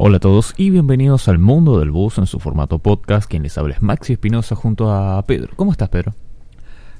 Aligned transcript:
Hola 0.00 0.18
a 0.18 0.20
todos 0.20 0.54
y 0.56 0.70
bienvenidos 0.70 1.26
al 1.26 1.40
mundo 1.40 1.80
del 1.80 1.90
bus 1.90 2.18
en 2.18 2.26
su 2.26 2.38
formato 2.38 2.78
podcast. 2.78 3.28
Quien 3.28 3.42
les 3.42 3.58
habla 3.58 3.74
es 3.74 3.82
Maxi 3.82 4.12
Espinosa 4.12 4.54
junto 4.54 4.92
a 4.92 5.20
Pedro. 5.26 5.48
¿Cómo 5.56 5.72
estás, 5.72 5.88
Pedro? 5.88 6.14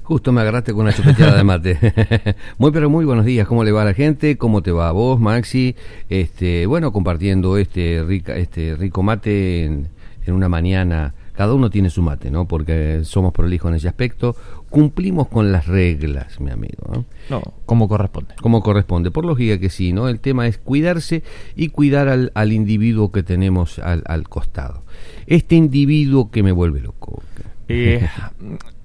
Justo 0.03 0.33
me 0.33 0.41
agarraste 0.41 0.73
con 0.73 0.81
una 0.81 0.91
chupeteada 0.91 1.37
de 1.37 1.43
mate. 1.45 2.35
muy 2.57 2.71
pero 2.71 2.89
muy 2.89 3.05
buenos 3.05 3.23
días. 3.23 3.47
¿Cómo 3.47 3.63
le 3.63 3.71
va 3.71 3.83
a 3.83 3.85
la 3.85 3.93
gente? 3.93 4.37
¿Cómo 4.37 4.61
te 4.61 4.73
va 4.73 4.89
a 4.89 4.91
vos, 4.91 5.17
Maxi? 5.17 5.77
Este, 6.09 6.65
bueno, 6.65 6.91
compartiendo 6.91 7.57
este 7.57 8.03
rica, 8.05 8.35
este 8.35 8.75
rico 8.75 9.01
mate 9.01 9.63
en, 9.63 9.87
en 10.25 10.33
una 10.33 10.49
mañana 10.49 11.13
cada 11.39 11.53
uno 11.53 11.69
tiene 11.69 11.89
su 11.89 12.01
mate, 12.01 12.29
¿no? 12.29 12.49
Porque 12.49 13.05
somos 13.05 13.31
prolijos 13.31 13.69
en 13.69 13.75
ese 13.77 13.87
aspecto. 13.87 14.35
Cumplimos 14.69 15.29
con 15.29 15.53
las 15.53 15.67
reglas, 15.67 16.41
mi 16.41 16.51
amigo. 16.51 16.85
No, 16.91 17.05
no 17.29 17.41
como 17.65 17.87
corresponde. 17.87 18.35
Como 18.41 18.61
corresponde. 18.61 19.09
Por 19.09 19.23
lógica 19.23 19.57
que 19.57 19.69
sí, 19.69 19.93
¿no? 19.93 20.09
El 20.09 20.19
tema 20.19 20.47
es 20.47 20.57
cuidarse 20.57 21.23
y 21.55 21.69
cuidar 21.69 22.09
al, 22.09 22.33
al 22.35 22.51
individuo 22.51 23.13
que 23.13 23.23
tenemos 23.23 23.79
al, 23.79 24.03
al, 24.07 24.27
costado. 24.27 24.83
Este 25.27 25.55
individuo 25.55 26.29
que 26.29 26.43
me 26.43 26.51
vuelve 26.51 26.81
loco. 26.81 27.23
Eh, 27.69 28.05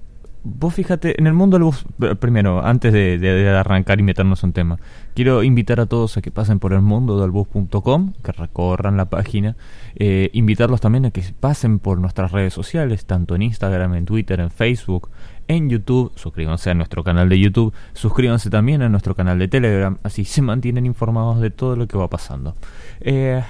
vos 0.45 0.73
fíjate, 0.73 1.19
en 1.19 1.25
el 1.27 1.33
mundo 1.33 1.57
del 1.57 1.63
bus, 1.63 1.85
primero, 2.19 2.63
antes 2.63 2.93
de, 2.93 3.49
arrancar 3.49 3.99
y 3.99 4.03
meternos 4.03 4.43
en 4.43 4.53
tema, 4.53 4.77
quiero 5.15 5.43
invitar 5.43 5.79
a 5.79 5.87
todos 5.87 6.17
a 6.17 6.21
que 6.21 6.31
pasen 6.31 6.59
por 6.59 6.71
el 6.71 6.81
mundo 6.81 7.19
del 7.19 7.31
bus.com, 7.31 8.13
que 8.23 8.31
recorran 8.31 8.95
la 8.95 9.05
página, 9.05 9.57
eh, 9.95 10.29
invitarlos 10.33 10.81
también 10.81 11.05
a 11.05 11.11
que 11.11 11.23
pasen 11.39 11.79
por 11.79 11.97
nuestras 11.97 12.31
redes 12.31 12.53
sociales, 12.53 13.05
tanto 13.05 13.35
en 13.35 13.41
Instagram, 13.41 13.95
en 13.95 14.05
Twitter, 14.05 14.39
en 14.39 14.51
Facebook, 14.51 15.09
en 15.47 15.69
YouTube, 15.69 16.11
suscríbanse 16.15 16.69
a 16.69 16.75
nuestro 16.75 17.03
canal 17.03 17.27
de 17.27 17.39
YouTube, 17.39 17.73
suscríbanse 17.93 18.51
también 18.51 18.83
a 18.83 18.89
nuestro 18.89 19.15
canal 19.15 19.39
de 19.39 19.47
Telegram, 19.47 19.97
así 20.03 20.25
se 20.25 20.43
mantienen 20.43 20.85
informados 20.85 21.41
de 21.41 21.49
todo 21.49 21.75
lo 21.75 21.87
que 21.87 21.97
va 21.97 22.07
pasando. 22.07 22.55
Eh, 23.01 23.43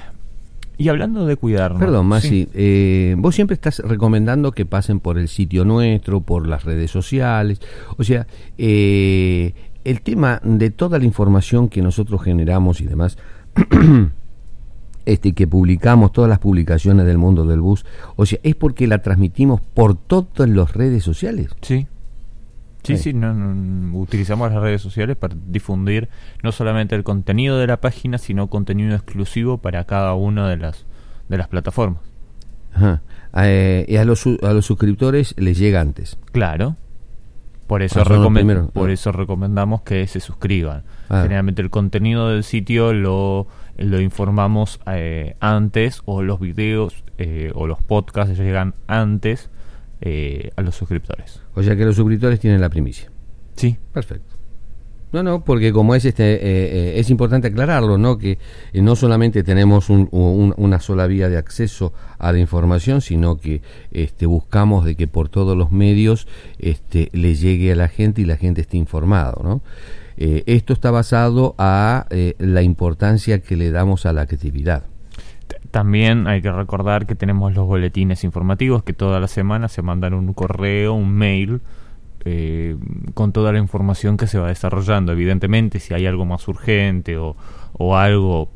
y 0.78 0.90
hablando 0.90 1.26
de 1.26 1.36
cuidarnos. 1.36 1.80
Perdón, 1.80 2.08
Masi, 2.08 2.48
eh, 2.54 3.16
vos 3.18 3.36
siempre 3.36 3.54
estás 3.56 3.80
recomendando 3.80 4.52
que 4.52 4.66
pasen 4.66 5.00
por 5.00 5.18
el 5.18 5.28
sitio 5.28 5.66
nuestro, 5.66 6.22
por 6.22 6.48
las 6.48 6.64
redes 6.64 6.92
sociales. 6.92 7.60
O 7.98 8.04
sea, 8.04 8.28
eh, 8.58 9.54
el 9.84 10.02
tema 10.02 10.42
de 10.44 10.72
toda 10.72 11.00
la 11.00 11.06
información 11.06 11.70
que 11.70 11.82
nosotros 11.82 12.22
generamos 12.22 12.82
y 12.82 12.86
demás, 12.86 13.18
este 15.06 15.34
que 15.34 15.48
publicamos, 15.48 16.12
todas 16.12 16.30
las 16.30 16.40
publicaciones 16.40 17.06
del 17.06 17.18
mundo 17.18 17.46
del 17.46 17.62
bus, 17.62 17.86
o 18.16 18.26
sea, 18.26 18.40
es 18.44 18.56
porque 18.56 18.88
la 18.88 19.02
transmitimos 19.02 19.62
por 19.62 19.96
todas 19.96 20.50
las 20.50 20.74
redes 20.74 21.04
sociales. 21.04 21.50
Sí. 21.62 21.88
Sí, 22.86 22.98
sí, 22.98 23.14
no, 23.14 23.98
utilizamos 23.98 24.52
las 24.52 24.62
redes 24.62 24.82
sociales 24.82 25.16
para 25.16 25.36
difundir 25.48 26.10
no 26.44 26.52
solamente 26.52 26.96
el 26.96 27.04
contenido 27.04 27.58
de 27.58 27.68
la 27.68 27.82
página, 27.82 28.18
sino 28.18 28.48
contenido 28.48 28.96
exclusivo 28.96 29.58
para 29.58 29.84
cada 29.86 30.14
una 30.14 30.50
de 30.50 30.58
las 30.58 30.86
de 31.30 31.38
las 31.38 31.48
plataformas. 31.48 32.02
Ajá. 32.74 33.02
Eh, 33.38 33.86
y 33.88 33.96
a 33.98 34.06
los, 34.06 34.26
a 34.28 34.54
los 34.54 34.66
suscriptores 34.66 35.34
les 35.38 35.58
llega 35.58 35.82
antes. 35.82 36.18
Claro. 36.32 36.76
Por 37.68 37.82
eso, 37.82 38.02
ah, 38.02 38.70
por 38.74 38.90
ah. 38.90 38.94
eso 38.94 39.12
recomendamos 39.12 39.82
que 39.82 40.06
se 40.06 40.20
suscriban. 40.20 40.84
Ah. 41.10 41.24
Generalmente 41.24 41.64
el 41.64 41.72
contenido 41.72 42.30
del 42.30 42.44
sitio 42.44 42.94
lo, 42.94 43.48
lo 43.78 44.00
informamos 44.00 44.80
eh, 44.86 45.36
antes 45.40 46.02
o 46.06 46.22
los 46.22 46.40
videos 46.40 47.04
eh, 47.18 47.52
o 47.56 47.66
los 47.66 47.82
podcasts 47.82 48.38
llegan 48.38 48.76
antes 48.86 49.50
eh, 50.02 50.52
a 50.56 50.62
los 50.62 50.76
suscriptores. 50.76 51.42
O 51.56 51.64
sea 51.64 51.76
que 51.76 51.86
los 51.86 51.96
suscriptores 51.96 52.40
tienen 52.40 52.62
la 52.62 52.70
primicia. 52.70 53.12
Sí. 53.56 53.78
Perfecto. 53.94 54.36
No, 55.12 55.24
no, 55.24 55.46
porque 55.46 55.72
como 55.72 55.96
es 55.96 56.04
este, 56.04 56.34
eh, 56.34 56.40
eh, 56.44 57.00
es 57.00 57.10
importante 57.10 57.48
aclararlo, 57.48 57.98
¿no? 57.98 58.18
Que 58.18 58.38
no 58.74 58.98
solamente 58.98 59.44
tenemos 59.44 59.90
una 59.90 60.80
sola 60.82 61.08
vía 61.08 61.30
de 61.30 61.38
acceso 61.38 61.94
a 62.18 62.34
la 62.34 62.40
información, 62.40 63.00
sino 63.00 63.38
que 63.38 63.62
este, 63.92 64.26
buscamos 64.26 64.84
de 64.84 64.96
que 64.96 65.08
por 65.08 65.30
todos 65.30 65.56
los 65.56 65.72
medios 65.72 66.28
este, 66.60 67.10
le 67.14 67.36
llegue 67.36 67.72
a 67.72 67.76
la 67.76 67.88
gente 67.88 68.24
y 68.24 68.26
la 68.26 68.36
gente 68.36 68.60
esté 68.60 68.76
informado, 68.76 69.42
¿no? 69.42 69.62
esto 70.18 70.72
está 70.72 70.92
basado 70.92 71.56
a 71.58 72.08
la 72.38 72.62
importancia 72.62 73.40
que 73.40 73.58
le 73.58 73.70
damos 73.72 74.06
a 74.06 74.14
la 74.14 74.22
actividad. 74.22 74.86
También 75.76 76.26
hay 76.28 76.42
que 76.42 76.54
recordar 76.54 77.06
que 77.06 77.16
tenemos 77.16 77.54
los 77.54 77.68
boletines 77.68 78.24
informativos 78.24 78.84
que 78.84 78.94
toda 78.94 79.20
la 79.20 79.28
semana 79.28 79.68
se 79.68 79.82
mandan 79.82 80.14
un 80.14 80.34
correo, 80.34 80.94
un 80.94 81.12
mail 81.12 81.60
eh, 82.24 82.78
con 83.14 83.34
toda 83.34 83.52
la 83.52 83.60
información 83.60 84.16
que 84.16 84.26
se 84.26 84.40
va 84.40 84.48
desarrollando. 84.48 85.12
Evidentemente, 85.12 85.82
si 85.82 85.94
hay 85.94 86.06
algo 86.06 86.24
más 86.24 86.48
urgente 86.48 87.18
o, 87.18 87.36
algo 87.94 88.50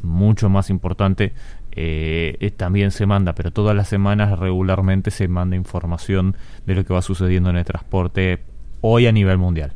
mucho 0.00 0.48
más 0.48 0.70
importante, 0.70 1.34
eh, 1.72 2.54
también 2.56 2.90
se 2.90 3.04
manda, 3.04 3.34
pero 3.34 3.50
todas 3.50 3.76
las 3.76 3.88
semanas 3.88 4.38
regularmente 4.38 5.10
se 5.10 5.28
manda 5.28 5.56
información 5.56 6.38
de 6.64 6.74
lo 6.74 6.86
que 6.86 6.94
va 6.94 7.02
sucediendo 7.02 7.50
en 7.50 7.56
el 7.56 7.66
transporte 7.66 8.38
hoy 8.80 9.06
a 9.06 9.12
nivel 9.12 9.36
mundial. 9.36 9.74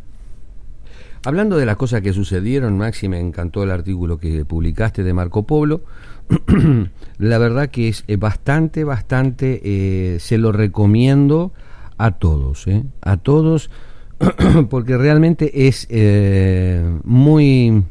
Hablando 1.26 1.56
de 1.56 1.64
las 1.64 1.76
cosas 1.76 2.02
que 2.02 2.12
sucedieron, 2.12 2.76
Maxi, 2.76 3.08
me 3.08 3.18
encantó 3.18 3.62
el 3.62 3.70
artículo 3.70 4.18
que 4.18 4.44
publicaste 4.44 5.02
de 5.02 5.14
Marco 5.14 5.46
Polo. 5.46 5.82
la 7.18 7.38
verdad 7.38 7.70
que 7.70 7.88
es 7.88 8.04
bastante, 8.18 8.84
bastante, 8.84 9.60
eh, 9.64 10.18
se 10.20 10.36
lo 10.36 10.52
recomiendo 10.52 11.54
a 11.96 12.10
todos, 12.10 12.66
eh, 12.66 12.84
a 13.00 13.16
todos, 13.16 13.70
porque 14.68 14.98
realmente 14.98 15.66
es 15.66 15.86
eh, 15.88 16.84
muy 17.04 17.84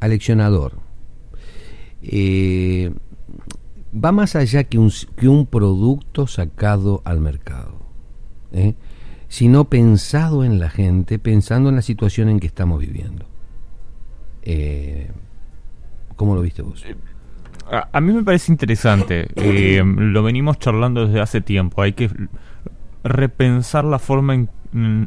aleccionador. 0.00 0.78
va 3.94 4.12
más 4.12 4.34
allá 4.34 4.64
que 4.64 4.78
un, 4.78 4.90
que 5.16 5.28
un 5.28 5.44
producto 5.44 6.26
sacado 6.26 7.02
al 7.04 7.20
mercado, 7.20 7.82
sino 9.32 9.64
pensado 9.64 10.44
en 10.44 10.60
la 10.60 10.68
gente, 10.68 11.18
pensando 11.18 11.70
en 11.70 11.76
la 11.76 11.82
situación 11.82 12.28
en 12.28 12.38
que 12.38 12.46
estamos 12.46 12.78
viviendo. 12.78 13.24
¿Cómo 16.16 16.34
lo 16.34 16.42
viste 16.42 16.60
vos? 16.60 16.84
a, 17.92 18.00
mí 18.02 18.12
me 18.12 18.22
parece 18.22 18.52
interesante. 18.52 19.28
Eh, 19.36 19.82
lo 19.84 20.22
venimos 20.22 20.58
charlando 20.58 21.06
desde 21.06 21.20
hace 21.20 21.40
tiempo. 21.40 21.80
Hay 21.80 21.94
que 21.94 22.10
repensar 23.02 23.84
la 23.84 23.98
forma 23.98 24.34
en, 24.34 24.48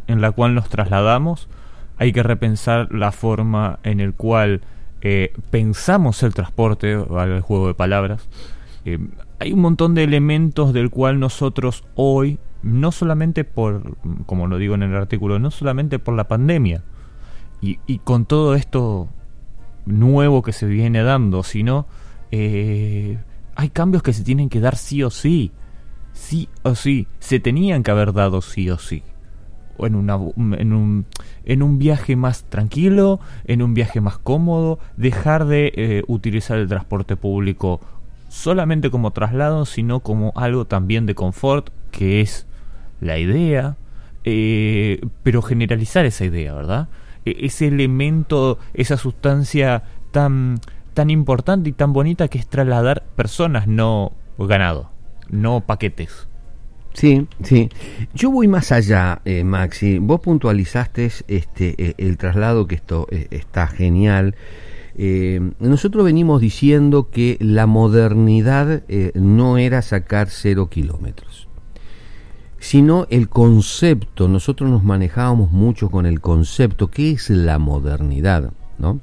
la 0.07 0.31
cual 0.31 0.55
nos 0.55 0.69
trasladamos. 0.69 1.47
Hay 1.97 2.11
que 2.11 2.23
repensar 2.23 2.91
la 2.91 3.11
forma 3.11 3.79
en 3.83 3.99
el 3.99 4.13
cual 4.13 4.61
eh, 5.01 5.33
pensamos 5.51 6.23
el 6.23 6.33
transporte, 6.33 6.93
el 6.93 7.41
juego 7.41 7.67
de 7.67 7.75
palabras. 7.75 8.27
Eh, 8.85 8.97
hay 9.39 9.53
un 9.53 9.59
montón 9.59 9.93
de 9.93 10.03
elementos 10.03 10.73
del 10.73 10.89
cual 10.89 11.19
nosotros 11.19 11.83
hoy, 11.93 12.39
no 12.65 12.91
solamente 12.91 13.43
por, 13.43 13.95
como 14.25 14.47
lo 14.47 14.57
digo 14.57 14.73
en 14.73 14.81
el 14.81 14.95
artículo, 14.95 15.37
no 15.37 15.51
solamente 15.51 15.99
por 15.99 16.15
la 16.15 16.27
pandemia, 16.27 16.81
y, 17.61 17.77
con 17.99 18.25
todo 18.25 18.53
esto 18.53 19.07
nuevo 19.85 20.41
que 20.41 20.51
se 20.51 20.65
viene 20.67 21.01
dando, 21.01 21.41
sino 21.43 21.87
eh, 22.31 23.17
hay 23.55 23.69
cambios 23.69 24.03
que 24.03 24.13
se 24.13 24.23
tienen 24.23 24.49
que 24.49 24.59
dar 24.59 24.75
sí 24.75 25.01
o 25.01 25.09
sí. 25.09 25.51
Sí 26.13 26.47
o 26.61 26.75
sí. 26.75 27.07
Se 27.19 27.39
tenían 27.39 27.81
que 27.81 27.89
haber 27.89 28.13
dado 28.13 28.41
sí 28.41 28.69
o 28.69 28.77
sí. 28.77 29.01
En, 29.79 29.95
una, 29.95 30.19
en, 30.37 30.73
un, 30.73 31.05
en 31.43 31.63
un 31.63 31.79
viaje 31.79 32.15
más 32.15 32.43
tranquilo, 32.43 33.19
en 33.45 33.63
un 33.63 33.73
viaje 33.73 33.99
más 33.99 34.19
cómodo, 34.19 34.77
dejar 34.95 35.45
de 35.45 35.71
eh, 35.75 36.03
utilizar 36.07 36.59
el 36.59 36.67
transporte 36.67 37.15
público 37.15 37.79
solamente 38.29 38.91
como 38.91 39.11
traslado, 39.11 39.65
sino 39.65 40.01
como 40.01 40.33
algo 40.35 40.65
también 40.65 41.07
de 41.07 41.15
confort, 41.15 41.69
que 41.89 42.21
es 42.21 42.45
la 43.01 43.17
idea, 43.17 43.77
eh, 44.23 45.01
pero 45.23 45.41
generalizar 45.41 46.05
esa 46.05 46.25
idea, 46.25 46.53
¿verdad? 46.53 46.89
E, 47.25 47.45
ese 47.45 47.67
elemento, 47.67 48.59
esa 48.73 48.97
sustancia 48.97 49.83
tan 50.11 50.59
tan 50.95 51.09
importante 51.09 51.69
y 51.69 51.73
tan 51.73 51.93
bonita 51.93 52.29
que 52.29 52.39
es 52.39 52.47
trasladar 52.47 53.03
personas, 53.15 53.67
no 53.67 54.13
ganado, 54.39 54.89
no 55.29 55.61
paquetes. 55.61 56.27
Sí, 56.93 57.27
sí. 57.43 57.69
Yo 58.13 58.31
voy 58.31 58.47
más 58.47 58.71
allá, 58.71 59.21
eh, 59.25 59.43
Maxi. 59.43 59.99
Vos 59.99 60.21
puntualizaste 60.21 61.11
este 61.27 61.75
eh, 61.77 61.93
el 61.97 62.17
traslado 62.17 62.67
que 62.67 62.75
esto 62.75 63.07
eh, 63.11 63.27
está 63.31 63.67
genial. 63.67 64.35
nosotros 65.59 66.05
venimos 66.05 66.39
diciendo 66.39 67.09
que 67.09 67.37
la 67.41 67.65
modernidad 67.65 68.83
no 69.13 69.57
era 69.57 69.81
sacar 69.81 70.29
cero 70.29 70.69
kilómetros, 70.69 71.49
sino 72.59 73.07
el 73.09 73.29
concepto. 73.29 74.27
Nosotros 74.27 74.69
nos 74.69 74.83
manejábamos 74.83 75.51
mucho 75.51 75.89
con 75.89 76.05
el 76.05 76.21
concepto. 76.21 76.89
¿Qué 76.89 77.11
es 77.11 77.29
la 77.29 77.59
modernidad? 77.59 78.53
¿No? 78.77 78.99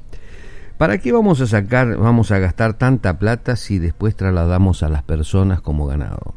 ¿Para 0.79 0.99
qué 0.99 1.13
vamos 1.13 1.41
a 1.41 1.47
sacar, 1.47 1.97
vamos 1.97 2.33
a 2.33 2.39
gastar 2.39 2.75
tanta 2.75 3.19
plata 3.19 3.57
si 3.57 3.79
después 3.79 4.17
trasladamos 4.17 4.83
a 4.83 4.89
las 4.89 5.03
personas 5.05 5.61
como 5.61 5.87
ganado? 5.87 6.35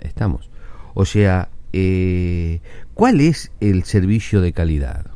Estamos. 0.00 0.50
O 0.94 1.04
sea, 1.04 1.50
eh, 1.72 2.60
¿cuál 2.94 3.20
es 3.20 3.52
el 3.60 3.84
servicio 3.84 4.40
de 4.40 4.52
calidad? 4.52 5.06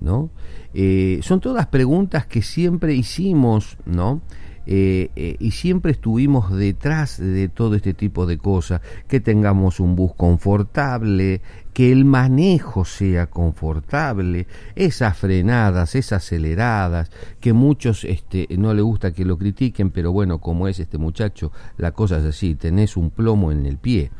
¿No? 0.00 0.30
Eh, 0.74 1.20
son 1.22 1.40
todas 1.40 1.68
preguntas 1.68 2.26
que 2.26 2.42
siempre 2.42 2.94
hicimos, 2.94 3.76
¿no? 3.86 4.22
Eh, 4.66 5.10
eh, 5.16 5.36
y 5.38 5.50
siempre 5.50 5.92
estuvimos 5.92 6.50
detrás 6.54 7.18
de 7.18 7.48
todo 7.48 7.74
este 7.74 7.94
tipo 7.94 8.26
de 8.26 8.38
cosas, 8.38 8.80
que 9.08 9.20
tengamos 9.20 9.80
un 9.80 9.94
bus 9.96 10.12
confortable, 10.16 11.42
que 11.72 11.92
el 11.92 12.04
manejo 12.04 12.84
sea 12.84 13.26
confortable, 13.26 14.46
esas 14.74 15.16
frenadas, 15.18 15.94
esas 15.94 16.24
aceleradas, 16.24 17.10
que 17.40 17.52
muchos 17.52 18.04
este, 18.04 18.46
no 18.56 18.72
le 18.72 18.82
gusta 18.82 19.12
que 19.12 19.24
lo 19.24 19.36
critiquen, 19.36 19.90
pero 19.90 20.12
bueno, 20.12 20.38
como 20.38 20.68
es 20.68 20.78
este 20.78 20.98
muchacho, 20.98 21.52
la 21.76 21.92
cosa 21.92 22.18
es 22.18 22.24
así, 22.24 22.54
tenés 22.54 22.96
un 22.96 23.10
plomo 23.10 23.52
en 23.52 23.66
el 23.66 23.76
pie. 23.78 24.10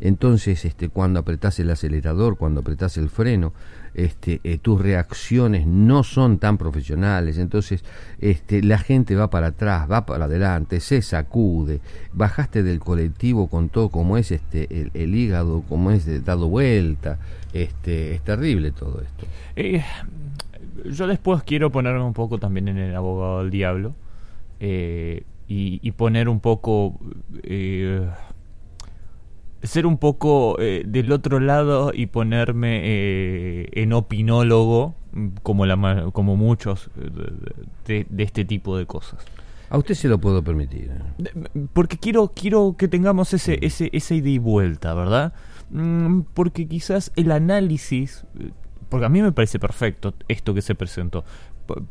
Entonces, 0.00 0.64
este, 0.64 0.88
cuando 0.88 1.20
apretás 1.20 1.58
el 1.60 1.68
acelerador, 1.68 2.38
cuando 2.38 2.60
apretás 2.60 2.96
el 2.96 3.10
freno, 3.10 3.52
este, 3.94 4.40
eh, 4.44 4.58
tus 4.58 4.80
reacciones 4.80 5.66
no 5.66 6.02
son 6.02 6.38
tan 6.38 6.58
profesionales, 6.58 7.38
entonces 7.38 7.84
este, 8.20 8.62
la 8.62 8.78
gente 8.78 9.16
va 9.16 9.30
para 9.30 9.48
atrás, 9.48 9.90
va 9.90 10.06
para 10.06 10.26
adelante, 10.26 10.80
se 10.80 11.02
sacude, 11.02 11.80
bajaste 12.12 12.62
del 12.62 12.80
colectivo 12.80 13.48
con 13.48 13.68
todo 13.68 13.88
como 13.88 14.16
es 14.16 14.30
este, 14.30 14.90
el, 14.94 15.14
hígado, 15.14 15.62
como 15.68 15.90
es 15.90 16.24
dado 16.24 16.48
vuelta, 16.48 17.18
este, 17.52 18.14
es 18.14 18.22
terrible 18.22 18.70
todo 18.70 19.00
esto. 19.00 19.26
Eh, 19.56 19.82
yo 20.84 21.06
después 21.06 21.42
quiero 21.42 21.70
ponerme 21.70 22.02
un 22.02 22.14
poco 22.14 22.38
también 22.38 22.68
en 22.68 22.78
el 22.78 22.94
abogado 22.94 23.40
del 23.40 23.50
diablo 23.50 23.94
eh, 24.60 25.24
y, 25.48 25.80
y, 25.82 25.90
poner 25.92 26.28
un 26.28 26.40
poco 26.40 26.98
ser 29.62 29.86
un 29.86 29.98
poco 29.98 30.56
eh, 30.58 30.82
del 30.86 31.12
otro 31.12 31.40
lado 31.40 31.92
y 31.94 32.06
ponerme 32.06 32.80
eh, 32.82 33.68
en 33.72 33.92
opinólogo 33.92 34.94
mm, 35.12 35.28
como 35.42 35.66
la 35.66 36.10
como 36.12 36.36
muchos 36.36 36.90
de, 37.86 38.06
este 38.18 38.44
tipo 38.44 38.76
de 38.76 38.86
cosas. 38.86 39.24
A 39.68 39.78
usted 39.78 39.94
se 39.94 40.08
lo 40.08 40.18
puedo 40.18 40.42
permitir. 40.42 40.90
Porque 41.72 41.98
quiero 41.98 42.32
quiero 42.34 42.74
que 42.76 42.88
tengamos 42.88 43.32
ese 43.34 43.56
mm. 43.56 43.64
ese 43.64 43.90
ese 43.92 44.14
ida 44.16 44.30
y 44.30 44.38
vuelta, 44.38 44.94
¿verdad? 44.94 45.34
Mm, 45.70 46.22
porque 46.34 46.66
quizás 46.66 47.12
el 47.16 47.30
análisis 47.30 48.24
porque 48.88 49.06
a 49.06 49.08
mí 49.08 49.22
me 49.22 49.30
parece 49.30 49.58
perfecto 49.58 50.14
esto 50.26 50.54
que 50.54 50.62
se 50.62 50.74
presentó. 50.74 51.24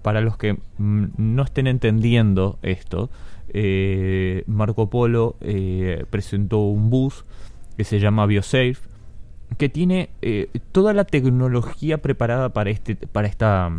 Para 0.02 0.20
los 0.20 0.36
que 0.36 0.58
no 0.78 1.44
estén 1.44 1.68
entendiendo 1.68 2.60
esto, 2.62 3.10
eh, 3.48 4.44
Marco 4.48 4.90
Polo 4.90 5.38
presentó 6.10 6.60
un 6.60 6.90
bus 6.90 7.24
que 7.80 7.86
se 7.86 8.02
llama 8.02 8.26
BioSafe, 8.26 8.76
que 9.58 9.70
tiene 9.70 10.10
eh, 10.22 10.50
toda 10.74 10.94
la 10.94 11.06
tecnología 11.06 12.02
preparada 12.02 12.50
para 12.50 12.72
este, 12.72 12.98
para 12.98 13.30
esta, 13.30 13.72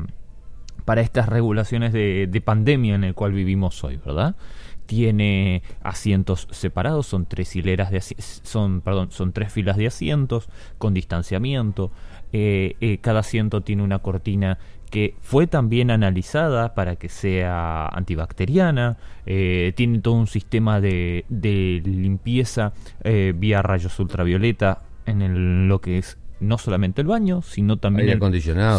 para 0.87 1.03
estas 1.03 1.29
regulaciones 1.29 1.93
de, 1.93 2.43
pandemia 2.43 2.95
en 2.95 3.05
el 3.05 3.13
cual 3.13 3.33
vivimos 3.33 3.85
hoy, 3.85 4.01
¿verdad? 4.03 4.37
Tiene 4.87 5.63
asientos 5.83 6.49
separados, 6.51 7.09
son 7.09 7.27
tres 7.27 7.55
hileras 7.55 7.91
de 7.91 8.01
son, 8.01 8.81
perdón, 8.81 9.11
son 9.11 9.35
tres 9.35 9.53
filas 9.53 9.77
de 9.77 9.89
asientos 9.89 10.49
con 10.79 10.95
distanciamiento. 10.95 11.93
Eh, 12.33 12.77
eh, 12.81 13.01
cada 13.03 13.21
asiento 13.21 13.61
tiene 13.61 13.83
una 13.83 13.99
cortina 13.99 14.57
que 14.91 15.15
fue 15.21 15.47
también 15.47 15.91
analizada 15.91 16.75
para 16.75 16.97
que 16.97 17.09
sea 17.09 17.87
antibacteriana, 17.87 18.99
eh, 19.25 19.73
tiene 19.77 20.01
todo 20.01 20.15
un 20.15 20.27
sistema 20.27 20.81
de, 20.81 21.25
limpieza 21.85 22.73
eh, 23.05 23.33
vía 23.37 23.63
rayos 23.63 23.99
ultravioleta 23.99 24.83
en 25.07 25.69
lo 25.69 25.81
que 25.81 25.99
es 25.99 26.19
no 26.41 26.57
solamente 26.59 27.03
el 27.03 27.07
baño, 27.07 27.43
sino 27.43 27.77
también, 27.77 28.19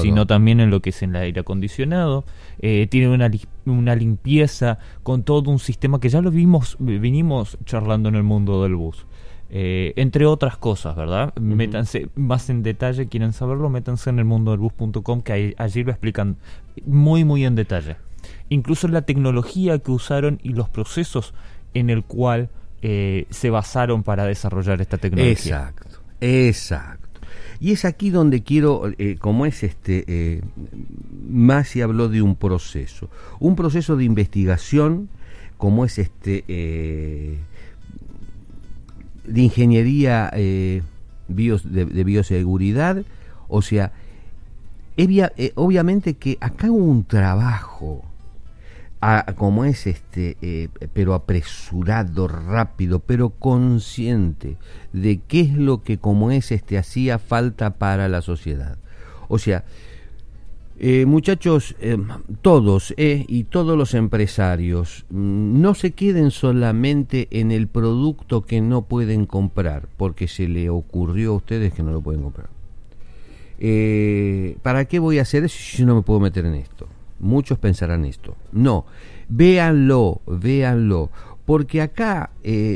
sino 0.01 0.25
también 0.25 0.59
en 0.59 0.71
lo 0.71 0.81
que 0.81 0.89
es 0.89 1.03
en 1.03 1.11
el 1.11 1.21
aire 1.21 1.41
acondicionado. 1.41 2.25
Eh, 2.59 2.87
tiene 2.89 3.09
una, 3.09 3.29
una 3.65 3.95
limpieza 3.95 4.79
con 5.03 5.23
todo 5.23 5.49
un 5.51 5.59
sistema 5.59 5.99
que 5.99 6.09
ya 6.09 6.21
lo 6.21 6.31
vimos, 6.31 6.75
vinimos 6.79 7.57
charlando 7.65 8.09
en 8.09 8.15
el 8.15 8.23
mundo 8.23 8.63
del 8.63 8.75
bus. 8.75 9.05
Eh, 9.53 9.91
entre 9.97 10.25
otras 10.25 10.55
cosas, 10.55 10.95
¿verdad? 10.95 11.35
Métanse 11.35 12.07
más 12.15 12.49
en 12.49 12.63
detalle, 12.63 13.07
quieren 13.07 13.33
saberlo, 13.33 13.69
métanse 13.69 14.09
en 14.09 14.17
el 14.17 14.23
mundo 14.23 14.51
del 14.51 14.61
bus.com, 14.61 15.21
que 15.21 15.55
allí 15.57 15.83
lo 15.83 15.91
explican 15.91 16.37
muy, 16.85 17.25
muy 17.25 17.43
en 17.43 17.55
detalle. 17.55 17.97
Incluso 18.47 18.87
la 18.87 19.01
tecnología 19.01 19.79
que 19.79 19.91
usaron 19.91 20.39
y 20.41 20.53
los 20.53 20.69
procesos 20.69 21.33
en 21.73 21.89
el 21.89 22.03
cual 22.03 22.49
eh, 22.81 23.25
se 23.29 23.49
basaron 23.49 24.03
para 24.03 24.25
desarrollar 24.25 24.79
esta 24.79 24.97
tecnología. 24.97 25.33
Exacto, 25.33 25.99
exacto. 26.21 27.19
Y 27.59 27.73
es 27.73 27.83
aquí 27.83 28.09
donde 28.09 28.43
quiero, 28.43 28.89
eh, 28.97 29.17
como 29.19 29.45
es 29.45 29.63
este, 29.63 30.05
eh, 30.07 30.41
Masi 31.29 31.81
habló 31.81 32.07
de 32.07 32.21
un 32.21 32.35
proceso, 32.35 33.09
un 33.39 33.57
proceso 33.57 33.97
de 33.97 34.05
investigación, 34.05 35.09
como 35.57 35.85
es 35.85 35.99
este, 35.99 36.43
de 39.23 39.41
ingeniería 39.41 40.29
eh, 40.33 40.81
de, 41.27 42.03
bioseguridad, 42.03 43.03
o 43.47 43.61
sea, 43.61 43.91
eh, 44.97 45.51
obviamente 45.55 46.15
que 46.15 46.37
acá 46.41 46.69
hubo 46.69 46.85
un 46.85 47.03
trabajo, 47.05 48.03
como 49.35 49.65
es 49.65 49.87
este, 49.87 50.37
eh, 50.41 50.69
pero 50.93 51.15
apresurado, 51.15 52.27
rápido, 52.27 52.99
pero 52.99 53.29
consciente 53.31 54.57
de 54.93 55.19
qué 55.27 55.41
es 55.41 55.55
lo 55.55 55.81
que 55.81 55.97
como 55.97 56.29
es 56.29 56.51
este 56.51 56.77
hacía 56.77 57.17
falta 57.17 57.71
para 57.71 58.07
la 58.09 58.21
sociedad. 58.21 58.77
O 59.27 59.39
sea, 59.39 59.63
eh, 60.83 61.05
muchachos, 61.05 61.75
eh, 61.79 61.95
todos 62.41 62.95
eh, 62.97 63.23
y 63.27 63.43
todos 63.43 63.77
los 63.77 63.93
empresarios, 63.93 65.05
mm, 65.11 65.61
no 65.61 65.75
se 65.75 65.91
queden 65.91 66.31
solamente 66.31 67.27
en 67.29 67.51
el 67.51 67.67
producto 67.67 68.41
que 68.47 68.61
no 68.61 68.81
pueden 68.81 69.27
comprar, 69.27 69.87
porque 69.95 70.27
se 70.27 70.47
le 70.47 70.71
ocurrió 70.71 71.33
a 71.33 71.35
ustedes 71.35 71.71
que 71.71 71.83
no 71.83 71.91
lo 71.91 72.01
pueden 72.01 72.23
comprar. 72.23 72.49
¿Para 74.63 74.85
qué 74.85 74.97
voy 74.97 75.19
a 75.19 75.21
hacer 75.21 75.43
eso 75.43 75.59
si 75.59 75.85
no 75.85 75.93
me 75.93 76.01
puedo 76.01 76.19
meter 76.19 76.47
en 76.47 76.55
esto? 76.55 76.87
Muchos 77.19 77.59
pensarán 77.59 78.03
esto. 78.03 78.35
No, 78.51 78.87
véanlo, 79.29 80.21
véanlo. 80.25 81.11
Porque 81.45 81.83
acá 81.83 82.31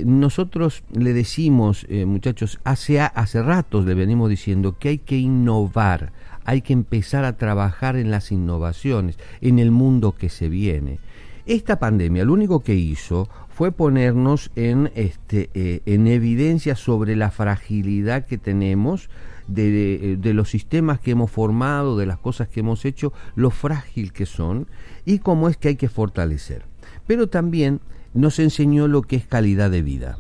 nosotros 0.06 0.84
le 0.94 1.14
decimos, 1.14 1.88
muchachos, 1.90 2.60
hace, 2.66 3.00
hace 3.00 3.42
ratos 3.42 3.84
le 3.84 3.96
venimos 3.96 4.30
diciendo 4.30 4.78
que 4.78 4.90
hay 4.90 4.98
que 5.00 5.18
innovar 5.18 6.12
hay 6.46 6.62
que 6.62 6.74
empezar 6.74 7.26
a 7.26 7.38
trabajar 7.38 7.98
en 7.98 8.12
las 8.12 8.32
innovaciones, 8.32 9.18
en 9.42 9.60
el 9.60 9.72
mundo 9.72 10.14
que 10.14 10.30
se 10.30 10.48
viene. 10.48 11.00
Esta 11.46 11.78
pandemia 11.78 12.26
lo 12.26 12.34
único 12.34 12.62
que 12.62 12.76
hizo 12.76 13.30
fue 13.50 13.72
ponernos 13.72 14.52
en, 14.56 14.92
este, 14.96 15.50
eh, 15.54 15.82
en 15.86 16.08
evidencia 16.08 16.76
sobre 16.76 17.16
la 17.16 17.32
fragilidad 17.32 18.26
que 18.26 18.38
tenemos 18.38 19.10
de, 19.48 20.18
de, 20.18 20.34
los 20.34 20.50
sistemas 20.50 21.00
que 21.00 21.12
hemos 21.12 21.30
formado, 21.30 21.98
de 21.98 22.08
las 22.08 22.18
cosas 22.18 22.48
que 22.48 22.62
hemos 22.62 22.84
hecho, 22.84 23.14
lo 23.36 23.52
frágil 23.52 24.12
que 24.12 24.26
son 24.26 24.68
y 25.06 25.20
cómo 25.20 25.50
es 25.50 25.58
que 25.58 25.70
hay 25.70 25.76
que 25.76 25.88
fortalecer. 25.88 26.64
Pero 27.06 27.28
también 27.28 27.80
nos 28.16 28.40
enseñó 28.40 28.88
lo 28.88 29.04
que 29.04 29.18
es 29.18 29.26
calidad 29.26 29.70
de 29.70 29.84
vida. 29.84 30.18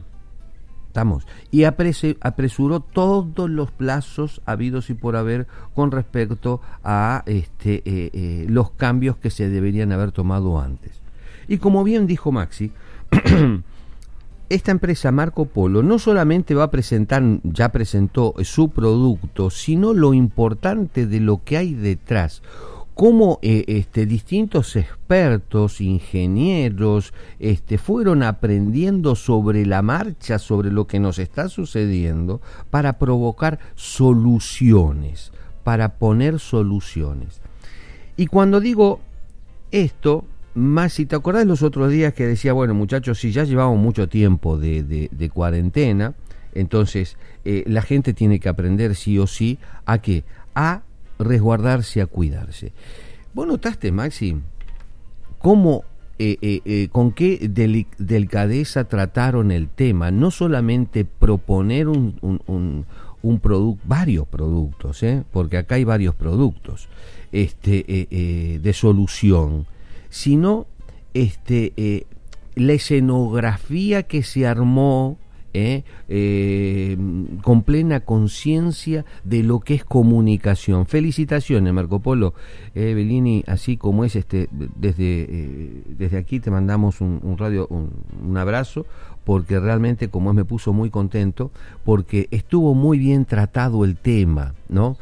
Y 1.52 1.64
apresuró 1.64 2.80
todos 2.80 3.50
los 3.50 3.72
plazos 3.72 4.42
habidos 4.46 4.90
y 4.90 4.94
por 4.94 5.16
haber 5.16 5.48
con 5.74 5.92
respecto 5.92 6.62
a 6.84 7.24
este, 7.25 7.75
eh, 7.86 8.12
eh, 8.14 8.46
los 8.50 8.72
cambios 8.72 9.18
que 9.18 9.30
se 9.30 9.50
deberían 9.50 9.92
haber 9.92 10.12
tomado 10.12 10.60
antes. 10.60 11.02
Y 11.48 11.58
como 11.58 11.84
bien 11.84 12.08
dijo 12.08 12.32
Maxi, 12.32 12.72
esta 14.50 14.72
empresa 14.72 15.12
Marco 15.12 15.46
Polo 15.46 15.84
no 15.84 16.00
solamente 16.00 16.56
va 16.56 16.66
a 16.66 16.72
presentar, 16.72 17.24
ya 17.44 17.70
presentó 17.70 18.34
su 18.44 18.70
producto, 18.70 19.50
sino 19.50 19.94
lo 19.94 20.14
importante 20.14 21.08
de 21.08 21.20
lo 21.20 21.44
que 21.44 21.58
hay 21.58 21.74
detrás 21.74 22.42
cómo 22.96 23.40
eh, 23.42 23.66
este, 23.68 24.06
distintos 24.06 24.78
expertos, 24.78 25.82
ingenieros, 25.82 27.14
este, 27.40 27.78
fueron 27.78 28.24
aprendiendo 28.24 29.16
sobre 29.16 29.66
la 29.66 29.82
marcha, 29.82 30.40
sobre 30.40 30.72
lo 30.72 30.88
que 30.88 31.02
nos 31.02 31.20
está 31.20 31.50
sucediendo, 31.50 32.42
para 32.72 32.98
provocar 32.98 33.60
soluciones, 33.75 35.34
para 35.66 35.96
poner 35.98 36.40
soluciones. 36.40 37.42
Y 38.16 38.28
cuando 38.28 38.62
digo 38.62 39.02
esto, 39.72 40.24
más 40.54 40.94
si 40.94 41.06
te 41.06 41.18
acordás 41.18 41.46
los 41.46 41.64
otros 41.64 41.92
días 41.92 42.14
que 42.14 42.25
decía, 42.25 42.54
bueno 42.54 42.74
muchachos, 42.74 43.20
si 43.20 43.34
ya 43.34 43.44
llevamos 43.44 43.78
mucho 43.78 44.08
tiempo 44.08 44.58
de, 44.58 45.10
de, 45.12 45.30
cuarentena, 45.30 46.14
entonces 46.54 47.18
eh, 47.44 47.66
la 47.68 47.82
gente 47.82 48.14
tiene 48.14 48.40
que 48.40 48.48
aprender 48.48 48.96
sí 48.96 49.20
o 49.20 49.28
sí 49.28 49.60
a 49.86 49.98
qué? 49.98 50.24
A 50.56 50.84
resguardarse, 51.20 52.02
a 52.02 52.06
cuidarse. 52.08 52.74
¿Vos 53.34 53.48
notaste, 53.48 53.92
Maxi, 53.92 54.38
cómo, 55.40 55.84
eh, 56.18 56.38
eh, 56.42 56.62
eh, 56.64 56.88
con 56.92 57.12
qué 57.12 57.50
delicadeza 57.98 58.86
trataron 58.86 59.52
el 59.52 59.68
tema? 59.68 60.12
No 60.12 60.32
solamente 60.32 61.06
proponer 61.06 61.88
un, 61.88 62.18
un, 62.22 62.86
un, 63.22 63.40
producto, 63.40 63.82
varios 63.86 64.28
productos, 64.28 65.04
porque 65.32 65.58
acá 65.58 65.76
hay 65.76 65.84
varios 65.84 66.16
productos 66.16 66.88
este, 67.32 68.60
de 68.62 68.74
solución, 68.74 69.66
sino 70.10 70.68
este, 71.14 72.06
la 72.56 72.74
escenografía 72.74 74.04
que 74.04 74.24
se 74.24 74.48
armó 74.48 75.18
¿eh? 75.56 75.84
Eh, 76.10 76.98
con 77.42 77.64
plena 77.64 78.02
conciencia 78.02 79.06
de 79.24 79.42
lo 79.42 79.62
que 79.62 79.76
es 79.76 79.86
comunicación. 79.86 80.86
Felicitaciones, 80.86 81.74
Marco 81.74 82.00
Polo. 82.00 82.34
Eh, 82.76 82.94
Bellini, 82.94 83.44
así 83.48 83.78
como 83.78 84.04
es, 84.04 84.16
este, 84.16 84.50
desde, 84.52 85.84
desde 85.98 86.18
aquí 86.18 86.40
te 86.42 86.52
mandamos 86.52 87.00
un, 87.00 87.38
radio, 87.38 87.68
un, 87.70 88.38
abrazo, 88.38 88.86
porque 89.24 89.60
realmente, 89.60 90.10
como 90.10 90.32
es, 90.32 90.36
me 90.36 90.44
puso 90.46 90.74
muy 90.74 90.90
contento, 90.90 91.52
porque 91.86 92.28
estuvo 92.32 92.76
muy 92.76 93.00
bien 93.00 93.24
tratado 93.24 93.86
el 93.86 93.96
tema, 93.96 94.54
¿no? 94.68 94.98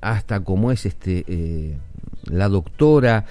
hasta 0.00 0.40
como 0.40 0.72
es 0.72 0.86
este 0.86 1.78
la 2.24 2.48
doctora, 2.48 3.24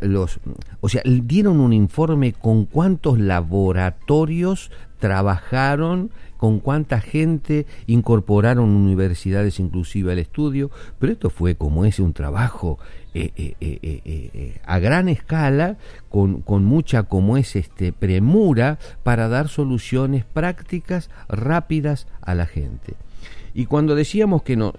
los, 0.00 0.40
o 0.80 0.88
sea, 0.88 1.02
dieron 1.04 1.60
un 1.60 1.72
informe 1.72 2.32
con 2.32 2.64
cuántos 2.64 3.18
laboratorios 3.18 4.70
trabajaron, 4.98 6.10
con 6.36 6.60
cuánta 6.60 7.00
gente 7.00 7.66
incorporaron 7.86 8.70
universidades 8.70 9.58
inclusive 9.58 10.12
al 10.12 10.18
estudio, 10.18 10.70
pero 10.98 11.12
esto 11.12 11.30
fue 11.30 11.54
como 11.54 11.84
ese 11.84 12.02
un 12.02 12.12
trabajo 12.12 12.78
eh, 13.14 13.32
eh, 13.36 13.56
eh, 13.60 14.60
a 14.66 14.78
gran 14.78 15.08
escala, 15.08 15.78
con, 16.10 16.42
con, 16.42 16.64
mucha 16.64 17.04
como 17.04 17.38
es 17.38 17.56
este 17.56 17.92
premura 17.92 18.78
para 19.02 19.28
dar 19.28 19.48
soluciones 19.48 20.24
prácticas 20.26 21.08
rápidas 21.28 22.06
a 22.20 22.34
la 22.34 22.44
gente. 22.44 22.94
Y 23.58 23.64
cuando 23.64 23.94
decíamos 23.94 24.42
que 24.42 24.54
no, 24.54 24.74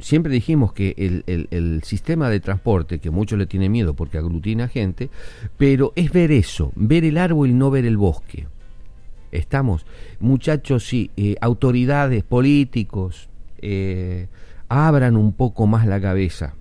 siempre 0.00 0.32
dijimos 0.32 0.72
que 0.72 0.94
el, 0.96 1.82
sistema 1.84 2.30
de 2.30 2.40
transporte, 2.40 2.98
que 2.98 3.10
muchos 3.10 3.38
le 3.38 3.44
tienen 3.44 3.70
miedo 3.70 3.92
porque 3.92 4.16
aglutina 4.16 4.68
gente, 4.68 5.10
pero 5.58 5.92
es 5.96 6.10
ver 6.12 6.32
eso, 6.32 6.72
ver 6.74 7.04
el 7.04 7.18
árbol 7.18 7.50
y 7.50 7.52
no 7.52 7.70
ver 7.70 7.84
el 7.84 7.98
bosque. 7.98 8.46
Estamos, 9.32 9.84
muchachos, 10.18 10.88
sí, 10.88 11.10
eh, 11.14 11.36
autoridades, 11.42 12.24
políticos, 12.24 13.28
eh, 13.58 14.28
abran 14.70 15.18
un 15.18 15.34
poco 15.34 15.66
más 15.66 15.86
la 15.86 16.00
cabeza, 16.00 16.54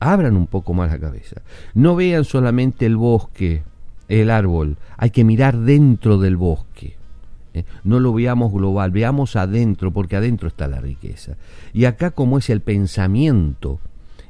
abran 0.00 0.38
un 0.38 0.46
poco 0.46 0.72
más 0.72 0.90
la 0.90 0.98
cabeza. 0.98 1.42
No 1.74 1.96
vean 1.96 2.24
solamente 2.24 2.86
el 2.86 2.96
bosque, 2.96 3.62
el 4.08 4.30
árbol, 4.30 4.78
hay 4.96 5.10
que 5.10 5.24
mirar 5.24 5.54
dentro 5.58 6.16
del 6.16 6.38
bosque. 6.38 6.96
¿Eh? 7.54 7.64
No 7.84 8.00
lo 8.00 8.12
veamos 8.12 8.52
global, 8.52 8.90
veamos 8.90 9.36
adentro, 9.36 9.92
porque 9.92 10.16
adentro 10.16 10.48
está 10.48 10.68
la 10.68 10.80
riqueza. 10.80 11.36
Y 11.72 11.86
acá 11.86 12.10
como 12.10 12.38
es 12.38 12.50
el 12.50 12.60
pensamiento, 12.60 13.80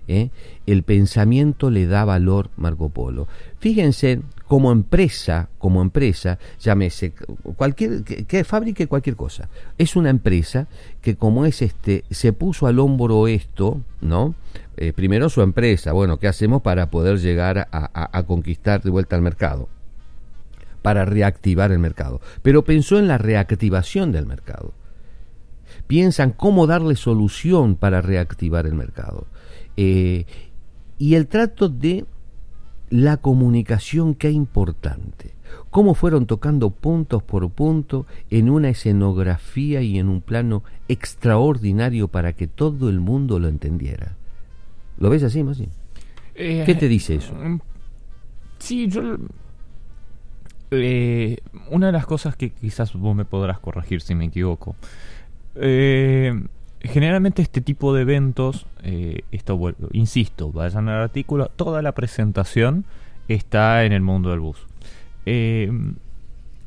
el 0.06 0.82
pensamiento 0.82 1.70
le 1.70 1.86
da 1.86 2.04
valor 2.04 2.50
Marco 2.56 2.90
Polo. 2.90 3.26
Fíjense 3.58 4.20
como 4.46 4.70
empresa, 4.72 5.48
como 5.58 5.80
empresa, 5.80 6.38
llámese 6.60 7.14
cualquier 7.56 8.04
que, 8.04 8.44
fabrique 8.44 8.86
cualquier 8.86 9.16
cosa. 9.16 9.48
Es 9.78 9.96
una 9.96 10.10
empresa 10.10 10.68
que 11.00 11.16
como 11.16 11.46
es 11.46 11.62
este 11.62 12.04
se 12.10 12.32
puso 12.32 12.66
al 12.66 12.78
hombro 12.78 13.26
esto, 13.26 13.80
¿no? 14.00 14.34
Eh, 14.76 14.92
primero 14.92 15.28
su 15.28 15.40
empresa, 15.40 15.92
bueno, 15.92 16.18
¿qué 16.18 16.28
hacemos 16.28 16.60
para 16.60 16.90
poder 16.90 17.18
llegar 17.18 17.68
a, 17.70 18.22
conquistar 18.24 18.82
de 18.82 18.90
vuelta 18.90 19.16
al 19.16 19.22
mercado? 19.22 19.68
Para 20.84 21.06
reactivar 21.06 21.72
el 21.72 21.78
mercado. 21.78 22.20
Pero 22.42 22.62
pensó 22.62 22.98
en 22.98 23.08
la 23.08 23.16
reactivación 23.16 24.12
del 24.12 24.26
mercado. 24.26 24.74
Piensan 25.86 26.30
cómo 26.30 26.66
darle 26.66 26.94
solución 26.94 27.74
para 27.74 28.02
reactivar 28.02 28.66
el 28.66 28.74
mercado. 28.74 29.26
Eh, 29.78 30.26
y 30.98 31.14
el 31.14 31.26
trato 31.26 31.70
de 31.70 32.04
la 32.90 33.16
comunicación 33.16 34.14
qué 34.14 34.30
importante. 34.30 35.34
Cómo 35.70 35.94
fueron 35.94 36.26
tocando 36.26 36.68
puntos 36.68 37.22
por 37.22 37.48
punto 37.48 38.04
en 38.28 38.50
una 38.50 38.68
escenografía 38.68 39.80
y 39.80 39.98
en 39.98 40.10
un 40.10 40.20
plano 40.20 40.64
extraordinario 40.88 42.08
para 42.08 42.34
que 42.34 42.46
todo 42.46 42.90
el 42.90 43.00
mundo 43.00 43.38
lo 43.38 43.48
entendiera. 43.48 44.16
¿Lo 44.98 45.08
ves 45.08 45.22
así, 45.22 45.42
Masi? 45.42 45.70
Eh, 46.34 46.64
¿Qué 46.66 46.74
te 46.74 46.88
dice 46.88 47.14
eso? 47.14 47.32
Mm, 47.34 47.60
sí, 48.58 48.86
yo... 48.86 49.16
Eh, 50.70 51.38
una 51.70 51.86
de 51.86 51.92
las 51.92 52.06
cosas 52.06 52.36
que 52.36 52.50
quizás 52.50 52.94
vos 52.94 53.14
me 53.14 53.24
podrás 53.24 53.58
corregir 53.58 54.00
si 54.00 54.14
me 54.14 54.26
equivoco. 54.26 54.76
Eh, 55.56 56.32
generalmente 56.80 57.42
este 57.42 57.60
tipo 57.60 57.94
de 57.94 58.02
eventos, 58.02 58.66
eh, 58.82 59.22
insisto, 59.92 60.50
vayan 60.52 60.88
al 60.88 61.02
artículo, 61.02 61.48
toda 61.54 61.82
la 61.82 61.92
presentación 61.92 62.84
está 63.28 63.84
en 63.84 63.92
el 63.92 64.02
mundo 64.02 64.30
del 64.30 64.40
bus. 64.40 64.66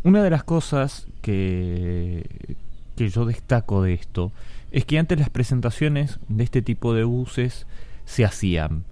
Una 0.04 0.24
de 0.24 0.30
las 0.30 0.44
cosas 0.44 1.08
que, 1.22 2.56
que 2.96 3.10
yo 3.10 3.26
destaco 3.26 3.84
de 3.84 3.94
esto 3.94 4.32
es 4.72 4.86
que 4.86 5.00
antes 5.00 5.20
las 5.20 5.30
presentaciones 5.30 6.20
de 6.28 6.44
este 6.44 6.62
tipo 6.62 6.94
de 6.94 7.04
buses 7.04 7.68
se 8.06 8.26
hacían 8.26 8.84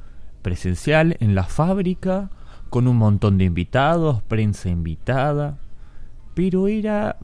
presencial 0.42 1.18
en 1.20 1.34
la 1.34 1.44
fábrica, 1.44 2.30
con 2.76 2.90
un 2.90 2.98
montón 2.98 3.38
de 3.38 3.46
invitados, 3.46 4.22
prensa 4.24 4.68
invitada, 4.68 5.58
pero 6.34 6.68
era 6.68 7.16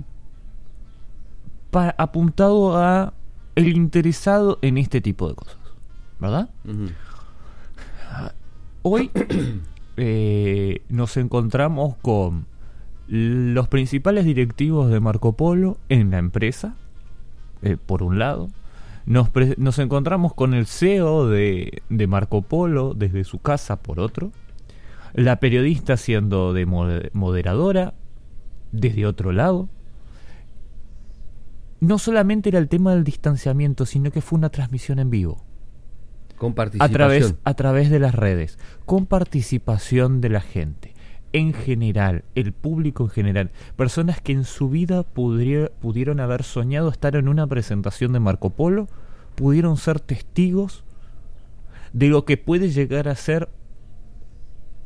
apuntado 1.98 2.78
a 2.78 3.12
el 3.56 3.68
interesado 3.68 4.60
en 4.62 4.78
este 4.78 5.02
tipo 5.02 5.28
de 5.28 5.36
cosas, 5.36 5.58
¿verdad? 6.22 6.50
Hoy 8.82 9.12
eh, 9.98 10.84
nos 10.88 11.18
encontramos 11.18 11.98
con 11.98 12.46
los 13.10 13.68
principales 13.68 14.24
directivos 14.24 14.90
de 14.90 15.02
Marco 15.02 15.34
Polo 15.34 15.76
en 15.90 16.12
la 16.12 16.20
empresa, 16.20 16.76
eh, 17.62 17.76
por 17.76 18.04
un 18.04 18.20
lado. 18.20 18.48
Nos, 19.06 19.28
nos, 19.58 19.80
encontramos 19.80 20.34
con 20.34 20.54
el 20.54 20.66
CEO 20.66 21.28
de, 21.28 21.84
de, 21.90 22.08
Marco 22.08 22.42
Polo 22.42 22.94
desde 22.94 23.26
su 23.26 23.40
casa, 23.40 23.76
por 23.76 24.00
otro. 24.00 24.32
La 25.14 25.40
periodista 25.40 25.98
siendo 25.98 26.54
de 26.54 26.66
moderadora, 26.66 27.94
desde 28.72 29.06
otro 29.06 29.32
lado 29.32 29.70
no 31.82 31.98
solamente 31.98 32.50
era 32.50 32.60
el 32.60 32.70
tema 32.70 32.94
del 32.94 33.04
distanciamiento, 33.04 33.86
sino 33.86 34.12
que 34.12 34.22
fue 34.22 34.38
una 34.38 34.50
transmisión 34.50 35.00
en 35.00 35.10
vivo. 35.10 35.44
Con 36.38 36.54
participación. 36.54 36.94
A 36.94 36.98
través, 36.98 37.36
a 37.44 37.54
través 37.56 37.90
de 37.90 38.00
las 38.00 38.16
redes, 38.16 38.58
con 38.86 39.08
participación 39.08 40.22
de 40.22 40.30
la 40.30 40.42
gente. 40.42 40.94
En 41.34 41.54
general, 41.54 42.24
el 42.36 42.54
público 42.54 43.04
en 43.04 43.10
general, 43.10 43.52
personas 43.76 44.22
que 44.22 44.32
en 44.32 44.44
su 44.44 44.70
vida 44.70 45.04
pudieron 45.04 46.20
haber 46.20 46.44
soñado 46.44 46.90
estar 46.90 47.16
en 47.16 47.28
una 47.28 47.48
presentación 47.48 48.14
de 48.14 48.20
Marco 48.20 48.52
Polo, 48.52 48.88
pudieron 49.36 49.78
ser 49.78 50.00
testigos 50.00 50.84
de 51.94 52.10
lo 52.10 52.26
que 52.26 52.38
puede 52.38 52.70
llegar 52.70 53.08
a 53.08 53.16
ser 53.16 53.50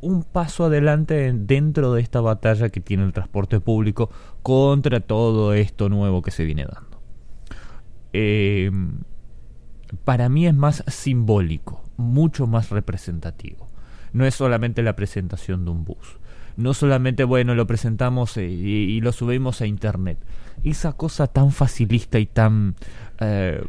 un 0.06 0.22
paso 0.22 0.64
adelante 0.64 1.32
dentro 1.34 1.92
de 1.92 2.00
esta 2.00 2.20
batalla 2.20 2.68
que 2.68 2.80
tiene 2.80 3.04
el 3.04 3.12
transporte 3.12 3.58
público 3.58 4.08
contra 4.42 5.00
todo 5.00 5.52
esto 5.52 5.88
nuevo 5.88 6.22
que 6.22 6.30
se 6.30 6.44
viene 6.44 6.64
dando. 6.64 7.00
Eh, 8.12 8.70
para 10.04 10.28
mí 10.28 10.46
es 10.46 10.54
más 10.54 10.84
simbólico, 10.86 11.82
mucho 11.96 12.46
más 12.46 12.70
representativo. 12.70 13.68
No 14.12 14.24
es 14.24 14.34
solamente 14.36 14.82
la 14.82 14.94
presentación 14.94 15.64
de 15.64 15.72
un 15.72 15.84
bus. 15.84 16.18
No 16.56 16.72
solamente, 16.72 17.24
bueno, 17.24 17.54
lo 17.54 17.66
presentamos 17.66 18.36
eh, 18.36 18.46
y, 18.46 19.00
lo 19.00 19.12
subimos 19.12 19.60
a 19.60 19.66
internet. 19.66 20.18
Esa 20.62 20.92
cosa 20.92 21.26
tan 21.26 21.50
facilista 21.50 22.18
y 22.18 22.26
tan, 22.26 22.76
eh, 23.20 23.62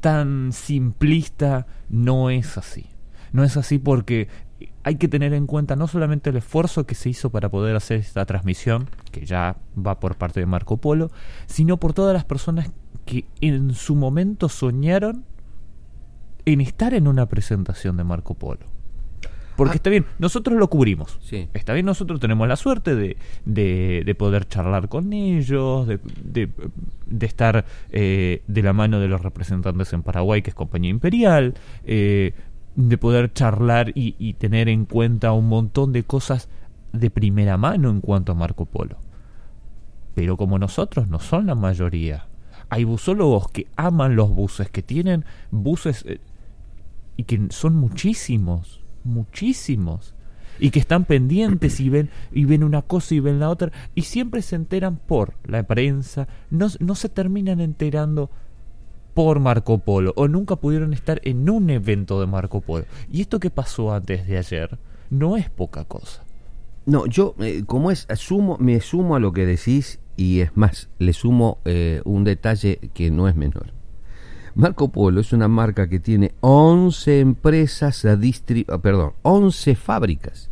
tan 0.00 0.52
simplista 0.52 1.66
no 1.88 2.30
es 2.30 2.56
así. 2.56 2.86
No 3.32 3.44
es 3.44 3.56
así 3.58 3.78
porque 3.78 4.28
hay 4.82 4.96
que 4.96 5.08
tener 5.08 5.34
en 5.34 5.46
cuenta 5.46 5.76
no 5.76 5.88
solamente 5.88 6.30
el 6.30 6.36
esfuerzo 6.36 6.86
que 6.86 6.94
se 6.94 7.10
hizo 7.10 7.30
para 7.30 7.48
poder 7.50 7.76
hacer 7.76 7.98
esta 7.98 8.24
transmisión, 8.24 8.88
que 9.10 9.26
ya 9.26 9.56
va 9.76 10.00
por 10.00 10.16
parte 10.16 10.40
de 10.40 10.46
Marco 10.46 10.76
Polo, 10.78 11.10
sino 11.46 11.76
por 11.76 11.92
todas 11.92 12.14
las 12.14 12.24
personas 12.24 12.70
que 13.04 13.24
en 13.40 13.74
su 13.74 13.94
momento 13.94 14.48
soñaron 14.48 15.24
en 16.44 16.60
estar 16.60 16.94
en 16.94 17.08
una 17.08 17.26
presentación 17.26 17.96
de 17.96 18.04
Marco 18.04 18.34
Polo. 18.34 18.66
Porque 19.56 19.72
ah. 19.72 19.76
está 19.76 19.90
bien, 19.90 20.04
nosotros 20.18 20.58
lo 20.58 20.68
cubrimos. 20.68 21.18
Está 21.54 21.72
bien, 21.72 21.86
nosotros 21.86 22.20
tenemos 22.20 22.46
la 22.46 22.56
suerte 22.56 22.94
de, 22.94 23.16
de, 23.44 24.14
poder 24.14 24.46
charlar 24.46 24.88
con 24.88 25.12
ellos, 25.12 25.86
de, 25.86 25.98
de, 27.06 27.26
estar 27.26 27.64
eh, 27.90 28.42
de 28.46 28.62
la 28.62 28.72
mano 28.72 29.00
de 29.00 29.08
los 29.08 29.22
representantes 29.22 29.92
en 29.92 30.02
Paraguay, 30.02 30.42
que 30.42 30.50
es 30.50 30.54
Compañía 30.54 30.90
Imperial, 30.90 31.54
eh, 31.84 32.34
de 32.76 32.98
poder 32.98 33.32
charlar 33.32 33.92
y, 33.94 34.34
tener 34.34 34.68
en 34.68 34.84
cuenta 34.84 35.32
un 35.32 35.48
montón 35.48 35.92
de 35.92 36.04
cosas 36.04 36.48
de 36.92 37.10
primera 37.10 37.56
mano 37.56 37.90
en 37.90 38.00
cuanto 38.00 38.32
a 38.32 38.34
Marco 38.34 38.66
Polo. 38.66 38.98
Pero 40.14 40.36
como 40.36 40.58
nosotros 40.58 41.08
no 41.08 41.18
son 41.18 41.46
la 41.46 41.54
mayoría, 41.54 42.26
hay 42.68 42.84
busólogos 42.84 43.48
que 43.48 43.66
aman 43.76 44.14
los 44.14 44.30
buses, 44.30 44.70
que 44.70 44.82
tienen 44.82 45.24
buses 45.50 46.04
eh, 46.06 46.20
y 47.16 47.24
que 47.24 47.46
son 47.50 47.74
muchísimos, 47.76 48.80
muchísimos. 49.04 50.12
y 50.58 50.70
que 50.70 50.78
están 50.78 51.04
pendientes 51.04 51.80
y 51.80 51.90
ven 51.90 52.08
y 52.32 52.46
ven 52.46 52.64
una 52.64 52.80
cosa 52.80 53.14
y 53.14 53.20
ven 53.20 53.40
la 53.40 53.50
otra 53.50 53.72
y 53.94 54.02
siempre 54.02 54.40
se 54.40 54.56
enteran 54.56 54.96
por 54.96 55.34
la 55.44 55.62
prensa, 55.64 56.28
no, 56.48 56.68
no 56.80 56.94
se 56.94 57.10
terminan 57.10 57.60
enterando 57.60 58.30
por 59.16 59.40
Marco 59.40 59.78
Polo 59.78 60.12
o 60.14 60.28
nunca 60.28 60.56
pudieron 60.56 60.92
estar 60.92 61.22
en 61.24 61.48
un 61.48 61.70
evento 61.70 62.20
de 62.20 62.26
Marco 62.26 62.60
Polo. 62.60 62.84
Y 63.10 63.22
esto 63.22 63.40
que 63.40 63.48
pasó 63.48 63.94
antes 63.94 64.26
de 64.26 64.36
ayer 64.36 64.78
no 65.08 65.38
es 65.38 65.48
poca 65.48 65.84
cosa. 65.84 66.22
No, 66.84 67.06
yo, 67.06 67.34
eh, 67.38 67.62
como 67.66 67.90
es, 67.90 68.04
asumo, 68.10 68.58
me 68.60 68.78
sumo 68.82 69.16
a 69.16 69.18
lo 69.18 69.32
que 69.32 69.46
decís 69.46 70.00
y 70.18 70.40
es 70.40 70.54
más, 70.54 70.90
le 70.98 71.14
sumo 71.14 71.60
eh, 71.64 72.02
un 72.04 72.24
detalle 72.24 72.78
que 72.92 73.10
no 73.10 73.26
es 73.26 73.34
menor. 73.34 73.72
Marco 74.54 74.88
Polo 74.88 75.22
es 75.22 75.32
una 75.32 75.48
marca 75.48 75.88
que 75.88 75.98
tiene 75.98 76.34
11 76.42 77.20
empresas, 77.20 78.04
ah, 78.04 78.18
perdón, 78.82 79.14
11 79.22 79.76
fábricas 79.76 80.50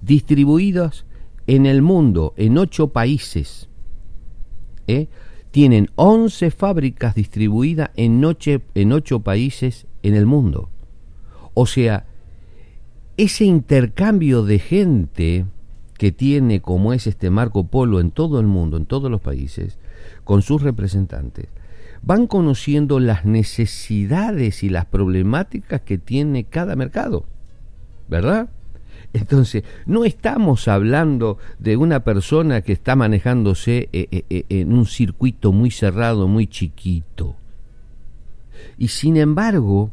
distribuidas 0.00 1.04
en 1.46 1.66
el 1.66 1.82
mundo, 1.82 2.34
en 2.36 2.58
8 2.58 2.88
países. 2.88 3.68
¿eh? 4.88 5.06
Tienen 5.52 5.90
11 5.94 6.50
fábricas 6.50 7.14
distribuidas 7.14 7.90
en 7.94 8.24
8, 8.24 8.62
en 8.74 8.92
8 8.92 9.20
países 9.20 9.86
en 10.02 10.14
el 10.14 10.26
mundo. 10.26 10.68
O 11.54 11.66
sea, 11.66 12.06
ese 13.16 13.44
intercambio 13.44 14.42
de 14.42 14.58
gente 14.58 15.46
que 15.98 16.10
tiene 16.10 16.60
como 16.60 16.92
es 16.92 17.06
este 17.06 17.30
Marco 17.30 17.68
Polo 17.68 18.00
en 18.00 18.10
todo 18.10 18.40
el 18.40 18.46
mundo, 18.46 18.76
en 18.76 18.86
todos 18.86 19.10
los 19.10 19.20
países, 19.20 19.78
con 20.24 20.42
sus 20.42 20.62
representantes, 20.62 21.46
van 22.02 22.26
conociendo 22.26 22.98
las 22.98 23.24
necesidades 23.24 24.62
y 24.62 24.68
las 24.68 24.86
problemáticas 24.86 25.82
que 25.82 25.98
tiene 25.98 26.44
cada 26.44 26.74
mercado, 26.74 27.26
¿verdad? 28.08 28.48
Entonces, 29.12 29.64
no 29.84 30.04
estamos 30.04 30.68
hablando 30.68 31.38
de 31.58 31.76
una 31.76 32.00
persona 32.00 32.62
que 32.62 32.72
está 32.72 32.96
manejándose 32.96 33.88
eh, 33.92 34.08
eh, 34.10 34.24
eh, 34.30 34.44
en 34.48 34.72
un 34.72 34.86
circuito 34.86 35.52
muy 35.52 35.70
cerrado, 35.70 36.28
muy 36.28 36.46
chiquito. 36.46 37.36
Y 38.78 38.88
sin 38.88 39.18
embargo, 39.18 39.90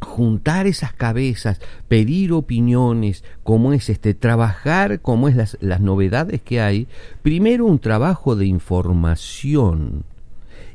juntar 0.00 0.66
esas 0.66 0.92
cabezas, 0.92 1.60
pedir 1.86 2.32
opiniones, 2.32 3.22
como 3.44 3.72
es 3.72 3.88
este, 3.88 4.14
trabajar 4.14 5.00
como 5.00 5.28
es 5.28 5.36
las, 5.36 5.56
las 5.60 5.80
novedades 5.80 6.42
que 6.42 6.60
hay, 6.60 6.88
primero 7.22 7.66
un 7.66 7.78
trabajo 7.78 8.34
de 8.34 8.46
información 8.46 10.04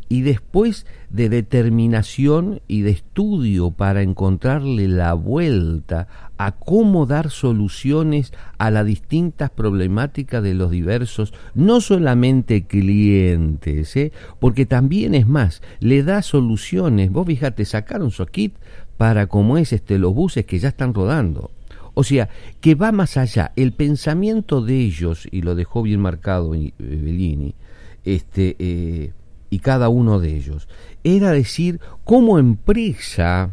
y 0.07 0.21
después 0.21 0.85
de 1.09 1.29
determinación 1.29 2.61
y 2.67 2.81
de 2.81 2.91
estudio 2.91 3.71
para 3.71 4.01
encontrarle 4.01 4.87
la 4.87 5.13
vuelta 5.13 6.07
a 6.37 6.51
cómo 6.51 7.05
dar 7.05 7.29
soluciones 7.29 8.33
a 8.57 8.71
las 8.71 8.85
distintas 8.85 9.49
problemáticas 9.49 10.43
de 10.43 10.53
los 10.53 10.71
diversos, 10.71 11.33
no 11.53 11.81
solamente 11.81 12.65
clientes, 12.65 13.95
¿eh? 13.95 14.11
porque 14.39 14.65
también 14.65 15.15
es 15.15 15.27
más, 15.27 15.61
le 15.79 16.03
da 16.03 16.21
soluciones. 16.21 17.11
Vos 17.11 17.25
fíjate, 17.25 17.65
sacaron 17.65 18.11
su 18.11 18.25
kit 18.25 18.55
para 18.97 19.27
como 19.27 19.57
es 19.57 19.73
este 19.73 19.97
los 19.97 20.13
buses 20.13 20.45
que 20.45 20.59
ya 20.59 20.69
están 20.69 20.93
rodando. 20.93 21.51
O 21.93 22.03
sea, 22.03 22.29
que 22.59 22.75
va 22.75 22.91
más 22.91 23.15
allá. 23.17 23.53
El 23.55 23.71
pensamiento 23.71 24.61
de 24.61 24.77
ellos, 24.77 25.27
y 25.31 25.41
lo 25.41 25.55
dejó 25.55 25.81
bien 25.81 26.01
marcado 26.01 26.53
eh, 26.53 26.73
Bellini, 26.77 27.55
este, 28.03 28.55
eh, 28.59 29.13
y 29.49 29.59
cada 29.59 29.87
uno 29.87 30.19
de 30.19 30.35
ellos, 30.35 30.67
era 31.03 31.31
decir, 31.31 31.79
como 32.03 32.37
empresa, 32.37 33.51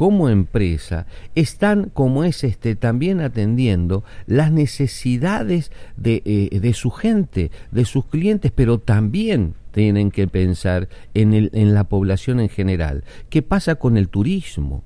como 0.00 0.30
empresa, 0.30 1.04
están, 1.34 1.90
como 1.90 2.24
es 2.24 2.42
este, 2.42 2.74
también 2.74 3.20
atendiendo 3.20 4.02
las 4.26 4.50
necesidades 4.50 5.70
de, 5.98 6.22
eh, 6.24 6.58
de 6.58 6.72
su 6.72 6.90
gente, 6.90 7.50
de 7.70 7.84
sus 7.84 8.06
clientes, 8.06 8.50
pero 8.50 8.78
también 8.78 9.52
tienen 9.72 10.10
que 10.10 10.26
pensar 10.26 10.88
en, 11.12 11.34
el, 11.34 11.50
en 11.52 11.74
la 11.74 11.84
población 11.84 12.40
en 12.40 12.48
general. 12.48 13.04
¿Qué 13.28 13.42
pasa 13.42 13.74
con 13.74 13.98
el 13.98 14.08
turismo? 14.08 14.84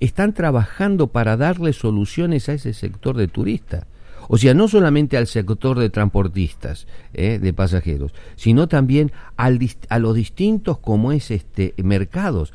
Están 0.00 0.32
trabajando 0.32 1.08
para 1.08 1.36
darle 1.36 1.74
soluciones 1.74 2.48
a 2.48 2.54
ese 2.54 2.72
sector 2.72 3.18
de 3.18 3.28
turistas. 3.28 3.84
O 4.28 4.38
sea, 4.38 4.54
no 4.54 4.68
solamente 4.68 5.18
al 5.18 5.26
sector 5.26 5.78
de 5.78 5.90
transportistas, 5.90 6.86
eh, 7.12 7.38
de 7.38 7.52
pasajeros, 7.52 8.14
sino 8.36 8.66
también 8.66 9.12
a 9.36 9.50
los 9.98 10.14
distintos 10.14 10.78
como 10.78 11.12
es 11.12 11.30
este 11.30 11.74
mercados. 11.76 12.54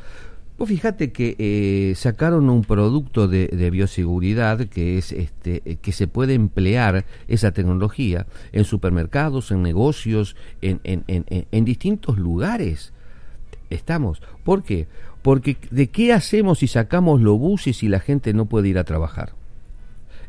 Vos 0.60 0.68
fíjate 0.68 1.14
que 1.14 1.38
eh, 1.40 1.96
sacaron 1.96 2.50
un 2.50 2.66
producto 2.66 3.30
de, 3.30 3.48
bioseguridad 3.72 4.68
que 4.68 4.98
es 4.98 5.14
este 5.14 5.62
eh, 5.64 5.78
que 5.78 5.94
se 5.94 6.06
puede 6.06 6.34
emplear 6.34 7.06
esa 7.30 7.54
tecnología 7.54 8.28
en 8.52 8.66
supermercados, 8.66 9.52
en 9.52 9.64
negocios, 9.64 10.36
en, 10.62 10.82
en, 10.84 11.06
en, 11.08 11.46
en 11.50 11.64
distintos 11.64 12.18
lugares. 12.18 12.92
Estamos. 13.70 14.22
¿Por 14.44 14.64
qué? 14.64 14.88
Porque 15.22 15.56
¿de 15.72 15.88
qué 15.88 16.12
hacemos 16.12 16.60
si 16.60 16.68
sacamos 16.68 17.22
los 17.22 17.40
buses 17.40 17.82
y 17.82 17.88
la 17.88 18.02
gente 18.02 18.34
no 18.34 18.48
puede 18.48 18.68
ir 18.68 18.80
a 18.80 18.84
trabajar? 18.84 19.32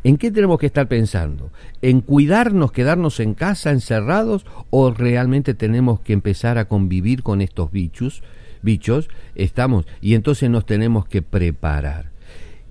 ¿En 0.05 0.17
qué 0.17 0.31
tenemos 0.31 0.61
que 0.61 0.67
estar 0.67 0.87
pensando? 0.87 1.51
¿En 1.83 2.03
cuidarnos, 2.03 2.71
quedarnos 2.71 3.19
en 3.19 3.35
casa 3.35 3.73
encerrados 3.73 4.47
o 4.71 4.93
realmente 4.93 5.55
tenemos 5.55 5.99
que 5.99 6.13
empezar 6.13 6.57
a 6.57 6.69
convivir 6.69 7.25
con 7.25 7.41
estos 7.41 7.73
bichos? 7.73 8.23
Bichos, 8.63 9.09
estamos, 9.35 9.87
y 10.01 10.15
entonces 10.15 10.51
nos 10.51 10.67
tenemos 10.67 11.07
que 11.07 11.23
preparar. 11.23 12.11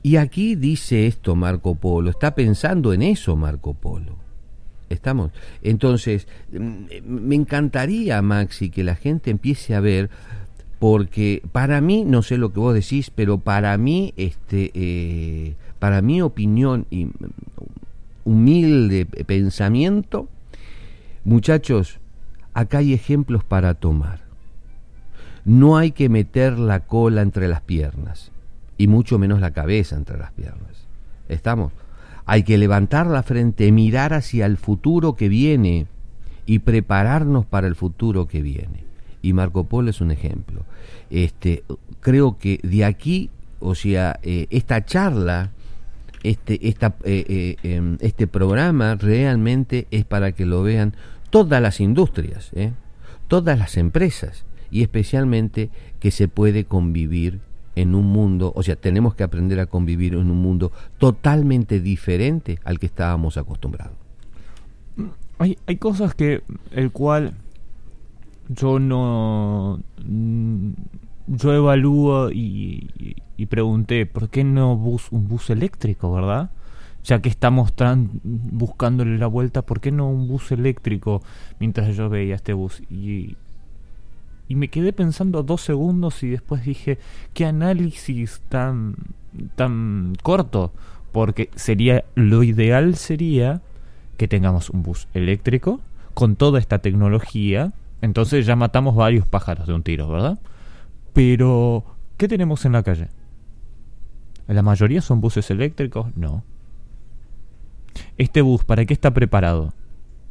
Y 0.01 0.15
aquí 0.15 0.55
dice 0.55 1.07
esto 1.07 1.35
Marco 1.35 1.75
Polo, 1.75 2.09
está 2.09 2.35
pensando 2.35 2.93
en 2.93 3.01
eso 3.01 3.35
Marco 3.35 3.73
Polo. 3.73 4.17
Estamos. 4.89 5.31
Entonces, 5.61 6.27
mm, 6.51 6.85
me 7.05 7.35
encantaría, 7.35 8.21
Maxi, 8.21 8.69
que 8.69 8.83
la 8.83 8.95
gente 8.95 9.29
empiece 9.29 9.75
a 9.75 9.79
ver, 9.79 10.09
porque 10.79 11.43
para 11.51 11.81
mí, 11.81 12.05
no 12.05 12.23
sé 12.23 12.37
lo 12.37 12.53
que 12.53 12.59
vos 12.59 12.73
decís, 12.73 13.11
pero 13.13 13.39
para 13.39 13.77
mí, 13.77 14.13
este, 14.17 14.71
eh, 14.73 15.55
para 15.77 16.01
mi 16.01 16.21
opinión 16.21 16.85
y 16.89 17.05
mm, 17.05 17.11
humilde 18.23 19.05
pensamiento, 19.05 20.27
muchachos, 21.23 21.99
acá 22.53 22.79
hay 22.79 22.93
ejemplos 22.93 23.43
para 23.43 23.73
tomar. 23.75 24.28
No 25.49 25.77
hay 25.77 25.93
que 25.93 26.09
meter 26.09 26.59
la 26.59 26.81
cola 26.81 27.23
entre 27.23 27.47
las 27.47 27.61
piernas, 27.61 28.31
y 28.77 28.85
mucho 28.85 29.17
menos 29.17 29.41
la 29.41 29.49
cabeza 29.49 29.95
entre 29.95 30.19
las 30.19 30.31
piernas. 30.31 30.85
¿Estamos? 31.27 31.73
Hay 32.27 32.43
que 32.43 32.59
levantar 32.59 33.07
la 33.07 33.23
frente, 33.23 33.71
mirar 33.71 34.13
hacia 34.13 34.45
el 34.45 34.57
futuro 34.57 35.15
que 35.15 35.27
viene 35.27 35.87
y 36.45 36.59
prepararnos 36.59 37.47
para 37.47 37.65
el 37.65 37.73
futuro 37.73 38.27
que 38.27 38.43
viene. 38.43 38.83
Y 39.23 39.33
Marco 39.33 39.63
Polo 39.63 39.89
es 39.89 40.01
un 40.01 40.11
ejemplo. 40.11 40.65
Este, 41.09 41.63
creo 41.99 42.37
que 42.37 42.59
de 42.61 42.85
aquí, 42.85 43.31
o 43.59 43.73
sea, 43.73 44.19
eh, 44.21 44.45
esta 44.51 44.85
charla, 44.85 45.49
este, 46.21 46.67
esta, 46.67 46.93
eh, 47.03 47.25
eh, 47.27 47.55
em, 47.63 47.97
este 48.01 48.27
programa 48.27 48.93
realmente 48.93 49.87
es 49.89 50.05
para 50.05 50.31
que 50.31 50.45
lo 50.45 50.61
vean 50.61 50.93
todas 51.31 51.59
las 51.59 51.79
industrias, 51.79 52.51
todas 53.27 53.57
las 53.57 53.77
empresas 53.77 54.45
y 54.71 54.81
especialmente 54.81 55.69
que 55.99 56.11
se 56.11 56.27
puede 56.27 56.65
convivir 56.65 57.39
en 57.75 57.95
un 57.95 58.07
mundo, 58.07 58.51
o 58.55 58.63
sea, 58.63 58.75
tenemos 58.75 59.15
que 59.15 59.23
aprender 59.23 59.59
a 59.59 59.65
convivir 59.65 60.13
en 60.13 60.29
un 60.29 60.41
mundo 60.41 60.71
totalmente 60.97 61.79
diferente 61.79 62.59
al 62.65 62.79
que 62.79 62.87
estábamos 62.87 63.37
acostumbrados. 63.37 63.93
Hay, 65.37 65.57
hay 65.65 65.77
cosas 65.77 66.13
que 66.13 66.41
el 66.71 66.91
cual 66.91 67.33
yo 68.49 68.79
no 68.79 69.79
yo 71.27 71.53
evalúo 71.53 72.31
y, 72.31 73.15
y, 73.37 73.45
pregunté 73.45 74.05
por 74.05 74.29
qué 74.29 74.43
no 74.43 74.75
bus 74.75 75.11
un 75.11 75.27
bus 75.27 75.49
eléctrico, 75.51 76.11
¿verdad? 76.11 76.49
Ya 77.03 77.21
que 77.21 77.29
estamos 77.29 77.71
buscándole 78.23 79.17
la 79.17 79.27
vuelta, 79.27 79.61
¿por 79.61 79.79
qué 79.79 79.91
no 79.91 80.09
un 80.09 80.27
bus 80.27 80.51
eléctrico 80.51 81.21
mientras 81.59 81.95
yo 81.95 82.09
veía 82.09 82.35
este 82.35 82.53
bus? 82.53 82.81
Y 82.89 83.37
y 84.49 84.55
me 84.55 84.67
quedé 84.67 84.91
pensando 84.91 85.43
dos 85.43 85.61
segundos 85.61 86.23
y 86.23 86.29
después 86.29 86.65
dije, 86.65 86.97
qué 87.35 87.45
análisis 87.45 88.41
tan, 88.49 88.95
tan 89.55 90.15
corto, 90.23 90.73
porque 91.11 91.51
sería, 91.55 92.03
lo 92.15 92.41
ideal 92.41 92.95
sería 92.95 93.61
que 94.17 94.27
tengamos 94.27 94.71
un 94.71 94.81
bus 94.81 95.07
eléctrico 95.13 95.79
con 96.15 96.35
toda 96.35 96.57
esta 96.57 96.79
tecnología, 96.79 97.73
entonces 98.01 98.47
ya 98.47 98.55
matamos 98.55 98.95
varios 98.95 99.27
pájaros 99.27 99.67
de 99.67 99.73
un 99.73 99.83
tiro, 99.83 100.09
¿verdad? 100.09 100.39
Pero, 101.13 101.85
¿qué 102.17 102.27
tenemos 102.27 102.65
en 102.65 102.71
la 102.71 102.81
calle? 102.81 103.09
¿La 104.47 104.63
mayoría 104.63 105.01
son 105.01 105.21
buses 105.21 105.51
eléctricos? 105.51 106.07
No. 106.17 106.43
Este 108.17 108.41
bus, 108.41 108.63
¿para 108.63 108.85
qué 108.85 108.93
está 108.95 109.13
preparado? 109.13 109.73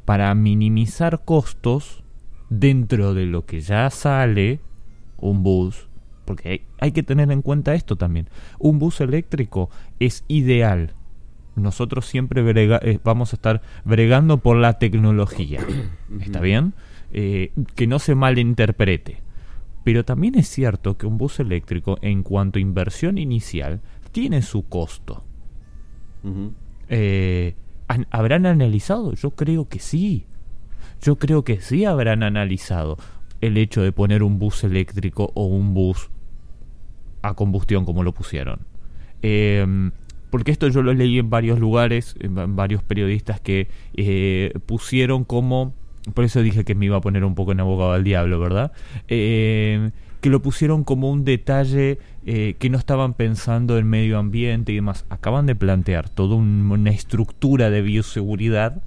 Para 0.05 0.35
minimizar 0.35 1.25
costos 1.25 2.03
dentro 2.51 3.15
de 3.15 3.27
lo 3.27 3.45
que 3.47 3.61
ya 3.61 3.91
sale 3.91 4.61
un 5.19 5.43
bus, 5.43 5.89
porque 6.25 6.63
hay, 6.79 6.93
que 6.93 7.03
tener 7.03 7.31
en 7.31 7.43
cuenta 7.43 7.75
esto 7.75 7.97
también, 7.97 8.29
un 8.59 8.79
bus 8.79 9.01
eléctrico 9.01 9.71
es 9.99 10.25
ideal, 10.29 10.95
nosotros 11.59 12.07
siempre 12.07 12.43
eh, 12.47 13.01
vamos 13.05 13.33
a 13.33 13.37
estar 13.37 13.63
bregando 13.85 14.39
por 14.39 14.57
la 14.57 14.79
tecnología. 14.79 15.61
¿Está 16.21 16.41
bien? 16.41 16.75
Eh, 17.13 17.53
que 17.75 17.87
no 17.87 17.99
se 17.99 18.15
malinterprete. 18.15 19.23
Pero 19.85 20.05
también 20.05 20.35
es 20.35 20.49
cierto 20.49 20.99
que 20.99 21.07
un 21.07 21.19
bus 21.19 21.41
eléctrico, 21.41 21.99
en 22.03 22.23
cuanto 22.23 22.59
a 22.59 22.63
inversión 22.63 23.19
inicial, 23.19 23.81
tiene 24.13 24.43
su 24.43 24.69
costo. 24.69 25.25
Eh, 26.89 27.55
¿Habrán 28.11 28.45
analizado? 28.45 29.15
Yo 29.15 29.31
creo 29.31 29.69
que 29.69 29.79
sí. 29.79 30.27
Yo 31.03 31.17
creo 31.17 31.45
que 31.45 31.61
sí 31.61 31.85
habrán 31.85 32.23
analizado 32.23 32.97
el 33.41 33.57
hecho 33.57 33.83
de 33.83 33.93
poner 33.93 34.23
un 34.23 34.39
bus 34.39 34.65
eléctrico 34.65 35.31
o 35.35 35.47
un 35.47 35.75
bus 35.75 36.11
a 37.23 37.35
combustión 37.35 37.85
como 37.85 38.03
lo 38.03 38.13
pusieron. 38.13 38.61
Eh, 39.23 39.91
porque 40.31 40.51
esto 40.51 40.69
yo 40.69 40.83
lo 40.83 40.93
leí 40.93 41.19
en 41.19 41.31
varios 41.31 41.59
lugares, 41.59 42.15
en 42.21 42.57
varios 42.57 42.83
periodistas 42.83 43.41
que 43.41 43.69
eh, 43.95 44.53
pusieron 44.67 45.25
como, 45.25 45.75
por 46.15 46.25
eso 46.25 46.43
dije 46.43 46.65
que 46.65 46.75
me 46.75 46.87
iba 46.87 46.97
a 46.97 47.01
poner 47.01 47.25
un 47.25 47.35
poco 47.35 47.53
en 47.53 47.61
abogado 47.61 47.93
al 47.93 48.05
diablo, 48.05 48.39
¿verdad? 48.39 48.73
Eh, 49.09 49.91
que 50.21 50.31
lo 50.31 50.43
pusieron 50.43 50.85
como 50.85 51.11
un 51.11 51.25
detalle 51.25 51.99
eh, 52.27 52.57
que 52.59 52.71
no 52.71 52.79
estaban 52.79 53.15
pensando 53.15 53.79
en 53.79 53.89
medio 53.89 54.19
ambiente 54.19 54.73
y 54.73 54.77
demás. 54.77 55.07
Acaban 55.09 55.47
de 55.47 55.55
plantear 55.55 56.09
toda 56.09 56.37
una 56.37 56.91
estructura 56.91 57.71
de 57.71 57.83
bioseguridad 57.83 58.83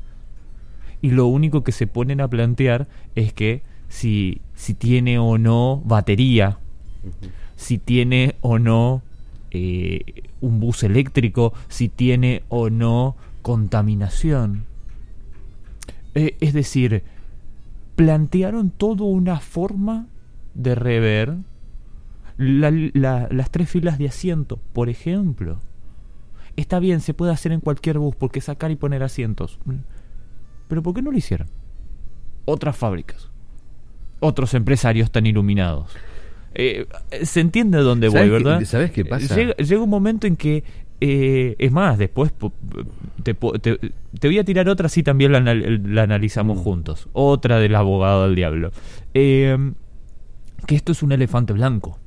y 1.01 1.11
lo 1.11 1.27
único 1.27 1.63
que 1.63 1.71
se 1.71 1.87
ponen 1.87 2.21
a 2.21 2.27
plantear 2.27 2.87
es 3.15 3.33
que 3.33 3.63
si, 3.87 4.41
si 4.53 4.73
tiene 4.73 5.19
o 5.19 5.37
no 5.37 5.81
batería, 5.85 6.59
si 7.55 7.77
tiene 7.77 8.35
o 8.41 8.59
no 8.59 9.01
eh, 9.51 10.23
un 10.39 10.59
bus 10.59 10.83
eléctrico, 10.83 11.53
si 11.67 11.89
tiene 11.89 12.43
o 12.49 12.69
no 12.69 13.15
contaminación. 13.41 14.65
Eh, 16.13 16.37
es 16.39 16.53
decir, 16.53 17.03
plantearon 17.95 18.69
toda 18.69 19.05
una 19.05 19.39
forma 19.39 20.07
de 20.53 20.75
rever 20.75 21.37
las 22.37 23.51
tres 23.51 23.69
filas 23.69 23.97
de 23.97 24.07
asiento, 24.07 24.59
por 24.73 24.89
ejemplo. 24.89 25.59
Está 26.55 26.79
bien, 26.79 27.01
se 27.01 27.13
puede 27.13 27.31
hacer 27.31 27.51
en 27.51 27.61
cualquier 27.61 27.99
bus 27.99 28.15
porque 28.15 28.41
sacar 28.41 28.71
y 28.71 28.75
poner 28.75 29.03
asientos. 29.03 29.59
Pero 30.71 30.81
¿por 30.81 30.93
qué 30.93 31.01
no 31.01 31.11
lo 31.11 31.17
hicieron? 31.17 31.49
Otras 32.45 32.77
fábricas. 32.77 33.29
Otros 34.21 34.53
empresarios 34.53 35.11
tan 35.11 35.25
iluminados. 35.25 35.91
Eh, 36.53 36.87
se 37.23 37.41
entiende 37.41 37.79
dónde 37.79 38.07
voy, 38.07 38.29
¿verdad? 38.29 38.63
¿Sabes 38.63 38.91
qué 38.91 39.03
pasa? 39.03 39.35
Llega, 39.35 39.81
un 39.81 39.89
momento 39.89 40.27
en 40.27 40.37
que, 40.37 40.63
eh, 41.01 41.57
es 41.59 41.73
más, 41.73 41.97
después 41.97 42.31
te, 43.21 43.33
voy 43.33 44.39
a 44.39 44.45
tirar 44.45 44.69
otra, 44.69 44.87
si 44.87 45.03
también 45.03 45.33
la, 45.33 46.03
analizamos 46.03 46.59
mm. 46.59 46.63
juntos. 46.63 47.09
Otra 47.11 47.59
del 47.59 47.75
abogado 47.75 48.23
del 48.27 48.35
diablo. 48.35 48.71
Eh, 49.13 49.73
que 50.67 50.75
esto 50.75 50.93
es 50.93 51.03
un 51.03 51.11
elefante 51.11 51.51
blanco. 51.51 51.99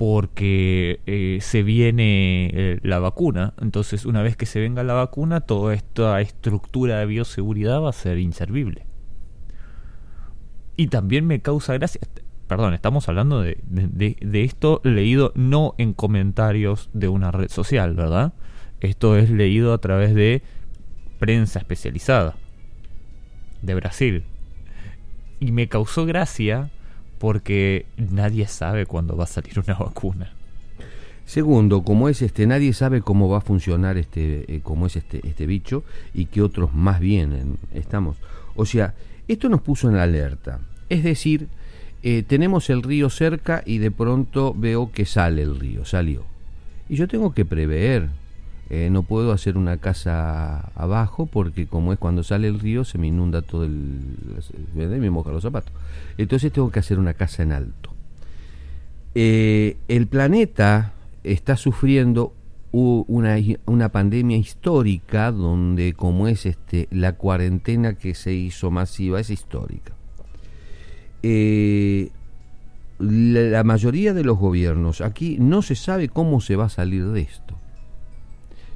Porque 0.00 1.38
se 1.42 1.62
viene 1.62 2.80
la 2.82 2.98
vacuna. 3.00 3.52
Entonces, 3.60 4.06
una 4.06 4.22
vez 4.22 4.34
que 4.34 4.46
se 4.46 4.58
venga 4.58 4.82
la 4.82 4.94
vacuna, 4.94 5.42
toda 5.42 5.74
esta 5.74 6.20
estructura 6.22 6.98
de 6.98 7.06
bioseguridad 7.06 7.82
va 7.82 7.90
a 7.90 7.92
ser 7.92 8.18
inservible. 8.18 8.86
Y 10.76 10.86
también 10.86 11.26
me 11.26 11.40
causa 11.40 11.74
gracia 11.74 12.00
perdón, 12.50 12.74
estamos 12.74 13.08
hablando 13.08 13.42
de, 13.42 13.58
de, 13.68 14.42
esto 14.42 14.80
leído 14.82 15.30
no 15.36 15.76
en 15.78 15.92
comentarios 15.92 16.90
de 16.92 17.06
una 17.06 17.30
red 17.30 17.48
social, 17.48 17.94
¿verdad? 17.94 18.32
Esto 18.80 19.16
es 19.16 19.30
leído 19.30 19.72
a 19.72 19.78
través 19.78 20.16
de 20.16 20.42
prensa 21.20 21.60
especializada 21.60 22.34
de 23.62 23.74
Brasil. 23.76 24.24
Y 25.38 25.52
me 25.52 25.68
causó 25.68 26.06
gracia 26.06 26.70
porque 27.20 27.84
nadie 27.98 28.48
sabe 28.48 28.86
cuándo 28.86 29.14
va 29.14 29.24
a 29.24 29.28
salir 29.28 29.60
una 29.60 29.74
vacuna. 29.74 30.32
Segundo, 31.26 31.82
como 31.82 32.08
es 32.08 32.22
este, 32.22 32.46
nadie 32.46 32.72
sabe 32.72 33.02
cómo 33.02 33.28
va 33.28 33.38
a 33.38 33.42
funcionar 33.42 33.98
este, 33.98 34.52
eh, 34.52 34.60
cómo 34.62 34.86
es 34.86 34.96
este, 34.96 35.20
este 35.28 35.46
bicho 35.46 35.84
y 36.14 36.24
que 36.24 36.40
otros 36.40 36.74
más 36.74 36.98
vienen. 36.98 37.58
Estamos, 37.74 38.16
o 38.56 38.64
sea, 38.64 38.94
esto 39.28 39.50
nos 39.50 39.60
puso 39.60 39.90
en 39.90 39.96
alerta. 39.96 40.60
Es 40.88 41.04
decir, 41.04 41.48
eh, 42.02 42.24
tenemos 42.26 42.70
el 42.70 42.82
río 42.82 43.10
cerca 43.10 43.62
y 43.66 43.78
de 43.78 43.90
pronto 43.90 44.54
veo 44.56 44.90
que 44.90 45.04
sale 45.04 45.42
el 45.42 45.60
río, 45.60 45.84
salió. 45.84 46.24
Y 46.88 46.96
yo 46.96 47.06
tengo 47.06 47.34
que 47.34 47.44
prever, 47.44 48.08
eh, 48.70 48.88
no 48.90 49.02
puedo 49.02 49.32
hacer 49.32 49.58
una 49.58 49.78
casa 49.78 50.70
abajo 50.74 51.26
porque 51.26 51.66
como 51.66 51.92
es 51.92 51.98
cuando 51.98 52.22
sale 52.22 52.48
el 52.48 52.60
río 52.60 52.84
se 52.84 52.98
me 52.98 53.08
inunda 53.08 53.42
todo 53.42 53.64
el... 53.64 54.00
me 54.74 55.10
moja 55.10 55.30
los 55.30 55.42
zapatos. 55.42 55.72
Entonces 56.16 56.52
tengo 56.52 56.70
que 56.70 56.78
hacer 56.78 56.98
una 56.98 57.14
casa 57.14 57.42
en 57.42 57.52
alto. 57.52 57.90
Eh, 59.14 59.76
el 59.88 60.06
planeta 60.06 60.92
está 61.24 61.56
sufriendo 61.56 62.32
una, 62.72 63.36
una 63.66 63.88
pandemia 63.88 64.36
histórica 64.36 65.32
donde 65.32 65.92
como 65.94 66.28
es 66.28 66.46
este 66.46 66.86
la 66.92 67.14
cuarentena 67.14 67.94
que 67.94 68.14
se 68.14 68.32
hizo 68.32 68.70
masiva 68.70 69.18
es 69.18 69.30
histórica 69.30 69.92
eh, 71.24 72.10
la, 73.00 73.64
mayoría 73.64 74.14
de 74.14 74.24
los 74.24 74.38
gobiernos 74.38 75.00
aquí 75.00 75.36
no 75.40 75.62
se 75.62 75.74
sabe 75.74 76.08
cómo 76.08 76.40
se 76.40 76.56
va 76.56 76.66
a 76.66 76.68
salir 76.68 77.06
de 77.08 77.22
esto. 77.22 77.49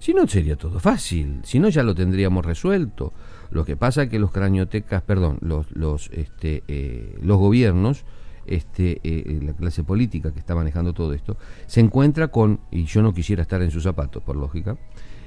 Si 0.05 0.13
no, 0.13 0.27
sería 0.27 0.57
todo 0.57 0.81
fácil, 0.81 1.41
si 1.45 1.59
no, 1.59 1.71
ya 1.71 1.83
lo 1.83 1.95
tendríamos 1.95 2.45
resuelto. 2.45 3.15
Lo 3.51 3.65
que 3.65 3.75
pasa 3.75 4.03
es 4.03 4.11
que 4.11 4.19
los 4.19 4.33
craniotecas, 4.33 5.01
perdón, 5.01 5.39
los, 5.41 5.75
los, 5.75 6.11
este, 6.13 6.63
eh, 6.69 7.17
los 7.23 7.39
gobiernos, 7.39 8.05
este, 8.45 9.01
eh, 9.03 9.41
la 9.43 9.55
clase 9.55 9.83
política 9.83 10.31
que 10.31 10.41
está 10.41 10.55
manejando 10.55 10.93
todo 10.93 11.15
esto, 11.15 11.39
se 11.67 11.81
encuentra 11.81 12.29
con, 12.29 12.61
y 12.71 12.85
yo 12.85 13.01
no 13.01 13.15
quisiera 13.15 13.41
estar 13.41 13.63
en 13.63 13.71
sus 13.71 13.85
zapatos, 13.85 14.23
por 14.23 14.37
lógica, 14.37 14.77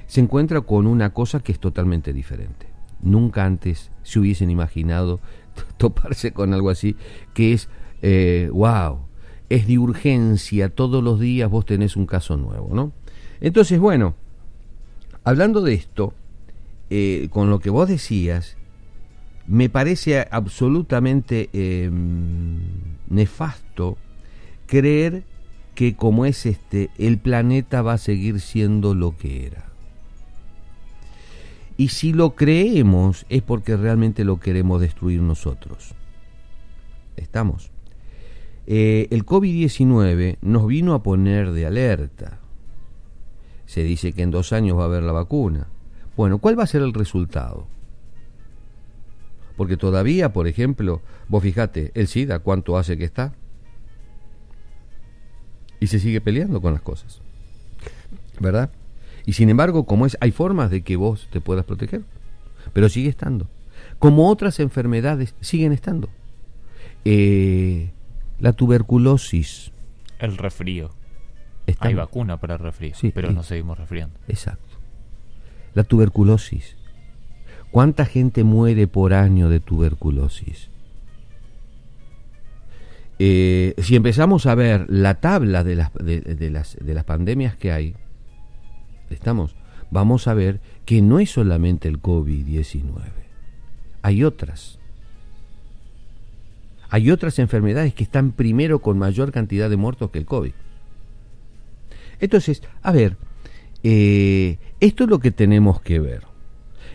se 0.06 0.20
encuentra 0.20 0.60
con 0.60 0.86
una 0.86 1.12
cosa 1.12 1.40
que 1.40 1.50
es 1.50 1.58
totalmente 1.58 2.12
diferente. 2.12 2.68
Nunca 3.02 3.44
antes 3.44 3.90
se 4.04 4.20
hubiesen 4.20 4.48
imaginado 4.48 5.18
toparse 5.76 6.30
con 6.30 6.54
algo 6.54 6.70
así, 6.70 6.94
que 7.34 7.52
es, 7.52 7.68
eh, 8.00 8.48
wow, 8.52 9.00
es 9.48 9.66
de 9.66 9.76
urgencia, 9.76 10.68
todos 10.68 11.02
los 11.02 11.18
días 11.18 11.50
vos 11.50 11.66
tenés 11.66 11.96
un 11.96 12.06
caso 12.06 12.36
nuevo, 12.36 12.68
¿no? 12.72 12.92
Entonces, 13.40 13.80
bueno, 13.80 14.14
hablando 15.28 15.60
de 15.60 15.74
esto, 15.74 16.14
eh, 16.88 17.28
con 17.30 17.50
lo 17.50 17.60
que 17.60 17.68
vos 17.68 17.86
decías, 17.86 18.56
me 19.46 19.68
parece 19.68 20.26
absolutamente 20.30 21.50
em, 21.52 22.60
nefasto 23.10 23.98
creer 24.66 25.24
que 25.74 25.96
como 25.96 26.24
es 26.24 26.46
este, 26.46 26.88
el 26.96 27.18
planeta 27.18 27.82
va 27.82 27.92
a 27.92 27.98
seguir 27.98 28.40
siendo 28.40 28.94
lo 28.94 29.18
que 29.18 29.46
era. 29.46 29.66
Y 31.76 31.88
si 31.88 32.14
lo 32.14 32.34
creemos 32.34 33.26
es 33.28 33.42
porque 33.42 33.76
realmente 33.76 34.24
lo 34.24 34.40
queremos 34.40 34.80
destruir 34.80 35.20
nosotros. 35.20 35.94
Estamos. 37.16 37.70
Eh, 38.66 39.08
el 39.10 39.26
COVID-19 39.26 40.38
nos 40.40 40.66
vino 40.66 40.94
a 40.94 41.02
poner 41.02 41.52
de 41.52 41.66
alerta. 41.66 42.40
Se 43.68 43.82
dice 43.82 44.14
que 44.14 44.22
en 44.22 44.30
dos 44.30 44.54
años 44.54 44.78
va 44.78 44.84
a 44.84 44.86
haber 44.86 45.02
la 45.02 45.12
vacuna. 45.12 45.66
Bueno, 46.16 46.38
¿cuál 46.38 46.58
va 46.58 46.62
a 46.62 46.66
ser 46.66 46.80
el 46.80 46.94
resultado? 46.94 47.66
Porque 49.58 49.76
todavía, 49.76 50.32
por 50.32 50.48
ejemplo, 50.48 51.02
vos 51.28 51.42
fijate, 51.42 51.92
el 51.92 52.08
SIDA, 52.08 52.38
¿cuánto 52.38 52.78
hace 52.78 52.96
que 52.96 53.04
está? 53.04 53.34
Y 55.80 55.88
se 55.88 55.98
sigue 55.98 56.22
peleando 56.22 56.62
con 56.62 56.72
las 56.72 56.80
cosas. 56.80 57.20
¿Verdad? 58.40 58.70
Y 59.26 59.34
sin 59.34 59.50
embargo, 59.50 59.84
como 59.84 60.06
es, 60.06 60.16
hay 60.22 60.30
formas 60.30 60.70
de 60.70 60.80
que 60.80 60.96
vos 60.96 61.28
te 61.30 61.42
puedas 61.42 61.66
proteger, 61.66 62.04
pero 62.72 62.88
sigue 62.88 63.10
estando. 63.10 63.50
Como 63.98 64.30
otras 64.30 64.60
enfermedades 64.60 65.34
siguen 65.42 65.72
estando. 65.72 66.08
Eh, 67.04 67.92
la 68.40 68.54
tuberculosis. 68.54 69.72
El 70.20 70.38
resfrío. 70.38 70.97
Hay 71.80 71.94
vacuna 71.94 72.38
para 72.38 72.54
el 72.54 72.60
resfrío, 72.60 72.94
sí, 72.94 73.10
pero 73.14 73.30
no 73.32 73.42
seguimos 73.42 73.78
resfriando. 73.78 74.18
Exacto. 74.28 74.76
La 75.74 75.84
tuberculosis. 75.84 76.76
¿Cuánta 77.70 78.06
gente 78.06 78.44
muere 78.44 78.86
por 78.86 79.12
año 79.12 79.48
de 79.48 79.60
tuberculosis? 79.60 80.70
Eh, 83.18 83.74
si 83.78 83.96
empezamos 83.96 84.46
a 84.46 84.54
ver 84.54 84.86
la 84.88 85.16
tabla 85.16 85.64
de 85.64 85.74
las, 85.74 85.92
de, 85.94 86.50
las, 86.50 86.76
de 86.80 86.94
las 86.94 87.04
pandemias 87.04 87.56
que 87.56 87.72
hay, 87.72 87.94
estamos, 89.10 89.56
vamos 89.90 90.28
a 90.28 90.34
ver 90.34 90.60
que 90.84 91.02
no 91.02 91.18
es 91.18 91.30
solamente 91.30 91.88
el 91.88 92.00
COVID-19, 92.00 93.02
hay 94.02 94.24
otras. 94.24 94.78
Hay 96.90 97.10
otras 97.10 97.38
enfermedades 97.38 97.92
que 97.92 98.02
están 98.02 98.32
primero 98.32 98.78
con 98.80 98.98
mayor 98.98 99.30
cantidad 99.30 99.68
de 99.68 99.76
muertos 99.76 100.10
que 100.10 100.18
el 100.18 100.24
COVID. 100.24 100.52
Entonces, 102.20 102.62
a 102.82 102.92
ver, 102.92 103.16
eh, 103.82 104.58
esto 104.80 105.04
es 105.04 105.10
lo 105.10 105.18
que 105.18 105.30
tenemos 105.30 105.80
que 105.80 106.00
ver. 106.00 106.24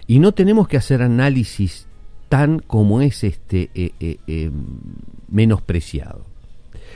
Y 0.07 0.19
no 0.19 0.33
tenemos 0.33 0.67
que 0.67 0.77
hacer 0.77 1.01
análisis 1.01 1.87
tan 2.29 2.59
como 2.59 3.01
es 3.01 3.23
este 3.23 3.69
eh, 3.73 4.51
menospreciado. 5.29 6.25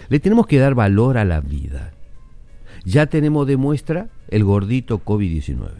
Le 0.09 0.19
tenemos 0.19 0.47
que 0.47 0.59
dar 0.59 0.75
valor 0.75 1.17
a 1.17 1.25
la 1.25 1.41
vida. 1.41 1.93
Ya 2.85 3.07
tenemos 3.07 3.47
de 3.47 3.57
muestra 3.57 4.09
el 4.29 4.43
gordito 4.43 5.03
COVID-19. 5.03 5.71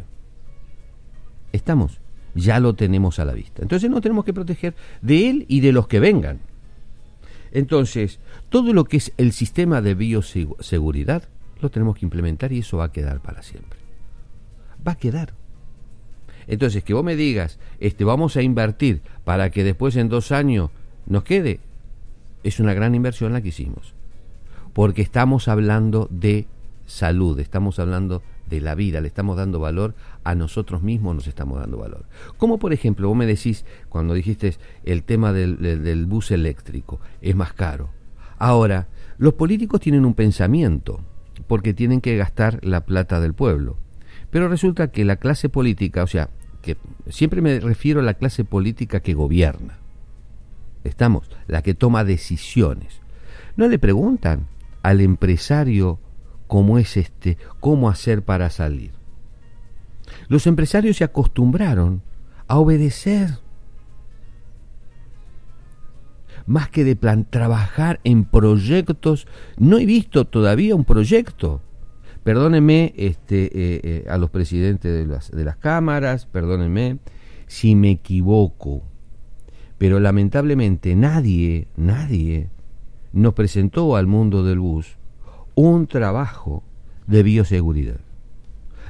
Estamos, 1.54 2.00
ya 2.36 2.60
lo 2.60 2.74
tenemos 2.76 3.20
a 3.20 3.26
la 3.26 3.34
vista. 3.34 3.62
Entonces 3.62 3.90
no 3.90 4.02
tenemos 4.02 4.26
que 4.26 4.34
proteger 4.34 4.76
de 5.02 5.30
él 5.30 5.46
y 5.48 5.62
de 5.62 5.72
los 5.72 5.88
que 5.88 6.00
vengan. 6.00 6.40
Entonces, 7.52 8.20
todo 8.50 8.74
lo 8.74 8.84
que 8.84 8.98
es 8.98 9.14
el 9.18 9.32
sistema 9.32 9.82
de 9.82 9.96
bioseguridad 9.96 11.24
lo 11.62 11.70
tenemos 11.70 11.98
que 11.98 12.06
implementar 12.06 12.52
y 12.52 12.60
eso 12.60 12.78
va 12.78 12.86
a 12.86 12.92
quedar 12.92 13.20
para 13.22 13.44
siempre. 13.44 13.80
Va 14.86 14.94
a 14.94 14.98
quedar. 14.98 15.34
Entonces, 16.48 16.84
que 16.84 16.94
vos 16.94 17.04
me 17.04 17.16
digas, 17.16 17.60
este, 17.80 18.04
vamos 18.06 18.38
a 18.38 18.42
invertir 18.42 19.02
para 19.24 19.50
que 19.50 19.64
después 19.64 19.96
en 19.98 20.10
dos 20.10 20.32
años 20.32 20.70
nos 21.06 21.24
quede, 21.24 21.60
es 22.44 22.60
una 22.60 22.74
gran 22.74 22.96
inversión 22.96 23.34
la 23.34 23.42
que 23.42 23.50
hicimos. 23.50 23.94
Porque 24.74 25.02
estamos 25.02 25.48
hablando 25.48 26.08
de 26.10 26.48
salud, 26.86 27.40
estamos 27.40 27.80
hablando 27.80 28.22
de 28.50 28.62
la 28.62 28.76
vida, 28.76 29.02
le 29.02 29.08
estamos 29.08 29.38
dando 29.38 29.60
valor 29.60 29.94
a 30.24 30.36
nosotros 30.36 30.82
mismos, 30.82 31.16
nos 31.16 31.28
estamos 31.28 31.60
dando 31.60 31.78
valor. 31.78 32.06
Como 32.38 32.60
por 32.60 32.74
ejemplo, 32.74 33.10
vos 33.10 33.18
me 33.18 33.26
decís, 33.26 33.66
cuando 33.90 34.14
dijiste 34.14 34.56
el 34.86 35.04
tema 35.04 35.34
del, 35.34 36.06
bus 36.06 36.32
eléctrico, 36.32 37.00
es 37.22 37.36
más 37.36 37.54
caro. 37.54 37.90
Ahora, 38.38 38.88
los 39.18 39.34
políticos 39.34 39.82
tienen 39.82 40.06
un 40.06 40.14
pensamiento, 40.14 41.02
porque 41.48 41.74
tienen 41.74 42.02
que 42.02 42.18
gastar 42.18 42.64
la 42.64 42.86
plata 42.86 43.20
del 43.20 43.34
pueblo. 43.34 43.78
Pero 44.30 44.50
resulta 44.50 44.92
que 44.92 45.06
la 45.06 45.16
clase 45.16 45.50
política, 45.50 46.04
o 46.04 46.08
sea, 46.08 46.30
que 46.62 46.78
siempre 47.10 47.42
me 47.42 47.60
refiero 47.60 48.02
a 48.02 48.04
la 48.04 48.16
clase 48.16 48.44
política 48.44 49.00
que 49.00 49.14
gobierna. 49.14 49.78
Estamos, 50.84 51.30
la 51.48 51.62
que 51.62 51.74
toma 51.74 52.04
decisiones. 52.04 53.02
No 53.56 53.68
le 53.68 53.80
preguntan 53.80 54.48
al 54.84 55.02
empresario 55.02 56.00
cómo 56.48 56.78
es 56.78 56.98
este, 56.98 57.38
cómo 57.60 57.90
hacer 57.90 58.24
para 58.24 58.50
salir. 58.50 58.92
Los 60.28 60.48
empresarios 60.48 60.98
se 60.98 61.04
acostumbraron 61.04 62.02
a 62.48 62.58
obedecer 62.58 63.40
más 66.48 66.70
que 66.70 66.84
de 66.84 66.96
plan 66.96 67.28
trabajar 67.30 68.00
en 68.04 68.26
proyectos. 68.26 69.28
No 69.58 69.78
he 69.78 69.86
visto 69.86 70.26
todavía 70.26 70.76
un 70.76 70.86
proyecto. 70.86 71.62
Perdónenme 72.24 72.94
este, 72.98 73.46
eh, 73.46 73.82
eh, 73.84 74.06
a 74.10 74.18
los 74.18 74.32
presidentes 74.32 74.92
de 74.92 75.06
las, 75.06 75.32
de 75.32 75.46
las 75.46 75.58
cámaras, 75.58 76.26
perdónenme 76.26 76.98
si 77.48 77.76
me 77.76 77.92
equivoco, 77.92 78.84
pero 79.78 80.00
lamentablemente 80.00 80.96
nadie, 80.96 81.68
nadie 81.78 82.50
nos 83.14 83.34
presentó 83.34 83.96
al 83.96 84.08
mundo 84.08 84.44
del 84.44 84.60
bus 84.60 84.98
un 85.56 85.88
trabajo 85.88 86.64
de 87.08 87.24
bioseguridad. 87.24 88.00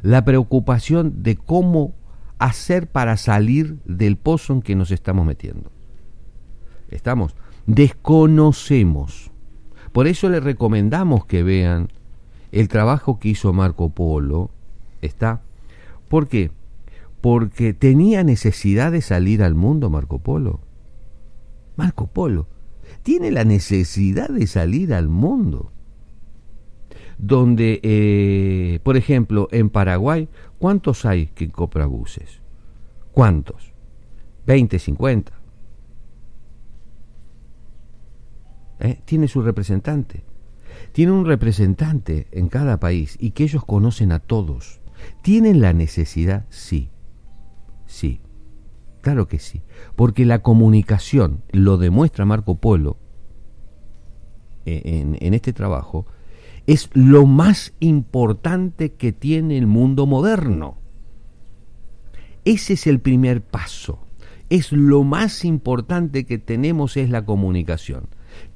La 0.01 0.25
preocupación 0.25 1.23
de 1.23 1.35
cómo 1.35 1.93
hacer 2.39 2.87
para 2.87 3.17
salir 3.17 3.77
del 3.85 4.17
pozo 4.17 4.53
en 4.53 4.61
que 4.61 4.75
nos 4.75 4.91
estamos 4.91 5.25
metiendo. 5.25 5.71
Estamos, 6.89 7.35
desconocemos. 7.67 9.31
Por 9.91 10.07
eso 10.07 10.29
les 10.29 10.43
recomendamos 10.43 11.25
que 11.25 11.43
vean 11.43 11.89
el 12.51 12.67
trabajo 12.67 13.19
que 13.19 13.29
hizo 13.29 13.53
Marco 13.53 13.89
Polo. 13.89 14.49
¿Está? 15.01 15.41
¿Por 16.09 16.27
qué? 16.27 16.49
Porque 17.21 17.73
tenía 17.73 18.23
necesidad 18.23 18.91
de 18.91 19.01
salir 19.01 19.43
al 19.43 19.53
mundo 19.53 19.89
Marco 19.89 20.19
Polo. 20.19 20.61
Marco 21.75 22.07
Polo 22.07 22.47
tiene 23.03 23.31
la 23.31 23.43
necesidad 23.43 24.29
de 24.29 24.47
salir 24.47 24.93
al 24.93 25.07
mundo 25.07 25.71
donde, 27.17 27.79
eh, 27.83 28.79
por 28.83 28.95
ejemplo, 28.95 29.47
en 29.51 29.69
Paraguay, 29.69 30.29
¿cuántos 30.59 31.05
hay 31.05 31.27
que 31.27 31.49
compra 31.49 31.85
buses? 31.85 32.41
¿Cuántos? 33.11 33.73
20, 34.45 34.79
50. 34.79 35.36
¿Eh? 38.79 38.99
Tiene 39.05 39.27
su 39.27 39.41
representante. 39.41 40.23
Tiene 40.91 41.11
un 41.11 41.25
representante 41.25 42.27
en 42.31 42.49
cada 42.49 42.79
país 42.79 43.17
y 43.19 43.31
que 43.31 43.43
ellos 43.43 43.65
conocen 43.65 44.11
a 44.11 44.19
todos. 44.19 44.79
¿Tienen 45.21 45.61
la 45.61 45.73
necesidad? 45.73 46.45
Sí. 46.49 46.89
Sí. 47.85 48.19
Claro 49.01 49.27
que 49.27 49.39
sí. 49.39 49.61
Porque 49.95 50.25
la 50.25 50.39
comunicación, 50.39 51.43
lo 51.51 51.77
demuestra 51.77 52.25
Marco 52.25 52.55
Polo 52.55 52.97
en, 54.65 55.17
en 55.19 55.33
este 55.33 55.53
trabajo, 55.53 56.05
es 56.65 56.89
lo 56.93 57.25
más 57.25 57.73
importante 57.79 58.93
que 58.93 59.13
tiene 59.13 59.57
el 59.57 59.67
mundo 59.67 60.05
moderno. 60.05 60.77
Ese 62.43 62.73
es 62.73 62.87
el 62.87 62.99
primer 62.99 63.41
paso. 63.41 63.99
Es 64.49 64.71
lo 64.71 65.03
más 65.03 65.45
importante 65.45 66.25
que 66.25 66.37
tenemos 66.37 66.97
es 66.97 67.09
la 67.09 67.25
comunicación. 67.25 68.07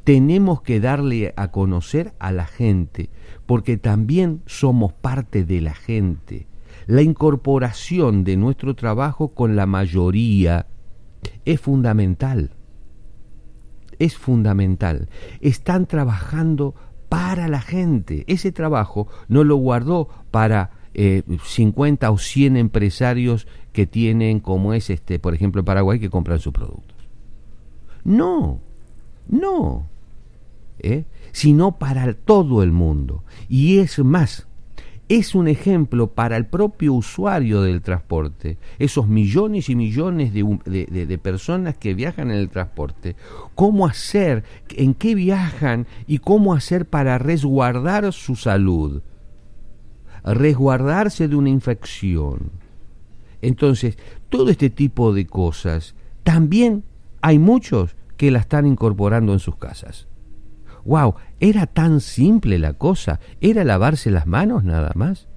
Tenemos 0.04 0.62
que 0.62 0.80
darle 0.80 1.34
a 1.38 1.52
conocer 1.52 2.13
a 2.20 2.32
la 2.32 2.46
gente, 2.46 3.10
porque 3.46 3.78
también 3.78 4.41
somos 4.46 4.94
parte 4.94 5.46
de 5.46 5.62
la 5.62 5.74
gente. 5.74 6.48
La 6.88 7.02
incorporación 7.02 8.24
de 8.24 8.38
nuestro 8.38 8.76
trabajo 8.76 9.30
con 9.30 9.56
la 9.56 9.65
mayoría 9.65 10.67
es 11.46 11.60
fundamental. 11.62 12.52
Es 14.00 14.17
fundamental. 14.17 15.10
Están 15.41 15.86
trabajando 15.86 16.74
para 17.08 17.48
la 17.48 17.62
gente. 17.62 18.24
Ese 18.28 18.52
trabajo 18.52 19.08
no 19.28 19.44
lo 19.44 19.58
guardó 19.58 20.08
para 20.32 20.72
eh, 20.94 21.24
50 21.44 22.10
o 22.10 22.17
100 22.17 22.58
empresarios 22.58 23.48
que 23.74 23.86
tienen, 23.86 24.39
como 24.39 24.74
es 24.74 24.89
este, 24.89 25.20
por 25.20 25.34
ejemplo, 25.34 25.63
Paraguay, 25.63 26.00
que 26.00 26.10
compran 26.10 26.39
sus 26.39 26.54
productos. 26.54 26.98
No, 28.04 28.60
no. 29.32 29.89
¿eh? 30.80 31.06
Sino 31.32 31.78
para 31.78 32.13
todo 32.13 32.62
el 32.62 32.72
mundo. 32.72 33.24
Y 33.50 33.80
es 33.80 33.98
más, 34.00 34.48
es 35.10 35.36
un 35.36 35.48
ejemplo 35.48 36.08
para 36.08 36.38
el 36.38 36.46
propio 36.46 36.94
usuario 36.94 37.62
del 37.62 37.82
transporte, 37.82 38.58
esos 38.80 39.08
millones 39.08 39.70
y 39.70 39.76
millones 39.76 40.34
de, 40.34 41.20
personas 41.22 41.76
que 41.78 41.94
viajan 41.94 42.32
en 42.32 42.38
el 42.38 42.50
transporte, 42.50 43.15
cómo 43.56 43.88
hacer, 43.88 44.44
en 44.70 44.94
qué 44.94 45.15
viajan 45.15 45.86
y 46.08 46.20
cómo 46.20 46.54
hacer 46.54 46.86
para 46.86 47.17
resguardar 47.17 48.13
su 48.13 48.36
salud, 48.36 49.02
resguardarse 50.24 51.28
de 51.28 51.36
una 51.36 51.50
infección. 51.50 52.52
Entonces, 53.41 53.98
todo 54.30 54.50
este 54.50 54.70
tipo 54.70 55.13
de 55.13 55.26
cosas, 55.26 55.96
también 56.24 56.86
hay 57.22 57.38
muchos 57.38 57.96
que 58.21 58.29
la 58.29 58.38
están 58.38 58.67
incorporando 58.67 59.34
en 59.34 59.39
sus 59.39 59.55
casas. 59.55 60.07
¡Wow! 60.86 61.15
Era 61.39 61.65
tan 61.65 62.01
simple 62.01 62.60
la 62.60 62.73
cosa. 62.73 63.19
Era 63.39 63.63
lavarse 63.63 64.12
las 64.12 64.27
manos 64.27 64.63
nada 64.63 64.91
más. 64.93 65.27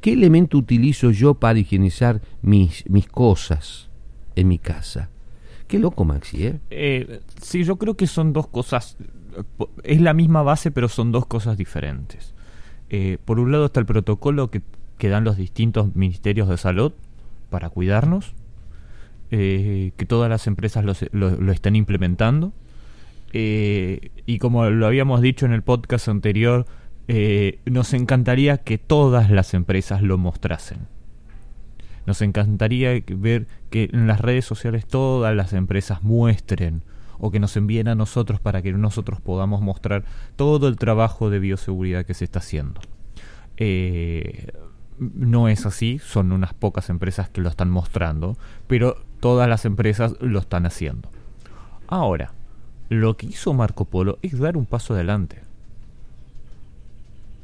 ¿Qué 0.00 0.14
elemento 0.14 0.56
utilizo 0.56 1.10
yo 1.10 1.34
para 1.34 1.58
higienizar 1.58 2.22
mis, 2.40 2.88
mis 2.88 3.06
cosas 3.08 3.90
en 4.36 4.48
mi 4.48 4.58
casa? 4.58 5.10
Qué 5.68 5.78
loco, 5.78 6.06
Maxi, 6.06 6.46
¿eh? 6.46 6.60
¿eh? 6.70 7.20
Sí, 7.42 7.62
yo 7.62 7.76
creo 7.76 7.94
que 7.94 8.06
son 8.06 8.32
dos 8.32 8.46
cosas. 8.46 8.96
Es 9.82 10.00
la 10.00 10.14
misma 10.14 10.42
base, 10.42 10.70
pero 10.70 10.88
son 10.88 11.12
dos 11.12 11.26
cosas 11.26 11.58
diferentes. 11.58 12.32
Eh, 12.88 13.18
por 13.22 13.38
un 13.38 13.52
lado 13.52 13.66
está 13.66 13.80
el 13.80 13.86
protocolo 13.86 14.50
que, 14.50 14.62
que, 14.96 15.10
dan 15.10 15.24
los 15.24 15.36
distintos 15.36 15.94
ministerios 15.94 16.48
de 16.48 16.56
salud 16.56 16.94
para 17.50 17.68
cuidarnos, 17.68 18.34
eh, 19.36 19.92
que 19.96 20.06
todas 20.06 20.30
las 20.30 20.46
empresas 20.46 20.84
lo, 20.84 21.30
lo 21.30 21.52
están 21.52 21.74
implementando 21.74 22.52
eh, 23.36 24.12
y 24.26 24.38
como 24.38 24.70
lo 24.70 24.86
habíamos 24.86 25.20
dicho 25.20 25.44
en 25.44 25.52
el 25.52 25.62
podcast 25.62 26.06
anterior, 26.06 26.66
eh, 27.08 27.58
nos 27.66 27.92
encantaría 27.92 28.58
que 28.58 28.78
todas 28.78 29.28
las 29.28 29.54
empresas 29.54 30.02
lo 30.02 30.16
mostrasen. 30.18 30.86
Nos 32.06 32.22
encantaría 32.22 33.02
ver 33.08 33.48
que 33.70 33.90
en 33.92 34.06
las 34.06 34.20
redes 34.20 34.44
sociales 34.44 34.86
todas 34.86 35.34
las 35.34 35.52
empresas 35.52 36.04
muestren 36.04 36.82
o 37.18 37.32
que 37.32 37.40
nos 37.40 37.56
envíen 37.56 37.88
a 37.88 37.96
nosotros 37.96 38.38
para 38.38 38.62
que 38.62 38.72
nosotros 38.72 39.20
podamos 39.20 39.62
mostrar 39.62 40.04
todo 40.36 40.68
el 40.68 40.76
trabajo 40.76 41.28
de 41.28 41.40
bioseguridad 41.40 42.06
que 42.06 42.14
se 42.14 42.24
está 42.24 42.38
haciendo. 42.38 42.80
No 44.98 45.48
es 45.48 45.66
así, 45.66 45.98
son 45.98 46.32
unas 46.32 46.54
pocas 46.54 46.90
empresas 46.90 47.28
que 47.28 47.40
lo 47.40 47.48
están 47.48 47.70
mostrando, 47.70 48.36
pero 48.66 48.96
todas 49.20 49.48
las 49.48 49.64
empresas 49.64 50.14
lo 50.20 50.38
están 50.38 50.66
haciendo. 50.66 51.10
Ahora, 51.86 52.32
lo 52.88 53.16
que 53.16 53.26
hizo 53.26 53.54
Marco 53.54 53.84
Polo 53.84 54.18
es 54.22 54.38
dar 54.38 54.56
un 54.56 54.66
paso 54.66 54.94
adelante. 54.94 55.42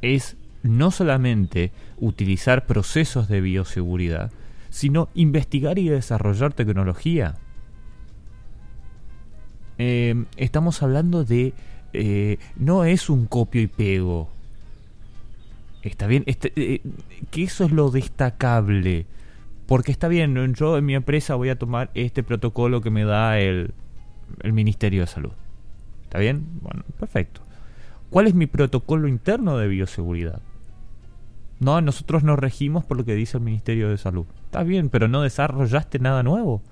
Es 0.02 0.36
no 0.62 0.90
solamente 0.90 1.72
utilizar 1.98 2.66
procesos 2.66 3.28
de 3.28 3.40
bioseguridad, 3.40 4.30
sino 4.68 5.08
investigar 5.14 5.78
y 5.78 5.88
desarrollar 5.88 6.52
tecnología. 6.52 7.36
Eh, 9.78 10.24
estamos 10.36 10.82
hablando 10.82 11.24
de... 11.24 11.54
Eh, 11.92 12.38
no 12.56 12.84
es 12.84 13.10
un 13.10 13.26
copio 13.26 13.60
y 13.62 13.66
pego. 13.66 14.30
Está 15.82 16.06
bien, 16.06 16.24
este, 16.26 16.52
eh, 16.56 16.82
que 17.30 17.44
eso 17.44 17.64
es 17.64 17.72
lo 17.72 17.90
destacable. 17.90 19.06
Porque 19.66 19.92
está 19.92 20.08
bien, 20.08 20.54
yo 20.54 20.76
en 20.76 20.84
mi 20.84 20.94
empresa 20.94 21.36
voy 21.36 21.48
a 21.48 21.58
tomar 21.58 21.90
este 21.94 22.22
protocolo 22.22 22.80
que 22.80 22.90
me 22.90 23.04
da 23.04 23.38
el, 23.38 23.72
el 24.42 24.52
Ministerio 24.52 25.02
de 25.02 25.06
Salud. 25.06 25.32
¿Está 26.02 26.18
bien? 26.18 26.44
Bueno, 26.60 26.84
perfecto. 26.98 27.40
¿Cuál 28.10 28.26
es 28.26 28.34
mi 28.34 28.46
protocolo 28.46 29.06
interno 29.06 29.56
de 29.56 29.68
bioseguridad? 29.68 30.42
No, 31.60 31.80
nosotros 31.80 32.24
nos 32.24 32.38
regimos 32.38 32.84
por 32.84 32.96
lo 32.96 33.04
que 33.04 33.14
dice 33.14 33.36
el 33.36 33.44
Ministerio 33.44 33.88
de 33.88 33.98
Salud. 33.98 34.26
Está 34.46 34.64
bien, 34.64 34.88
pero 34.88 35.06
no 35.06 35.22
desarrollaste 35.22 35.98
nada 35.98 36.22
nuevo. 36.22 36.62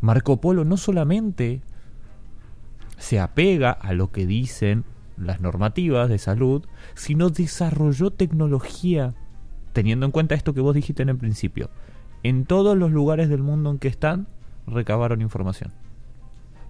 Marco 0.00 0.40
Polo 0.40 0.64
no 0.64 0.76
solamente 0.76 1.60
se 2.96 3.20
apega 3.20 3.72
a 3.72 3.92
lo 3.92 4.12
que 4.12 4.24
dicen 4.24 4.84
las 5.26 5.40
normativas 5.40 6.08
de 6.08 6.18
salud, 6.18 6.66
sino 6.94 7.30
desarrolló 7.30 8.10
tecnología, 8.10 9.14
teniendo 9.72 10.06
en 10.06 10.12
cuenta 10.12 10.34
esto 10.34 10.54
que 10.54 10.60
vos 10.60 10.74
dijiste 10.74 11.02
en 11.02 11.08
el 11.08 11.16
principio. 11.16 11.70
En 12.22 12.44
todos 12.44 12.76
los 12.76 12.92
lugares 12.92 13.28
del 13.28 13.42
mundo 13.42 13.70
en 13.70 13.78
que 13.78 13.88
están, 13.88 14.28
recabaron 14.66 15.22
información. 15.22 15.72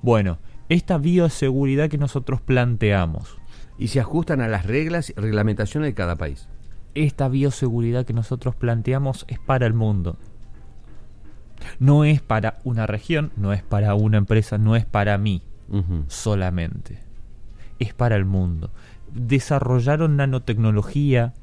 Bueno, 0.01 0.39
esta 0.69 0.99
bioseguridad 0.99 1.89
que 1.89 1.99
nosotros 1.99 2.41
planteamos. 2.41 3.37
Y 3.79 3.89
se 3.89 4.01
ajustan 4.01 4.41
a 4.41 4.49
las 4.49 4.67
reglas 4.67 5.11
y 5.11 5.15
reglamentaciones 5.15 5.89
de 5.89 5.95
cada 5.95 6.17
país. 6.17 6.49
Esta 6.95 7.29
bioseguridad 7.29 8.05
que 8.05 8.13
nosotros 8.13 8.55
planteamos 8.55 9.25
es 9.29 9.39
para 9.39 9.67
el 9.67 9.75
mundo. 9.75 10.19
No 11.79 12.05
es 12.05 12.21
para 12.21 12.59
una 12.65 12.87
región, 12.87 13.33
no 13.37 13.53
es 13.53 13.63
para 13.63 13.95
una 13.95 14.19
empresa, 14.19 14.59
no 14.59 14.77
es 14.77 14.85
para 14.85 15.17
mí 15.19 15.43
solamente. 16.09 16.99
Es 17.83 17.95
para 17.95 18.15
el 18.15 18.25
mundo. 18.25 18.71
Desarrollaron 19.13 20.17
nanotecnología 20.17 21.35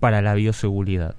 para 0.00 0.22
la 0.22 0.32
bioseguridad. 0.32 1.16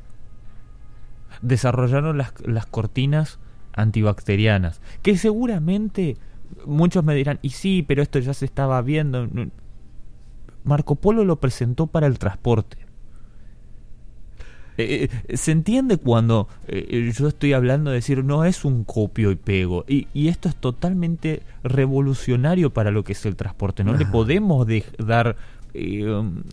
Desarrollaron 1.44 2.18
las, 2.18 2.34
las 2.44 2.66
cortinas 2.66 3.38
antibacterianas, 3.74 4.82
que 5.04 5.16
seguramente 5.16 6.18
muchos 6.66 7.04
me 7.04 7.14
dirán, 7.14 7.38
y 7.44 7.52
sí, 7.52 7.86
pero 7.88 8.02
esto 8.02 8.18
ya 8.18 8.34
se 8.34 8.46
estaba 8.46 8.82
viendo. 8.82 9.30
Marco 10.64 10.96
Polo 10.96 11.24
lo 11.24 11.36
presentó 11.36 11.86
para 11.86 12.08
el 12.08 12.18
transporte. 12.18 12.87
Eh, 14.78 15.10
eh, 15.28 15.38
se 15.38 15.52
entiende 15.52 15.98
cuando 15.98 16.48
eh, 16.68 17.12
yo 17.18 17.28
estoy 17.28 17.54
hablando 17.54 17.90
de 17.90 17.96
decir 17.96 18.24
no 18.24 18.46
es 18.46 18.64
un 18.64 18.84
copio 18.84 19.32
y 19.32 19.36
pego 19.36 19.86
y, 19.88 20.08
y 20.14 20.28
esto 20.28 20.50
es 20.50 20.56
totalmente 20.56 21.42
revolucionario 21.64 22.72
para 22.72 22.92
lo 22.92 23.04
que 23.04 23.14
es 23.14 23.26
el 23.26 23.36
transporte 23.36 23.84
no 23.84 23.96
le 23.96 24.06
podemos 24.06 24.68
dar 25.00 25.36
um, 25.74 26.44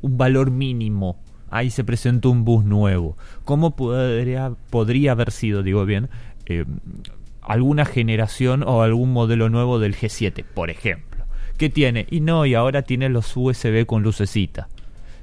un 0.00 0.18
valor 0.18 0.50
mínimo 0.50 1.18
ahí 1.50 1.70
se 1.70 1.84
presentó 1.84 2.30
un 2.30 2.44
bus 2.44 2.64
nuevo 2.64 3.18
cómo 3.44 3.76
podría 3.76 4.52
podría 4.70 5.12
haber 5.12 5.30
sido 5.30 5.62
digo 5.62 5.84
bien 5.84 6.08
alguna 7.42 7.84
generación 7.84 8.62
o 8.62 8.80
algún 8.80 9.12
modelo 9.12 9.50
nuevo 9.50 9.78
del 9.78 9.94
G7 9.94 10.42
por 10.44 10.70
ejemplo 10.70 11.14
¿Qué 11.56 11.70
tiene? 11.70 12.06
Y 12.10 12.20
no, 12.20 12.46
y 12.46 12.54
ahora 12.54 12.82
tiene 12.82 13.08
los 13.08 13.36
USB 13.36 13.86
con 13.86 14.02
lucecita. 14.02 14.68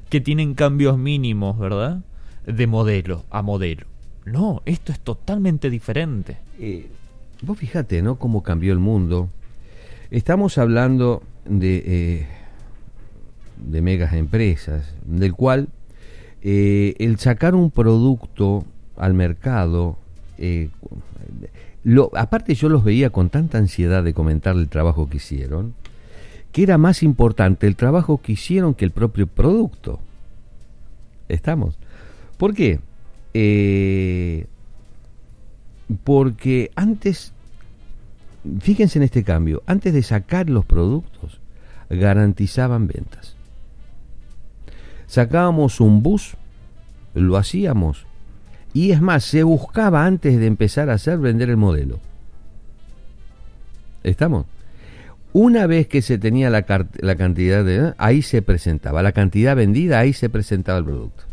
Que 0.10 0.22
tienen 0.22 0.54
cambios 0.54 0.98
mínimos, 0.98 1.60
¿verdad? 1.60 2.00
De 2.46 2.68
modelo 2.68 3.26
a 3.30 3.42
modelo. 3.42 3.86
No, 4.26 4.62
esto 4.66 4.92
es 4.92 5.00
totalmente 5.00 5.70
diferente. 5.70 6.38
Eh, 6.60 6.88
vos 7.42 7.58
fíjate, 7.58 8.02
¿no? 8.02 8.16
Cómo 8.16 8.44
cambió 8.44 8.74
el 8.74 8.80
mundo. 8.80 9.30
Estamos 10.12 10.58
hablando 10.58 11.24
de, 11.46 11.84
eh, 11.86 12.28
de 13.58 13.82
megas 13.82 14.14
empresas, 14.14 14.94
del 15.06 15.34
cual 15.34 15.70
eh, 16.42 16.96
el 17.00 17.18
sacar 17.18 17.56
un 17.56 17.72
producto 17.72 18.66
al 18.98 19.14
mercado, 19.14 19.98
lo, 21.84 22.12
aparte 22.16 22.56
yo 22.56 22.68
los 22.68 22.84
veía 22.84 23.12
con 23.12 23.30
tanta 23.30 23.58
ansiedad 23.58 24.04
de 24.04 24.14
comentar 24.14 24.56
el 24.56 24.70
trabajo 24.70 25.10
que 25.10 25.18
hicieron, 25.18 25.74
que 26.52 26.64
era 26.64 26.78
más 26.78 27.04
importante 27.04 27.68
el 27.68 27.76
trabajo 27.76 28.22
que 28.22 28.34
hicieron 28.34 28.74
que 28.74 28.86
el 28.86 28.92
propio 28.92 29.28
producto. 29.28 30.00
¿Estamos? 31.30 31.78
¿Por 32.42 32.56
qué? 32.56 32.80
Eh, 33.36 34.48
porque 36.04 36.72
antes, 36.76 37.34
fíjense 38.62 38.98
en 38.98 39.04
este 39.04 39.24
cambio, 39.24 39.62
antes 39.68 39.94
de 39.94 40.02
sacar 40.02 40.50
los 40.50 40.66
productos, 40.66 41.40
garantizaban 41.88 42.88
ventas. 42.88 43.36
Sacábamos 45.06 45.80
un 45.82 46.02
bus, 46.02 46.36
lo 47.14 47.38
hacíamos, 47.38 48.08
y 48.74 48.90
es 48.90 49.02
más, 49.02 49.24
se 49.24 49.44
buscaba 49.44 50.08
antes 50.08 50.40
de 50.40 50.48
empezar 50.48 50.90
a 50.90 50.96
hacer 50.96 51.20
vender 51.20 51.52
el 51.52 51.58
modelo. 51.58 52.00
¿Estamos? 54.02 54.48
Una 55.32 55.68
vez 55.68 55.86
que 55.88 56.02
se 56.02 56.18
tenía 56.18 56.50
la, 56.50 56.66
la 57.02 57.16
cantidad 57.18 57.64
de... 57.64 57.94
Ahí 58.00 58.24
se 58.24 58.42
presentaba, 58.42 59.04
la 59.04 59.12
cantidad 59.12 59.56
vendida, 59.56 60.00
ahí 60.00 60.14
se 60.14 60.28
presentaba 60.28 60.80
el 60.80 60.86
producto. 60.86 61.31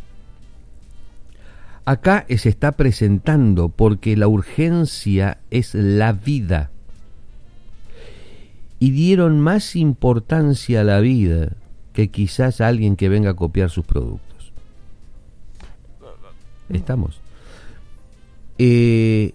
Acá 1.89 2.27
se 2.29 2.51
está 2.51 2.73
presentando 2.73 3.71
porque 3.71 4.15
la 4.15 4.29
urgencia 4.29 5.39
es 5.51 5.75
la 5.75 6.13
vida. 6.13 6.71
Y 8.79 8.91
dieron 8.91 9.41
más 9.41 9.75
importancia 9.75 10.83
a 10.83 10.85
la 10.85 11.01
vida 11.01 11.53
que 11.95 12.09
quizás 12.11 12.61
a 12.61 12.69
alguien 12.69 12.95
que 12.95 13.09
venga 13.09 13.31
a 13.31 13.37
copiar 13.37 13.71
sus 13.71 13.87
productos. 13.87 14.53
Estamos. 16.69 17.23
Eh, 18.59 19.33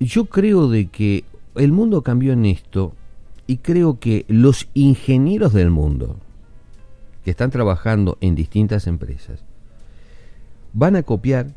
yo 0.00 0.24
creo 0.24 0.68
de 0.68 0.88
que 0.88 1.22
el 1.54 1.70
mundo 1.70 2.02
cambió 2.02 2.32
en 2.32 2.44
esto 2.44 2.92
y 3.46 3.58
creo 3.58 4.00
que 4.00 4.24
los 4.26 4.66
ingenieros 4.74 5.52
del 5.52 5.70
mundo 5.70 6.16
que 7.24 7.30
están 7.30 7.52
trabajando 7.52 8.18
en 8.20 8.34
distintas 8.34 8.88
empresas 8.88 9.44
van 10.72 10.96
a 10.96 11.04
copiar 11.04 11.54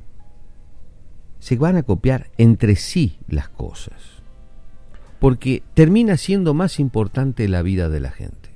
se 1.47 1.55
van 1.55 1.77
a 1.77 1.83
copiar 1.83 2.29
entre 2.37 2.75
sí 2.75 3.19
las 3.29 3.47
cosas. 3.47 3.95
Porque 5.17 5.63
termina 5.75 6.17
siendo 6.17 6.53
más 6.53 6.77
importante 6.77 7.47
la 7.47 7.61
vida 7.61 7.87
de 7.87 8.01
la 8.01 8.11
gente. 8.11 8.49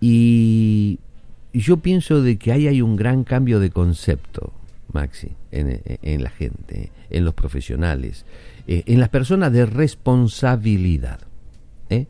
Y 0.00 1.00
yo 1.52 1.78
pienso 1.78 2.22
de 2.22 2.36
que 2.36 2.52
ahí 2.52 2.68
hay 2.68 2.80
un 2.80 2.94
gran 2.94 3.24
cambio 3.24 3.58
de 3.58 3.70
concepto, 3.70 4.52
Maxi, 4.92 5.32
en, 5.50 6.22
la 6.22 6.30
gente, 6.30 6.92
en 7.10 7.24
los 7.24 7.34
profesionales, 7.34 8.24
eh, 8.68 8.84
en 8.86 9.00
las 9.00 9.08
personas 9.08 9.52
de 9.52 9.66
responsabilidad. 9.66 11.18
¿eh? 11.90 12.06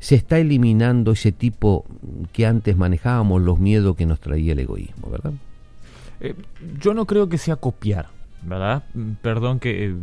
Se 0.00 0.16
está 0.16 0.40
eliminando 0.40 1.12
ese 1.12 1.30
tipo 1.30 1.84
que 2.32 2.46
antes 2.46 2.76
manejábamos, 2.76 3.42
los 3.42 3.60
miedos 3.60 3.94
que 3.94 4.06
nos 4.06 4.18
traía 4.18 4.54
el 4.54 4.58
egoísmo, 4.58 5.08
¿verdad? 5.08 5.34
Eh, 6.18 6.34
yo 6.80 6.94
no 6.94 7.06
creo 7.06 7.28
que 7.28 7.38
sea 7.38 7.54
copiar 7.54 8.15
¿verdad? 8.42 8.84
Perdón 9.22 9.60
que 9.60 9.86
eh, 9.86 9.94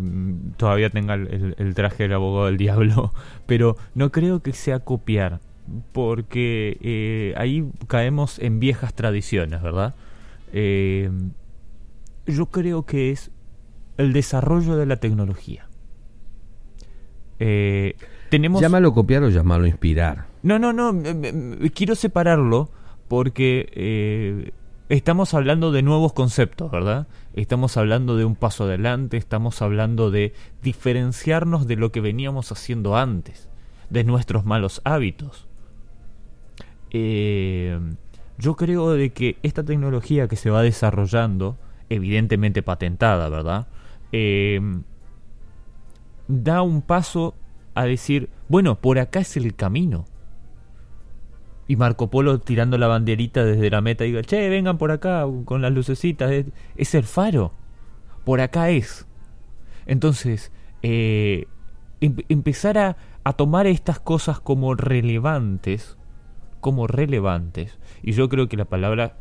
todavía 0.58 0.89
tenga 0.89 1.13
el, 1.15 1.74
traje 1.76 2.04
del 2.04 2.13
abogado 2.13 2.48
del 2.48 2.58
diablo, 2.65 3.13
pero 3.46 3.78
no 3.96 4.12
creo 4.12 4.41
que 4.41 4.54
sea 4.54 4.80
copiar, 4.80 5.39
porque 5.91 6.78
eh, 6.82 7.34
ahí 7.38 7.69
caemos 7.88 8.39
en 8.39 8.60
viejas 8.60 8.94
tradiciones, 8.94 9.62
¿verdad? 9.62 9.96
Eh, 10.52 11.10
yo 12.25 12.46
creo 12.48 12.86
que 12.86 13.12
es 13.12 13.31
el 13.98 14.13
desarrollo 14.13 14.75
de 14.75 14.86
la 14.86 14.98
tecnología. 14.98 15.67
tenemos... 18.29 18.62
Llámalo 18.62 18.94
copiar 18.94 19.23
o 19.23 19.29
llámalo 19.29 19.67
inspirar. 19.67 20.27
No, 20.42 20.60
no, 20.60 20.73
no, 20.73 21.02
quiero 21.73 21.96
separarlo 21.96 22.69
porque 23.08 24.52
estamos 24.90 25.34
hablando 25.34 25.71
de 25.71 25.81
nuevos 25.81 26.13
conceptos, 26.13 26.71
¿verdad? 26.71 27.08
Estamos 27.34 27.77
hablando 27.77 28.17
de 28.17 28.25
un 28.25 28.36
paso 28.36 28.65
adelante, 28.65 29.17
estamos 29.17 29.62
hablando 29.62 30.12
de 30.12 30.34
diferenciarnos 30.62 31.67
de 31.67 31.75
lo 31.75 31.92
que 31.92 32.02
veníamos 32.02 32.52
haciendo 32.52 32.96
antes, 32.96 33.50
de 33.90 34.04
nuestros 34.04 34.46
malos 34.46 34.81
hábitos. 34.84 35.48
Eh, 36.92 37.79
yo 38.38 38.56
creo 38.56 38.92
de 38.92 39.12
que 39.12 39.38
esta 39.44 39.63
tecnología 39.63 40.27
que 40.27 40.36
se 40.36 40.50
va 40.50 40.62
desarrollando, 40.62 41.58
evidentemente 41.90 42.62
patentada, 42.62 43.29
¿verdad? 43.29 43.67
Eh, 44.12 44.60
da 46.27 46.62
un 46.62 46.81
paso 46.81 47.36
a 47.73 47.86
decir, 47.86 48.29
bueno, 48.48 48.79
por 48.79 49.00
acá 49.00 49.19
es 49.19 49.38
el 49.38 49.56
camino. 49.56 50.06
Y 51.74 51.76
Marco 51.76 52.12
Polo 52.12 52.40
tirando 52.40 52.78
la 52.78 52.86
banderita 52.86 53.44
desde 53.44 53.71
la 53.71 53.82
meta 53.82 54.06
y 54.06 54.10
diga, 54.10 54.21
che, 54.21 54.48
vengan 54.48 54.78
por 54.78 54.92
acá 54.92 55.26
con 55.44 55.63
las 55.63 55.71
lucecitas, 55.71 56.32
es, 56.76 56.94
el 56.94 57.04
faro, 57.04 57.52
por 58.26 58.42
acá 58.42 58.69
es. 58.69 59.08
Entonces, 59.88 60.52
eh, 60.84 61.48
em, 62.00 62.17
empezar 62.30 62.78
a, 62.78 62.98
a 63.24 63.34
tomar 63.34 63.65
estas 63.65 64.00
cosas 64.00 64.40
como 64.40 64.76
relevantes, 64.76 65.98
como 66.62 66.86
relevantes, 66.86 67.80
y 68.04 68.12
yo 68.12 68.30
creo 68.30 68.48
que 68.48 68.56
la 68.56 68.65
palabra, 68.65 69.17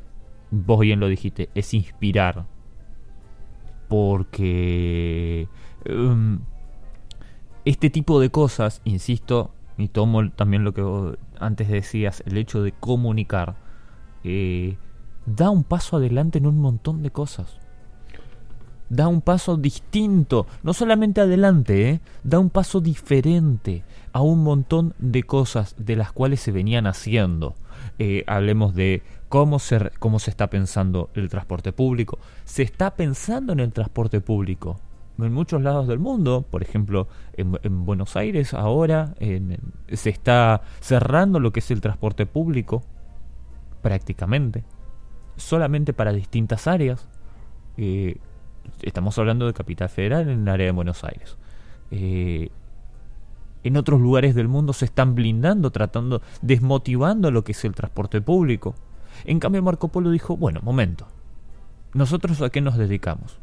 vos 0.51 0.81
bien 0.81 1.01
lo 1.01 1.09
dijiste, 1.09 1.49
es 1.55 1.73
inspirar, 1.73 2.45
porque 3.89 5.49
em, 5.87 6.41
este 7.65 7.89
tipo 7.89 8.21
de 8.21 8.31
cosas, 8.31 8.83
insisto, 8.85 9.55
y 9.83 9.89
tomo 9.89 10.31
también 10.31 10.65
lo 10.65 10.73
que 10.73 11.17
antes 11.39 11.69
decías, 11.69 12.23
el 12.27 12.37
hecho 12.37 12.63
de 12.63 12.73
comunicar, 12.73 13.57
eh, 14.25 14.77
da 15.27 15.51
un 15.51 15.65
paso 15.65 15.97
adelante 15.97 16.39
en 16.39 16.47
un 16.47 16.59
montón 16.59 17.03
de 17.03 17.11
cosas. 17.11 17.59
Da 18.89 19.09
un 19.09 19.23
paso 19.23 19.57
distinto, 19.57 20.47
no 20.63 20.75
solamente 20.75 21.21
adelante, 21.21 21.91
eh, 21.91 22.01
da 22.25 22.39
un 22.39 22.51
paso 22.51 22.81
diferente 22.81 23.85
a 24.13 24.21
un 24.21 24.45
montón 24.45 24.95
de 24.99 25.23
cosas 25.23 25.75
de 25.79 25.97
las 25.97 26.13
cuales 26.13 26.41
se 26.41 26.53
venían 26.53 26.87
haciendo. 26.87 27.55
Eh, 27.99 28.25
hablemos 28.27 28.75
de 28.75 29.03
cómo 29.29 29.59
se, 29.59 29.91
cómo 29.99 30.19
se 30.19 30.31
está 30.31 30.51
pensando 30.51 31.09
el 31.15 31.31
transporte 31.31 31.73
público. 31.73 32.19
Se 32.45 32.63
está 32.63 32.95
pensando 32.95 33.53
en 33.55 33.61
el 33.61 33.73
transporte 33.73 34.21
público 34.21 34.79
en 35.25 35.33
muchos 35.33 35.63
lados 35.63 35.89
del 35.89 35.99
mundo, 35.99 36.45
por 36.49 36.63
ejemplo 36.63 37.09
en, 37.35 37.85
Buenos 37.85 38.17
Aires 38.17 38.55
ahora 38.55 39.15
se 39.93 40.11
está 40.11 40.63
cerrando 40.81 41.41
lo 41.41 41.53
que 41.53 41.61
es 41.61 41.71
el 41.71 41.81
transporte 41.81 42.27
público 42.27 42.83
prácticamente, 43.83 44.65
solamente 45.37 45.93
para 45.93 46.13
distintas 46.13 46.67
áreas. 46.67 47.09
Eh, 47.77 48.17
estamos 48.81 49.19
hablando 49.19 49.47
de 49.47 49.53
Capital 49.53 49.89
Federal 49.89 50.29
en 50.29 50.43
el 50.43 50.49
área 50.49 50.67
de 50.67 50.73
Buenos 50.73 51.05
Aires. 51.05 51.37
Eh, 51.91 52.51
en 53.65 53.77
otros 53.77 54.01
lugares 54.01 54.35
del 54.35 54.49
mundo 54.49 54.73
se 54.73 54.87
están 54.87 55.15
blindando, 55.15 55.71
tratando, 55.71 56.23
desmotivando 56.41 57.31
lo 57.31 57.45
que 57.45 57.53
es 57.53 57.65
el 57.65 57.75
transporte 57.75 58.21
público. 58.21 58.75
En 59.25 59.39
cambio 59.39 59.63
Marco 59.63 59.89
Polo 59.89 60.11
dijo, 60.11 60.37
bueno, 60.37 60.61
momento, 60.63 61.07
¿nosotros 61.93 62.41
a 62.41 62.51
qué 62.51 62.61
nos 62.61 62.77
dedicamos? 62.77 63.39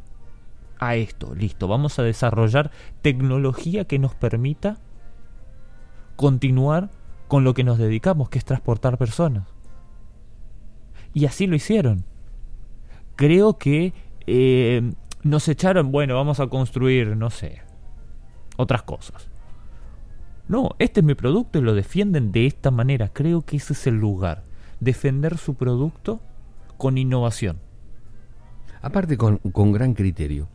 A 0.80 0.96
esto, 0.96 1.36
listo, 1.36 1.68
vamos 1.68 2.00
a 2.00 2.04
desarrollar 2.04 2.72
tecnología 3.02 3.86
que 3.86 4.00
nos 4.00 4.16
permita 4.16 4.78
continuar 6.16 6.90
con 7.28 7.44
lo 7.44 7.54
que 7.54 7.64
nos 7.64 7.78
dedicamos, 7.78 8.30
que 8.30 8.40
es 8.40 8.46
transportar 8.46 8.98
personas. 8.98 9.48
Y 11.14 11.26
así 11.26 11.48
lo 11.48 11.56
hicieron. 11.56 12.06
Creo 13.16 13.58
que 13.58 13.94
eh, 14.26 14.94
nos 15.24 15.48
echaron, 15.48 15.92
bueno, 15.92 16.16
vamos 16.16 16.40
a 16.40 16.48
construir, 16.48 17.16
no 17.16 17.30
sé, 17.30 17.62
otras 18.58 18.84
cosas. 18.84 19.30
No, 20.48 20.72
este 20.80 21.02
es 21.02 21.06
mi 21.06 21.14
producto 21.14 21.60
y 21.60 21.62
lo 21.62 21.76
defienden 21.76 22.32
de 22.32 22.48
esta 22.48 22.72
manera. 22.72 23.10
Creo 23.10 23.44
que 23.44 23.58
ese 23.58 23.74
es 23.74 23.86
el 23.86 23.96
lugar. 23.96 24.44
Defender 24.80 25.38
su 25.38 25.54
producto 25.54 26.22
con 26.78 26.98
innovación. 26.98 27.60
Aparte 28.82 29.18
con, 29.18 29.40
gran 29.72 29.94
criterio. 29.94 30.48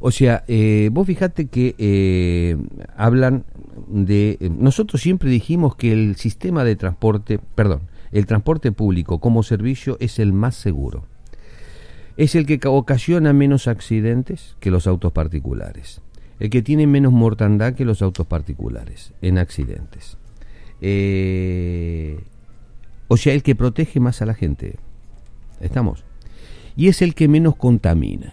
O 0.00 0.10
sea, 0.10 0.44
eh, 0.48 0.90
vos 0.92 1.06
fijate 1.06 1.46
que 1.46 1.74
eh, 1.78 2.56
hablan 2.96 3.44
de... 3.88 4.38
Nosotros 4.58 5.00
siempre 5.00 5.30
dijimos 5.30 5.76
que 5.76 5.92
el 5.92 6.16
sistema 6.16 6.64
de 6.64 6.76
transporte, 6.76 7.38
perdón, 7.54 7.82
el 8.12 8.26
transporte 8.26 8.70
público 8.70 9.18
como 9.18 9.42
servicio 9.42 9.96
es 10.00 10.18
el 10.18 10.32
más 10.32 10.54
seguro. 10.54 11.04
Es 12.16 12.34
el 12.34 12.46
que 12.46 12.60
ocasiona 12.68 13.32
menos 13.32 13.66
accidentes 13.66 14.56
que 14.60 14.70
los 14.70 14.86
autos 14.86 15.12
particulares. 15.12 16.00
El 16.38 16.50
que 16.50 16.62
tiene 16.62 16.86
menos 16.86 17.12
mortandad 17.12 17.74
que 17.74 17.84
los 17.84 18.02
autos 18.02 18.26
particulares 18.26 19.12
en 19.20 19.38
accidentes. 19.38 20.16
Eh, 20.80 22.20
o 23.08 23.16
sea, 23.16 23.32
el 23.32 23.42
que 23.42 23.54
protege 23.54 24.00
más 24.00 24.22
a 24.22 24.26
la 24.26 24.34
gente. 24.34 24.76
¿Estamos? 25.60 26.04
Y 26.76 26.88
es 26.88 27.02
el 27.02 27.14
que 27.14 27.28
menos 27.28 27.56
contamina. 27.56 28.32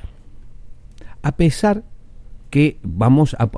A 1.21 1.33
pesar 1.33 1.83
que 2.49 2.79
vamos 2.83 3.35
a, 3.39 3.49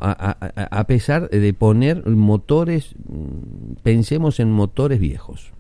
a, 0.70 0.88
pesar 0.88 1.30
de 1.30 1.54
poner 1.54 2.08
motores, 2.08 2.94
mm, 3.08 3.76
pensemos 3.82 4.40
en 4.40 4.52
motores 4.52 5.00
viejos. 5.00 5.52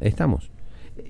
Estamos. 0.00 0.50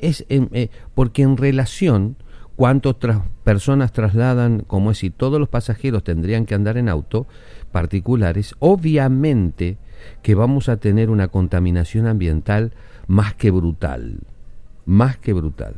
Es 0.00 0.24
eh, 0.28 0.68
porque 0.94 1.22
en 1.22 1.36
relación 1.36 2.16
cuántas 2.56 2.96
personas 3.44 3.92
trasladan, 3.92 4.64
como 4.66 4.90
es 4.90 4.98
si 4.98 5.10
todos 5.10 5.38
los 5.38 5.48
pasajeros 5.48 6.04
tendrían 6.04 6.46
que 6.46 6.54
andar 6.54 6.76
en 6.76 6.88
auto 6.88 7.26
particulares, 7.70 8.54
obviamente 8.58 9.78
que 10.22 10.34
vamos 10.34 10.68
a 10.68 10.76
tener 10.78 11.10
una 11.10 11.28
contaminación 11.28 12.06
ambiental 12.06 12.72
más 13.06 13.34
que 13.34 13.50
brutal, 13.50 14.18
más 14.84 15.16
que 15.16 15.32
brutal. 15.32 15.76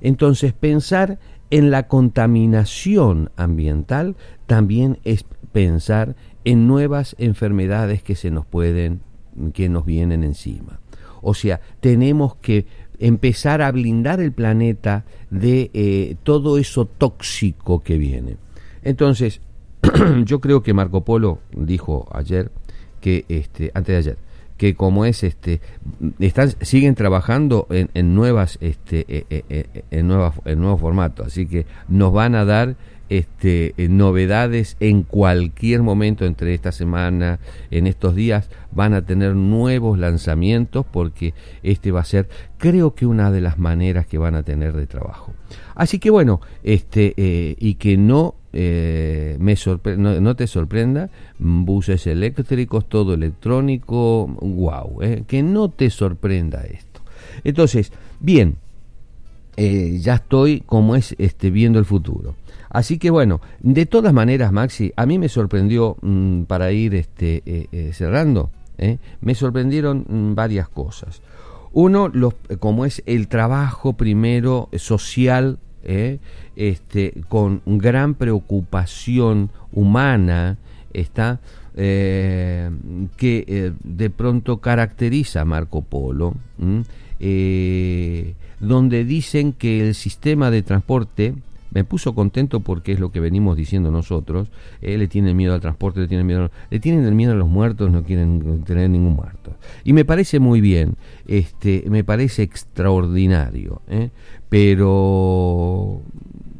Entonces, 0.00 0.52
pensar 0.52 1.18
en 1.50 1.70
la 1.70 1.88
contaminación 1.88 3.30
ambiental 3.36 4.16
también 4.46 4.98
es 5.04 5.24
pensar 5.52 6.16
en 6.44 6.66
nuevas 6.66 7.14
enfermedades 7.18 8.02
que 8.02 8.16
se 8.16 8.30
nos 8.30 8.44
pueden, 8.46 9.00
que 9.52 9.68
nos 9.68 9.84
vienen 9.84 10.24
encima. 10.24 10.80
O 11.22 11.32
sea, 11.34 11.60
tenemos 11.80 12.36
que 12.36 12.66
empezar 12.98 13.62
a 13.62 13.72
blindar 13.72 14.20
el 14.20 14.32
planeta 14.32 15.04
de 15.30 15.70
eh, 15.74 16.16
todo 16.22 16.58
eso 16.58 16.86
tóxico 16.86 17.82
que 17.82 17.98
viene. 17.98 18.36
Entonces, 18.82 19.40
yo 20.24 20.40
creo 20.40 20.62
que 20.62 20.74
Marco 20.74 21.04
Polo 21.04 21.40
dijo 21.56 22.08
ayer 22.12 22.50
que 23.00 23.24
este 23.28 23.70
antes 23.74 23.92
de 23.92 23.96
ayer 23.98 24.18
que 24.56 24.74
como 24.74 25.04
es 25.04 25.24
este 25.24 25.60
están 26.18 26.52
siguen 26.60 26.94
trabajando 26.94 27.66
en, 27.70 27.90
en 27.94 28.14
nuevas 28.14 28.58
este 28.60 29.04
eh, 29.08 29.26
eh, 29.30 29.44
eh, 29.48 29.84
en 29.90 30.08
nuevas 30.08 30.34
en 30.44 30.60
nuevo 30.60 30.78
formato. 30.78 31.24
Así 31.24 31.46
que 31.46 31.66
nos 31.88 32.12
van 32.12 32.34
a 32.34 32.44
dar 32.44 32.76
este 33.08 33.74
novedades 33.76 34.76
en 34.80 35.02
cualquier 35.02 35.82
momento 35.82 36.24
entre 36.24 36.54
esta 36.54 36.72
semana 36.72 37.40
en 37.70 37.86
estos 37.86 38.14
días. 38.14 38.48
Van 38.70 38.94
a 38.94 39.04
tener 39.04 39.34
nuevos 39.34 39.98
lanzamientos 39.98 40.86
porque 40.90 41.34
este 41.62 41.90
va 41.90 42.00
a 42.00 42.04
ser 42.04 42.28
creo 42.56 42.94
que 42.94 43.06
una 43.06 43.30
de 43.30 43.40
las 43.40 43.58
maneras 43.58 44.06
que 44.06 44.18
van 44.18 44.34
a 44.34 44.42
tener 44.42 44.72
de 44.74 44.86
trabajo. 44.86 45.34
Así 45.74 45.98
que 45.98 46.10
bueno 46.10 46.40
este 46.62 47.12
y 47.16 47.74
que 47.74 47.96
no 47.96 48.36
eh, 48.56 49.36
me 49.40 49.56
no, 49.96 50.36
te 50.36 50.46
sorprenda, 50.46 51.10
buses 51.40 52.06
eléctricos, 52.06 52.88
todo 52.88 53.14
electrónico, 53.14 54.28
wow, 54.28 55.02
eh, 55.02 55.24
que 55.26 55.42
no 55.42 55.70
te 55.70 55.90
sorprenda 55.90 56.62
esto. 56.62 57.00
Entonces, 57.42 57.92
bien, 58.20 58.56
eh, 59.56 59.98
ya 60.00 60.14
estoy 60.14 60.60
como 60.60 60.94
es 60.94 61.16
este, 61.18 61.50
viendo 61.50 61.80
el 61.80 61.84
futuro. 61.84 62.36
Así 62.70 62.98
que 62.98 63.10
bueno, 63.10 63.40
de 63.58 63.86
todas 63.86 64.12
maneras, 64.12 64.52
Maxi, 64.52 64.92
a 64.94 65.04
mí 65.04 65.18
me 65.18 65.28
sorprendió, 65.28 65.96
mm, 66.00 66.44
para 66.44 66.70
ir 66.70 66.94
este, 66.94 67.68
cerrando, 67.92 68.50
me 69.20 69.34
sorprendieron 69.34 70.04
mm, 70.08 70.34
varias 70.36 70.68
cosas. 70.68 71.22
Uno, 71.72 72.08
los, 72.08 72.34
como 72.60 72.84
es 72.84 73.02
el 73.06 73.26
trabajo 73.26 73.94
primero 73.94 74.68
social 74.76 75.58
¿eh? 75.84 76.18
este, 76.56 77.14
con 77.28 77.62
gran 77.66 78.14
preocupación 78.14 79.50
humana, 79.72 80.58
está, 80.92 81.40
eh, 81.76 82.70
que 83.16 83.44
eh, 83.46 83.72
de 83.82 84.10
pronto 84.10 84.58
caracteriza 84.58 85.42
a 85.42 85.44
Marco 85.44 85.82
Polo, 85.82 86.34
donde 88.60 89.04
dicen 89.04 89.52
que 89.52 89.88
el 89.88 89.94
sistema 89.94 90.50
de 90.50 90.62
transporte 90.62 91.34
me 91.74 91.84
puso 91.84 92.14
contento 92.14 92.60
porque 92.60 92.92
es 92.92 93.00
lo 93.00 93.10
que 93.10 93.20
venimos 93.20 93.56
diciendo 93.56 93.90
nosotros. 93.90 94.48
Eh, 94.80 94.96
le 94.96 95.08
tienen 95.08 95.36
miedo 95.36 95.54
al 95.54 95.60
transporte, 95.60 96.00
le 96.00 96.08
tienen 96.08 96.26
miedo, 96.26 96.50
le 96.70 96.80
tienen 96.80 97.04
el 97.04 97.14
miedo 97.14 97.32
a 97.32 97.36
los 97.36 97.48
muertos, 97.48 97.90
no 97.90 98.04
quieren 98.04 98.62
tener 98.64 98.88
ningún 98.88 99.14
muerto. 99.14 99.56
Y 99.82 99.92
me 99.92 100.04
parece 100.04 100.38
muy 100.38 100.60
bien, 100.60 100.96
este, 101.26 101.84
me 101.88 102.04
parece 102.04 102.42
extraordinario, 102.42 103.82
¿eh? 103.88 104.10
pero 104.48 106.00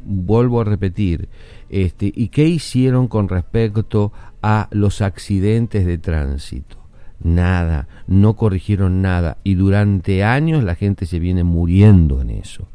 vuelvo 0.05 0.61
a 0.61 0.65
repetir, 0.65 1.29
este, 1.69 2.11
¿y 2.13 2.27
qué 2.27 2.47
hicieron 2.47 3.07
con 3.07 3.29
respecto 3.29 4.11
a 4.41 4.67
los 4.71 5.01
accidentes 5.01 5.85
de 5.85 5.97
tránsito? 5.97 6.77
Nada, 7.23 7.87
no 8.07 8.35
corrigieron 8.35 9.01
nada 9.01 9.37
y 9.45 9.55
durante 9.55 10.25
años 10.25 10.63
la 10.65 10.75
gente 10.75 11.05
se 11.05 11.19
viene 11.19 11.45
muriendo 11.45 12.21
en 12.21 12.31
eso. 12.31 12.67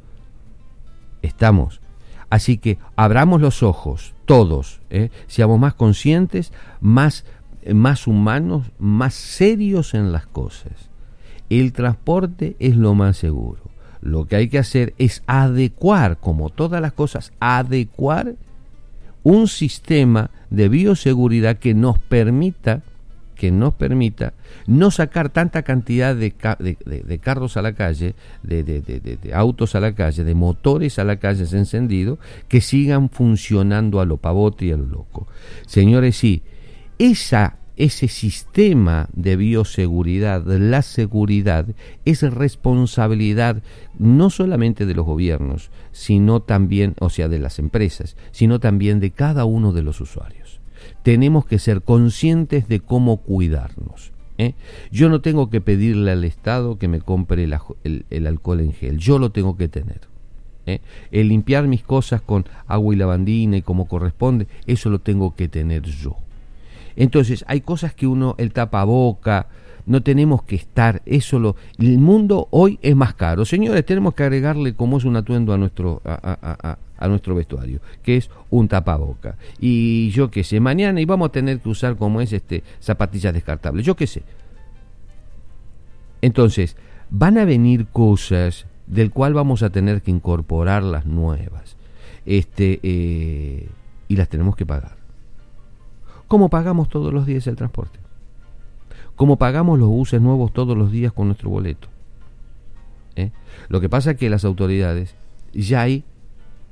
Estamos 1.20 1.82
Así 2.30 2.58
que 2.58 2.78
abramos 2.94 3.40
los 3.40 3.62
ojos, 3.62 4.14
todos, 4.24 4.80
¿eh? 4.88 5.10
seamos 5.26 5.58
más 5.58 5.74
conscientes, 5.74 6.52
más, 6.80 7.24
más 7.74 8.06
humanos, 8.06 8.70
más 8.78 9.14
serios 9.14 9.94
en 9.94 10.12
las 10.12 10.26
cosas. 10.26 10.72
El 11.50 11.72
transporte 11.72 12.56
es 12.60 12.76
lo 12.76 12.94
más 12.94 13.16
seguro. 13.16 13.62
Lo 14.00 14.26
que 14.26 14.36
hay 14.36 14.48
que 14.48 14.58
hacer 14.58 14.94
es 14.96 15.22
adecuar, 15.26 16.18
como 16.18 16.48
todas 16.48 16.80
las 16.80 16.92
cosas, 16.92 17.32
adecuar 17.40 18.36
un 19.24 19.48
sistema 19.48 20.30
de 20.48 20.68
bioseguridad 20.68 21.58
que 21.58 21.74
nos 21.74 21.98
permita 21.98 22.82
que 23.40 23.50
nos 23.50 23.72
permita 23.72 24.34
no 24.66 24.90
sacar 24.90 25.30
tanta 25.30 25.62
cantidad 25.62 26.14
de, 26.14 26.34
de, 26.60 27.18
carros 27.20 27.56
a 27.56 27.62
la 27.62 27.72
calle, 27.72 28.14
de, 28.42 29.32
autos 29.32 29.74
a 29.74 29.80
la 29.80 29.94
calle, 29.94 30.24
de 30.24 30.34
motores 30.34 30.98
a 30.98 31.04
la 31.04 31.16
calle 31.16 31.46
encendidos, 31.56 32.18
que 32.48 32.60
sigan 32.60 33.08
funcionando 33.08 33.98
a 34.02 34.04
lo 34.04 34.18
pavote 34.18 34.66
y 34.66 34.72
a 34.72 34.76
lo 34.76 34.84
loco. 34.84 35.26
Señores, 35.64 36.18
sí, 36.18 36.42
esa 36.98 37.56
ese 37.76 38.08
sistema 38.08 39.08
de 39.14 39.36
bioseguridad, 39.36 40.44
la 40.44 40.82
seguridad, 40.82 41.64
es 42.04 42.20
responsabilidad 42.20 43.62
no 43.98 44.28
solamente 44.28 44.84
de 44.84 44.94
los 44.94 45.06
gobiernos, 45.06 45.70
sino 45.92 46.42
también, 46.42 46.94
o 47.00 47.08
sea, 47.08 47.28
de 47.28 47.38
las 47.38 47.58
empresas, 47.58 48.18
sino 48.32 48.60
también 48.60 49.00
de 49.00 49.12
cada 49.12 49.46
uno 49.46 49.72
de 49.72 49.82
los 49.82 49.98
usuarios. 50.02 50.59
Tenemos 51.02 51.46
que 51.46 51.58
ser 51.58 51.82
conscientes 51.82 52.68
de 52.68 52.80
cómo 52.80 53.18
cuidarnos. 53.18 54.12
¿eh? 54.38 54.54
Yo 54.90 55.08
no 55.08 55.20
tengo 55.20 55.50
que 55.50 55.60
pedirle 55.60 56.12
al 56.12 56.24
Estado 56.24 56.78
que 56.78 56.88
me 56.88 57.00
compre 57.00 57.44
el, 57.44 58.26
alcohol 58.26 58.60
en 58.60 58.72
gel, 58.72 58.98
yo 58.98 59.18
lo 59.18 59.30
tengo 59.30 59.56
que 59.56 59.68
tener. 59.68 60.00
¿eh? 60.66 60.80
El 61.10 61.28
limpiar 61.28 61.66
mis 61.68 61.82
cosas 61.82 62.22
con 62.22 62.46
agua 62.66 62.94
y 62.94 62.98
lavandina 62.98 63.56
y 63.56 63.62
como 63.62 63.86
corresponde, 63.86 64.46
eso 64.66 64.90
lo 64.90 65.00
tengo 65.00 65.34
que 65.34 65.48
tener 65.48 65.82
yo. 65.82 66.16
Entonces, 66.96 67.44
hay 67.48 67.60
cosas 67.60 67.94
que 67.94 68.06
uno, 68.06 68.34
el 68.38 68.52
tapaboca, 68.52 69.48
no 69.86 70.02
tenemos 70.02 70.42
que 70.42 70.56
estar, 70.56 71.02
eso 71.06 71.38
lo, 71.38 71.56
el 71.78 71.98
mundo 71.98 72.48
hoy 72.50 72.78
es 72.82 72.94
más 72.94 73.14
caro. 73.14 73.44
Señores, 73.44 73.84
tenemos 73.86 74.14
que 74.14 74.22
agregarle 74.22 74.74
como 74.74 74.98
es 74.98 75.04
un 75.04 75.16
atuendo 75.16 75.52
a 75.52 75.58
nuestro, 75.58 76.02
nuestro 77.08 77.34
vestuario, 77.34 77.80
que 78.02 78.16
es 78.16 78.30
un 78.50 78.68
tapaboca. 78.68 79.36
Y 79.58 80.10
yo 80.10 80.30
qué 80.30 80.44
sé, 80.44 80.60
mañana 80.60 81.00
íbamos 81.00 81.28
a 81.28 81.32
tener 81.32 81.60
que 81.60 81.68
usar 81.68 81.96
como 81.96 82.20
es 82.20 82.32
este 82.32 82.62
zapatillas 82.80 83.34
descartables, 83.34 83.84
yo 83.84 83.96
qué 83.96 84.06
sé. 84.06 84.22
Entonces, 86.22 86.76
van 87.10 87.38
a 87.38 87.44
venir 87.44 87.86
cosas 87.86 88.66
del 88.86 89.10
cual 89.10 89.34
vamos 89.34 89.62
a 89.62 89.70
tener 89.70 90.02
que 90.02 90.10
incorporar 90.10 90.82
las 90.82 91.06
nuevas. 91.06 91.76
Este, 92.26 92.80
eh, 92.82 93.68
y 94.08 94.16
las 94.16 94.28
tenemos 94.28 94.56
que 94.56 94.66
pagar. 94.66 94.96
¿Cómo 96.26 96.48
pagamos 96.48 96.88
todos 96.88 97.12
los 97.12 97.26
días 97.26 97.46
el 97.46 97.56
transporte? 97.56 97.98
¿Cómo 99.16 99.36
pagamos 99.36 99.78
los 99.78 99.88
buses 99.88 100.20
nuevos 100.20 100.52
todos 100.52 100.76
los 100.76 100.90
días 100.90 101.12
con 101.12 101.26
nuestro 101.26 101.50
boleto? 101.50 101.88
¿Eh? 103.16 103.30
Lo 103.68 103.80
que 103.80 103.88
pasa 103.88 104.12
es 104.12 104.16
que 104.16 104.30
las 104.30 104.44
autoridades 104.44 105.14
ya 105.52 105.82
ahí 105.82 106.04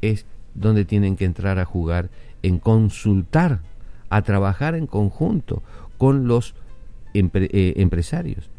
es 0.02 0.26
donde 0.54 0.84
tienen 0.84 1.16
que 1.16 1.24
entrar 1.24 1.58
a 1.58 1.64
jugar 1.64 2.10
en 2.42 2.58
consultar, 2.58 3.60
a 4.10 4.22
trabajar 4.22 4.74
en 4.74 4.86
conjunto 4.86 5.62
con 5.96 6.28
los 6.28 6.54
eh, 7.14 7.74
empresarios. 7.76 8.50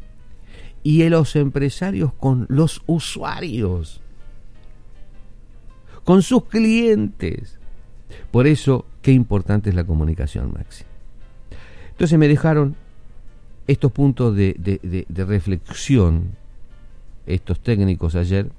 Y 0.83 1.07
los 1.09 1.35
empresarios 1.35 2.13
con 2.13 2.45
los 2.49 2.81
usuarios, 2.85 4.01
con 6.03 6.21
sus 6.21 6.45
clientes. 6.45 7.59
Por 8.31 8.47
eso, 8.47 8.85
qué 9.01 9.11
importante 9.11 9.69
es 9.69 9.75
la 9.75 9.83
comunicación, 9.83 10.53
Maxi. 10.53 10.85
Entonces 11.91 12.17
me 12.17 12.29
dejaron 12.29 12.75
estos 13.67 13.91
puntos 13.91 14.35
de, 14.35 15.05
reflexión, 15.27 16.29
estos 17.27 17.59
técnicos 17.59 18.15
ayer, 18.15 18.49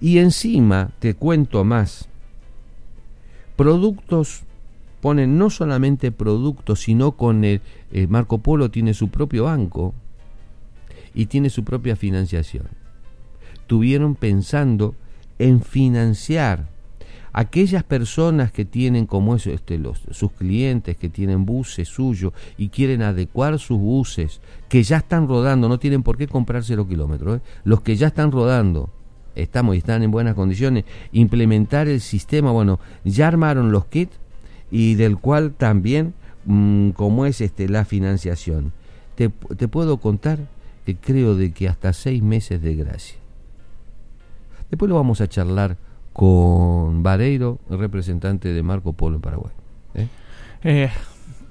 y 0.00 0.18
encima 0.18 0.90
te 0.98 1.14
cuento 1.14 1.64
más, 1.64 2.08
productos 3.56 4.42
ponen 5.00 5.38
no 5.38 5.50
solamente 5.50 6.12
productos, 6.12 6.80
sino 6.80 7.12
con 7.12 7.44
el, 7.44 7.60
el, 7.92 8.08
Marco 8.08 8.38
Polo 8.38 8.70
tiene 8.70 8.94
su 8.94 9.08
propio 9.08 9.44
banco 9.44 9.94
y 11.14 11.26
tiene 11.26 11.50
su 11.50 11.64
propia 11.64 11.96
financiación. 11.96 12.66
Tuvieron 13.66 14.14
pensando 14.14 14.94
en 15.38 15.62
financiar 15.62 16.68
aquellas 17.36 17.84
personas 17.84 18.50
que 18.50 18.64
tienen 18.64 19.06
como 19.06 19.36
eso, 19.36 19.50
este, 19.50 19.78
los, 19.78 20.00
sus 20.10 20.32
clientes 20.32 20.96
que 20.96 21.10
tienen 21.10 21.44
buses 21.44 21.86
suyos 21.86 22.32
y 22.56 22.70
quieren 22.70 23.02
adecuar 23.02 23.58
sus 23.58 23.78
buses 23.78 24.40
que 24.70 24.82
ya 24.82 24.96
están 24.96 25.28
rodando, 25.28 25.68
no 25.68 25.78
tienen 25.78 26.02
por 26.02 26.16
qué 26.16 26.26
comprar 26.28 26.64
cero 26.64 26.88
kilómetros, 26.88 27.38
¿eh? 27.38 27.40
los 27.64 27.82
que 27.82 27.96
ya 27.96 28.06
están 28.06 28.32
rodando, 28.32 28.88
estamos 29.36 29.74
y 29.74 29.78
están 29.78 30.02
en 30.02 30.10
buenas 30.10 30.34
condiciones, 30.34 30.84
implementar 31.12 31.88
el 31.88 32.00
sistema, 32.00 32.50
bueno, 32.50 32.80
ya 33.04 33.28
armaron 33.28 33.72
los 33.72 33.86
kits 33.86 34.16
y 34.70 34.94
del 34.94 35.18
cual 35.18 35.52
también, 35.52 36.14
mm, 36.44 36.90
como 36.90 37.26
es 37.26 37.40
este, 37.40 37.68
la 37.68 37.84
financiación. 37.84 38.72
Te, 39.14 39.28
te 39.28 39.68
puedo 39.68 39.98
contar 39.98 40.38
que 40.84 40.96
creo 40.96 41.34
de 41.34 41.52
que 41.52 41.68
hasta 41.68 41.92
seis 41.92 42.22
meses 42.22 42.62
de 42.62 42.76
gracia. 42.76 43.18
Después 44.70 44.88
lo 44.88 44.96
vamos 44.96 45.20
a 45.20 45.28
charlar 45.28 45.76
con 46.12 47.02
Vareiro, 47.02 47.58
representante 47.68 48.52
de 48.52 48.62
Marco 48.62 48.92
Polo 48.92 49.16
en 49.16 49.22
Paraguay. 49.22 49.52
¿eh? 49.94 50.08
Eh, 50.64 50.90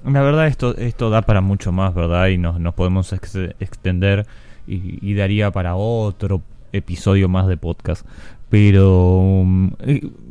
la 0.04 0.22
verdad 0.22 0.46
esto 0.46 0.76
esto 0.76 1.10
da 1.10 1.22
para 1.22 1.40
mucho 1.40 1.72
más, 1.72 1.94
¿verdad? 1.94 2.28
Y 2.28 2.38
nos, 2.38 2.60
nos 2.60 2.74
podemos 2.74 3.12
extender 3.12 4.26
y, 4.66 5.14
daría 5.14 5.52
para 5.52 5.76
otro 5.76 6.42
episodio 6.76 7.28
más 7.28 7.46
de 7.46 7.56
podcast. 7.56 8.06
Pero 8.48 9.18
um, 9.18 9.72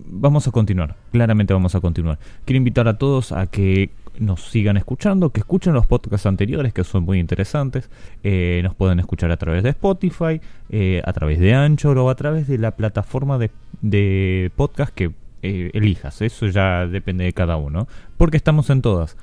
vamos 0.07 0.47
a 0.47 0.51
continuar, 0.51 0.95
claramente 1.11 1.53
vamos 1.53 1.75
a 1.75 1.81
continuar. 1.81 2.17
Quiero 2.45 2.57
invitar 2.57 2.87
a 2.87 2.97
todos 2.97 3.31
a 3.31 3.47
que 3.47 3.91
nos 4.19 4.49
sigan 4.49 4.77
escuchando, 4.77 5.31
que 5.31 5.41
escuchen 5.41 5.73
los 5.73 5.85
podcasts 5.85 6.25
anteriores 6.25 6.73
que 6.73 6.83
son 6.83 7.03
muy 7.03 7.19
interesantes. 7.19 7.89
Eh, 8.23 8.61
nos 8.63 8.75
pueden 8.75 8.99
escuchar 8.99 9.31
a 9.31 9.37
través 9.37 9.63
de 9.63 9.69
Spotify, 9.69 10.41
eh, 10.69 11.01
a 11.05 11.13
través 11.13 11.39
de 11.39 11.53
Anchor 11.53 11.97
o 11.97 12.09
a 12.09 12.15
través 12.15 12.47
de 12.47 12.57
la 12.57 12.71
plataforma 12.71 13.37
de, 13.81 14.51
podcast 14.55 14.93
que 14.93 15.11
eh, 15.41 15.71
elijas. 15.73 16.21
Eso 16.21 16.47
ya 16.47 16.87
depende 16.87 17.25
de 17.25 17.33
cada 17.33 17.57
uno, 17.57 17.87
porque 18.17 18.37
estamos 18.37 18.69
en 18.69 18.81
todas. 18.81 19.17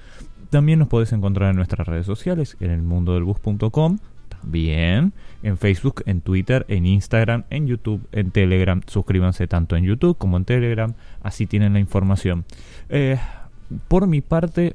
También 0.50 0.78
nos 0.78 0.88
puedes 0.88 1.12
encontrar 1.12 1.50
en 1.50 1.56
nuestras 1.56 1.86
redes 1.88 2.04
sociales, 2.04 2.56
en 2.60 2.70
el 2.70 2.82
también 4.42 5.12
en 5.42 5.58
Facebook, 5.58 6.02
en 6.06 6.20
Twitter, 6.20 6.64
en 6.68 6.86
Instagram, 6.86 7.44
en 7.50 7.66
YouTube, 7.66 8.06
en 8.12 8.30
Telegram. 8.30 8.80
Suscríbanse 8.86 9.46
tanto 9.46 9.76
en 9.76 9.84
YouTube 9.84 10.16
como 10.18 10.36
en 10.36 10.44
Telegram, 10.44 10.94
así 11.22 11.46
tienen 11.46 11.72
la 11.72 11.80
información. 11.80 12.44
Eh, 12.88 13.18
por 13.88 14.06
mi 14.06 14.20
parte, 14.20 14.74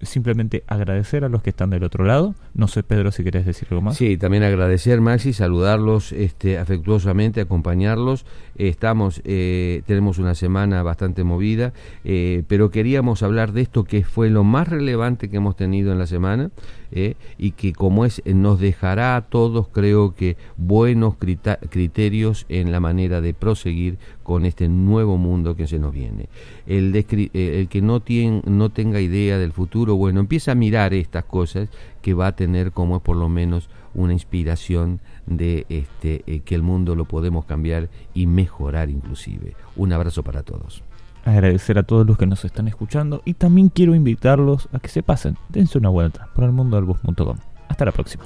simplemente 0.00 0.64
agradecer 0.66 1.24
a 1.24 1.28
los 1.28 1.42
que 1.42 1.50
están 1.50 1.68
del 1.68 1.84
otro 1.84 2.04
lado. 2.06 2.34
No 2.54 2.68
sé, 2.68 2.82
Pedro, 2.82 3.12
si 3.12 3.22
querés 3.22 3.44
decir 3.44 3.68
algo 3.70 3.82
más. 3.82 3.98
Sí, 3.98 4.16
también 4.16 4.42
agradecer, 4.42 5.00
Maxi, 5.02 5.34
saludarlos 5.34 6.12
este, 6.12 6.58
afectuosamente, 6.58 7.42
acompañarlos. 7.42 8.24
estamos, 8.56 9.20
eh, 9.24 9.82
tenemos 9.86 10.18
una 10.18 10.34
semana 10.34 10.82
bastante 10.82 11.22
movida, 11.22 11.74
eh, 12.04 12.42
pero 12.48 12.70
queríamos 12.70 13.22
hablar 13.22 13.52
de 13.52 13.60
esto 13.60 13.84
que 13.84 14.04
fue 14.04 14.30
lo 14.30 14.42
más 14.42 14.68
relevante 14.68 15.28
que 15.28 15.36
hemos 15.36 15.56
tenido 15.56 15.92
en 15.92 15.98
la 15.98 16.06
semana 16.06 16.50
eh, 16.92 17.14
y 17.38 17.52
que 17.52 17.72
como 17.72 18.04
es 18.04 18.22
nos 18.26 18.60
dejará 18.60 19.16
a 19.16 19.22
todos, 19.22 19.68
creo 19.68 20.14
que, 20.14 20.36
buenos 20.56 21.16
criterios 21.16 22.46
en 22.48 22.72
la 22.72 22.80
manera 22.80 23.20
de 23.20 23.34
proseguir 23.34 23.98
con 24.22 24.44
este 24.44 24.68
nuevo 24.68 25.16
mundo 25.16 25.56
que 25.56 25.66
se 25.66 25.78
nos 25.78 25.92
viene. 25.92 26.28
El, 26.66 26.94
el 26.94 27.68
que 27.68 27.82
no 27.82 28.00
tiene 28.00 28.42
no 28.46 28.70
tenga 28.70 29.00
idea 29.00 29.38
del 29.38 29.52
futuro, 29.52 29.96
bueno, 29.96 30.20
empieza 30.20 30.52
a 30.52 30.54
mirar 30.54 30.94
estas 30.94 31.24
cosas 31.24 31.68
que 32.02 32.14
va 32.14 32.28
a 32.28 32.36
tener 32.36 32.72
como 32.72 32.96
es 32.96 33.02
por 33.02 33.16
lo 33.16 33.28
menos 33.28 33.68
una 33.94 34.12
inspiración 34.12 35.00
de 35.26 35.66
este, 35.68 36.22
eh, 36.26 36.40
que 36.40 36.54
el 36.54 36.62
mundo 36.62 36.94
lo 36.94 37.04
podemos 37.04 37.44
cambiar 37.44 37.88
y 38.14 38.26
mejorar 38.26 38.90
inclusive. 38.90 39.54
Un 39.76 39.92
abrazo 39.92 40.22
para 40.22 40.42
todos. 40.42 40.82
Agradecer 41.24 41.78
a 41.78 41.82
todos 41.82 42.06
los 42.06 42.16
que 42.16 42.26
nos 42.26 42.44
están 42.44 42.68
escuchando 42.68 43.22
y 43.24 43.34
también 43.34 43.68
quiero 43.68 43.94
invitarlos 43.94 44.68
a 44.72 44.78
que 44.78 44.88
se 44.88 45.02
pasen, 45.02 45.36
dense 45.48 45.78
una 45.78 45.88
vuelta 45.88 46.28
por 46.34 46.44
el 46.44 46.52
mundo 46.52 46.76
del. 46.76 47.38
Hasta 47.68 47.84
la 47.84 47.92
próxima. 47.92 48.24